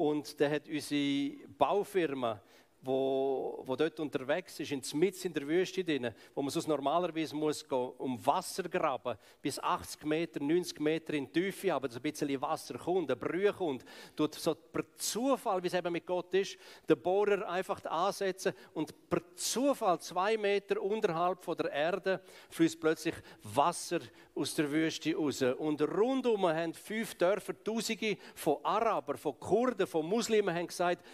und 0.00 0.40
dann 0.40 0.50
hat 0.52 0.66
unsere 0.66 1.46
Baufirma 1.58 2.40
wo, 2.82 3.62
wo 3.66 3.76
dort 3.76 3.98
unterwegs 4.00 4.58
ist, 4.58 4.72
in 4.72 4.82
Smits 4.82 5.24
in 5.24 5.32
der 5.32 5.46
Wüste 5.46 5.84
drin, 5.84 6.14
wo 6.34 6.42
man 6.42 6.50
sonst 6.50 6.66
normalerweise 6.66 7.36
muss 7.36 7.66
gehen, 7.66 7.92
um 7.98 8.24
Wasser 8.24 8.62
graben, 8.64 9.18
bis 9.42 9.58
80 9.58 10.04
Meter, 10.04 10.40
90 10.40 10.80
Meter 10.80 11.14
in 11.14 11.26
die 11.26 11.40
Tiefe, 11.40 11.74
aber 11.74 11.88
ein 11.90 12.02
bisschen 12.02 12.40
Wasser 12.40 12.78
kommt, 12.78 13.10
ein 13.10 13.18
Brühe 13.18 13.52
kommt, 13.52 13.84
tut 14.16 14.34
so 14.34 14.54
per 14.54 14.84
Zufall, 14.96 15.62
wie 15.62 15.66
es 15.66 15.74
eben 15.74 15.92
mit 15.92 16.06
Gott 16.06 16.32
ist, 16.34 16.56
den 16.88 17.00
Bohrer 17.00 17.46
einfach 17.48 17.84
ansetzen 17.84 18.54
und 18.72 19.10
per 19.10 19.20
Zufall 19.34 20.00
zwei 20.00 20.36
Meter 20.36 20.80
unterhalb 20.80 21.44
von 21.44 21.56
der 21.56 21.70
Erde 21.70 22.20
fließt 22.50 22.80
plötzlich 22.80 23.14
Wasser 23.42 24.00
aus 24.34 24.54
der 24.54 24.70
Wüste 24.70 25.14
raus. 25.14 25.42
Und 25.42 25.82
rundum 25.82 26.46
haben 26.46 26.72
fünf 26.72 27.14
Dörfer, 27.14 27.52
Tausende 27.62 28.16
von 28.34 28.56
Arabern, 28.62 29.18
von 29.18 29.38
Kurden, 29.38 29.86
von 29.86 30.06
Muslimen 30.06 30.54
haben 30.54 30.66
gesagt, 30.66 31.04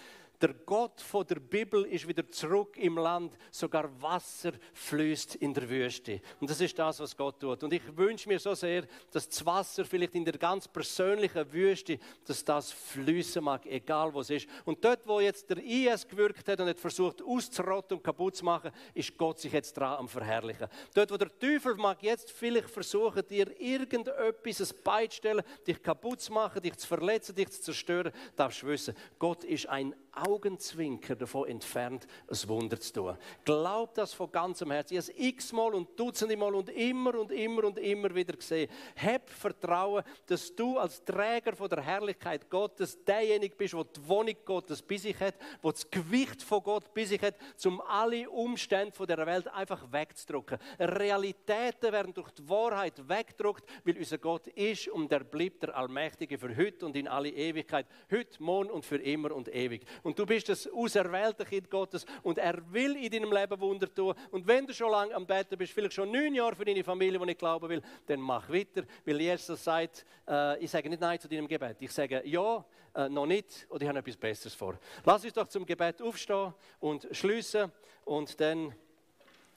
der 0.40 0.52
Gott 0.52 1.00
von 1.00 1.26
der 1.26 1.36
Bibel 1.36 1.84
ist 1.84 2.06
wieder 2.06 2.28
zurück 2.30 2.76
im 2.76 2.98
Land. 2.98 3.36
Sogar 3.50 3.90
Wasser 4.00 4.52
fließt 4.74 5.36
in 5.36 5.54
der 5.54 5.68
Wüste. 5.68 6.20
Und 6.40 6.50
das 6.50 6.60
ist 6.60 6.78
das, 6.78 7.00
was 7.00 7.16
Gott 7.16 7.40
tut. 7.40 7.62
Und 7.62 7.72
ich 7.72 7.82
wünsche 7.96 8.28
mir 8.28 8.38
so 8.38 8.54
sehr, 8.54 8.84
dass 9.10 9.28
das 9.28 9.44
Wasser 9.44 9.84
vielleicht 9.84 10.14
in 10.14 10.24
der 10.24 10.36
ganz 10.38 10.68
persönlichen 10.68 11.52
Wüste, 11.52 11.98
dass 12.24 12.44
das 12.44 12.70
fließen 12.70 13.42
mag, 13.42 13.64
egal 13.66 14.12
wo 14.12 14.20
es 14.20 14.30
ist. 14.30 14.48
Und 14.64 14.84
dort, 14.84 15.06
wo 15.06 15.20
jetzt 15.20 15.48
der 15.48 15.58
IS 15.58 16.06
gewirkt 16.06 16.48
hat 16.48 16.60
und 16.60 16.68
hat 16.68 16.80
versucht 16.80 17.22
auszurotten 17.22 17.96
und 17.96 18.02
kaputt 18.02 18.36
zu 18.36 18.44
machen, 18.44 18.70
ist 18.94 19.16
Gott 19.16 19.38
sich 19.38 19.52
jetzt 19.52 19.76
dran 19.76 19.98
am 19.98 20.08
Verherrlichen. 20.08 20.68
Dort, 20.94 21.10
wo 21.10 21.16
der 21.16 21.36
Teufel 21.38 21.74
mag 21.76 22.02
jetzt 22.02 22.30
vielleicht 22.30 22.70
versuchen, 22.70 23.26
dir 23.26 23.58
irgendetwas 23.60 24.72
beizustellen, 24.72 25.42
dich 25.66 25.82
kaputt 25.82 26.20
zu 26.20 26.32
machen, 26.32 26.62
dich 26.62 26.76
zu 26.76 26.86
verletzen, 26.86 27.34
dich 27.34 27.50
zu 27.50 27.62
zerstören, 27.62 28.12
darfst 28.34 28.62
du 28.62 28.66
wissen, 28.66 28.94
Gott 29.18 29.44
ist 29.44 29.68
ein 29.68 29.94
Augenzwinker 30.16 31.14
davon 31.14 31.48
entfernt, 31.48 32.06
ein 32.28 32.48
Wunder 32.48 32.80
zu 32.80 32.92
tun. 32.92 33.16
Glaub 33.44 33.94
das 33.94 34.12
von 34.12 34.30
ganzem 34.30 34.70
Herzen. 34.70 34.94
Ich 34.94 35.04
habe 35.04 35.12
es 35.12 35.18
x-mal 35.28 35.74
und 35.74 35.98
dutzende 35.98 36.36
Mal 36.36 36.54
und 36.54 36.70
immer 36.70 37.18
und 37.18 37.32
immer 37.32 37.64
und 37.64 37.78
immer 37.78 38.14
wieder 38.14 38.34
gesehen. 38.34 38.70
Hab 38.96 39.28
Vertrauen, 39.30 40.02
dass 40.26 40.54
du 40.54 40.78
als 40.78 41.04
Träger 41.04 41.54
von 41.54 41.68
der 41.68 41.82
Herrlichkeit 41.82 42.48
Gottes 42.50 43.02
derjenige 43.04 43.54
bist, 43.54 43.74
der 43.74 43.84
die 43.84 44.08
Wohnung 44.08 44.36
Gottes 44.44 44.82
bei 44.82 44.96
sich 44.96 45.18
hat, 45.20 45.34
der 45.62 45.72
das 45.72 45.90
Gewicht 45.90 46.42
von 46.42 46.62
Gott 46.62 46.92
bei 46.94 47.04
sich 47.04 47.20
hat, 47.20 47.36
um 47.64 47.80
alle 47.80 48.28
Umstände 48.30 48.92
von 48.92 49.06
der 49.06 49.26
Welt 49.26 49.48
einfach 49.48 49.90
wegzudrücken. 49.92 50.58
Realitäten 50.78 51.92
werden 51.92 52.14
durch 52.14 52.30
die 52.30 52.48
Wahrheit 52.48 53.08
weggedruckt, 53.08 53.64
weil 53.84 53.98
unser 53.98 54.18
Gott 54.18 54.46
ist 54.48 54.88
und 54.88 55.10
der 55.10 55.20
bleibt 55.20 55.62
der 55.62 55.76
Allmächtige 55.76 56.38
für 56.38 56.56
heute 56.56 56.86
und 56.86 56.96
in 56.96 57.08
alle 57.08 57.30
Ewigkeit. 57.30 57.86
Heute, 58.10 58.42
morgen 58.42 58.70
und 58.70 58.84
für 58.84 58.96
immer 58.96 59.32
und 59.32 59.54
ewig. 59.54 59.84
Und 60.06 60.16
du 60.16 60.24
bist 60.24 60.48
das 60.48 60.68
auserwählte 60.68 61.44
Kind 61.44 61.68
Gottes 61.68 62.06
und 62.22 62.38
er 62.38 62.62
will 62.72 62.94
in 62.94 63.10
deinem 63.10 63.32
Leben 63.32 63.60
Wunder 63.60 63.92
tun. 63.92 64.14
Und 64.30 64.46
wenn 64.46 64.64
du 64.64 64.72
schon 64.72 64.92
lange 64.92 65.12
am 65.12 65.26
Betten 65.26 65.58
bist, 65.58 65.72
vielleicht 65.72 65.94
schon 65.94 66.12
neun 66.12 66.32
Jahre 66.32 66.54
für 66.54 66.64
deine 66.64 66.84
Familie, 66.84 67.18
die 67.18 67.26
nicht 67.26 67.40
glauben 67.40 67.68
will, 67.68 67.82
dann 68.06 68.20
mach 68.20 68.48
weiter, 68.48 68.84
weil 69.04 69.20
Jesus 69.20 69.64
sagt, 69.64 70.06
äh, 70.28 70.62
ich 70.62 70.70
sage 70.70 70.88
nicht 70.88 71.00
Nein 71.00 71.18
zu 71.18 71.26
deinem 71.26 71.48
Gebet. 71.48 71.78
Ich 71.80 71.90
sage 71.90 72.22
Ja, 72.24 72.64
äh, 72.94 73.08
noch 73.08 73.26
nicht 73.26 73.66
oder 73.68 73.82
ich 73.82 73.88
habe 73.88 73.98
etwas 73.98 74.16
Besseres 74.16 74.54
vor. 74.54 74.78
Lass 75.04 75.24
uns 75.24 75.32
doch 75.32 75.48
zum 75.48 75.66
Gebet 75.66 76.00
aufstehen 76.00 76.54
und 76.78 77.08
schließen 77.10 77.72
und 78.04 78.40
dann 78.40 78.72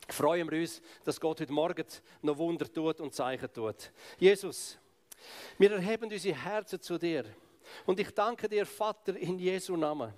freuen 0.08 0.50
wir 0.50 0.62
uns, 0.62 0.82
dass 1.04 1.22
Gott 1.22 1.42
heute 1.42 1.54
Morgen 1.54 1.86
noch 2.24 2.40
Wunder 2.40 2.74
tut 2.74 3.00
und 3.02 3.14
Zeichen 3.14 3.54
tut. 3.54 3.92
Jesus, 4.18 4.80
wir 5.60 5.74
erheben 5.74 6.12
unsere 6.12 6.36
Herzen 6.36 6.82
zu 6.82 6.98
dir. 6.98 7.26
Und 7.86 8.00
ich 8.00 8.10
danke 8.16 8.50
dir, 8.50 8.66
Vater, 8.66 9.16
in 9.16 9.38
Jesu 9.38 9.76
Namen 9.76 10.12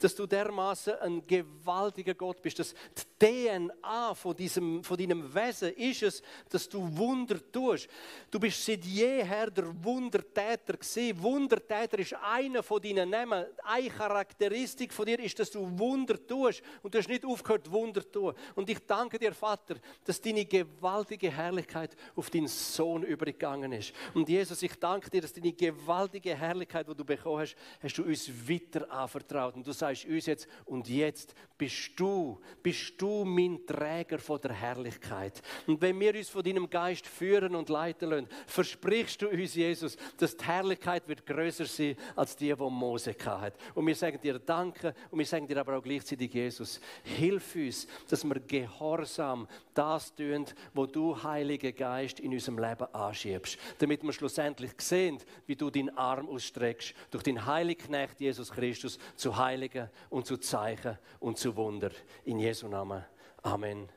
dass 0.00 0.14
du 0.14 0.26
dermaßen 0.26 0.94
ein 1.00 1.26
gewaltiger 1.26 2.14
Gott 2.14 2.40
bist, 2.42 2.58
dass 2.58 2.74
die 3.20 3.46
DNA 3.52 4.14
von, 4.14 4.36
diesem, 4.36 4.84
von 4.84 4.96
deinem 4.96 5.34
Wesen 5.34 5.72
ist 5.74 6.02
es, 6.02 6.22
dass 6.50 6.68
du 6.68 6.86
Wunder 6.96 7.38
tust. 7.50 7.88
Du 8.30 8.38
bist 8.38 8.64
seit 8.64 8.84
jeher 8.84 9.50
der 9.50 9.72
Wundertäter 9.84 10.74
gewesen. 10.74 11.22
Wundertäter 11.22 11.98
ist 11.98 12.14
einer 12.14 12.62
von 12.62 12.80
deinen 12.80 13.10
Namen. 13.10 13.46
Eine 13.64 13.88
Charakteristik 13.88 14.92
von 14.92 15.06
dir 15.06 15.18
ist, 15.20 15.38
dass 15.38 15.50
du 15.50 15.66
Wunder 15.78 16.24
tust 16.26 16.62
und 16.82 16.94
du 16.94 16.98
hast 16.98 17.08
nicht 17.08 17.24
aufgehört, 17.24 17.70
Wunder 17.70 18.02
zu 18.02 18.10
tun. 18.10 18.34
Und 18.54 18.68
ich 18.68 18.78
danke 18.86 19.18
dir, 19.18 19.32
Vater, 19.32 19.76
dass 20.04 20.20
deine 20.20 20.44
gewaltige 20.44 21.30
Herrlichkeit 21.30 21.96
auf 22.14 22.30
deinen 22.30 22.48
Sohn 22.48 23.02
übergegangen 23.02 23.72
ist. 23.72 23.92
Und 24.14 24.28
Jesus, 24.28 24.62
ich 24.62 24.74
danke 24.78 25.10
dir, 25.10 25.22
dass 25.22 25.32
deine 25.32 25.52
gewaltige 25.52 26.34
Herrlichkeit, 26.34 26.86
die 26.88 26.94
du 26.94 27.04
bekommen 27.04 27.40
hast, 27.40 27.56
hast 27.82 27.98
du 27.98 28.04
uns 28.04 28.28
weiter 28.48 28.90
anvertraut. 28.90 29.55
Und 29.56 29.66
du 29.66 29.72
sagst 29.72 30.04
uns 30.04 30.26
jetzt, 30.26 30.46
und 30.66 30.86
jetzt 30.88 31.34
bist 31.56 31.92
du, 31.96 32.38
bist 32.62 33.00
du 33.00 33.24
mein 33.24 33.64
Träger 33.66 34.18
von 34.18 34.38
der 34.38 34.52
Herrlichkeit. 34.52 35.40
Und 35.66 35.80
wenn 35.80 35.98
wir 35.98 36.14
uns 36.14 36.28
von 36.28 36.42
deinem 36.42 36.68
Geist 36.68 37.06
führen 37.06 37.54
und 37.54 37.70
leiten 37.70 38.10
lassen, 38.10 38.28
versprichst 38.46 39.22
du 39.22 39.28
uns, 39.28 39.54
Jesus, 39.54 39.96
dass 40.18 40.36
die 40.36 40.44
Herrlichkeit 40.44 41.08
wird 41.08 41.24
größer 41.24 41.64
sein 41.64 41.96
als 42.14 42.36
die, 42.36 42.54
die 42.54 42.70
Mose 42.70 43.14
hat. 43.24 43.54
Und 43.74 43.86
wir 43.86 43.94
sagen 43.94 44.20
dir 44.20 44.38
Danke 44.38 44.94
und 45.10 45.18
wir 45.18 45.26
sagen 45.26 45.48
dir 45.48 45.58
aber 45.58 45.78
auch 45.78 45.82
gleichzeitig, 45.82 46.34
Jesus, 46.34 46.78
hilf 47.02 47.54
uns, 47.54 47.86
dass 48.08 48.24
wir 48.24 48.38
gehorsam 48.40 49.48
das 49.76 50.14
tun, 50.14 50.46
wo 50.74 50.86
du, 50.86 51.22
Heiliger 51.22 51.72
Geist, 51.72 52.20
in 52.20 52.32
unserem 52.32 52.58
Leben 52.58 52.86
anschiebst. 52.92 53.58
Damit 53.78 54.02
wir 54.02 54.12
schlussendlich 54.12 54.72
sehen, 54.78 55.18
wie 55.46 55.56
du 55.56 55.70
deinen 55.70 55.96
Arm 55.96 56.28
ausstreckst, 56.28 56.94
durch 57.10 57.22
den 57.22 57.44
Heiligen 57.44 57.86
Knecht 57.86 58.20
Jesus 58.20 58.50
Christus 58.50 58.98
zu 59.14 59.36
Heiligen 59.36 59.88
und 60.10 60.26
zu 60.26 60.36
Zeichen 60.38 60.98
und 61.20 61.38
zu 61.38 61.54
Wunder. 61.56 61.90
In 62.24 62.38
Jesu 62.38 62.68
Namen. 62.68 63.04
Amen. 63.42 63.88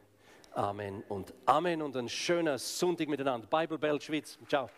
Amen 0.54 1.04
und 1.08 1.34
Amen 1.46 1.82
und 1.82 1.96
einen 1.96 2.10
schönen 2.10 2.58
Sonntag 2.58 3.08
miteinander. 3.08 3.48
Bible 3.48 3.78
Belt 3.78 4.04
Schweiz. 4.04 4.38
Ciao. 4.48 4.70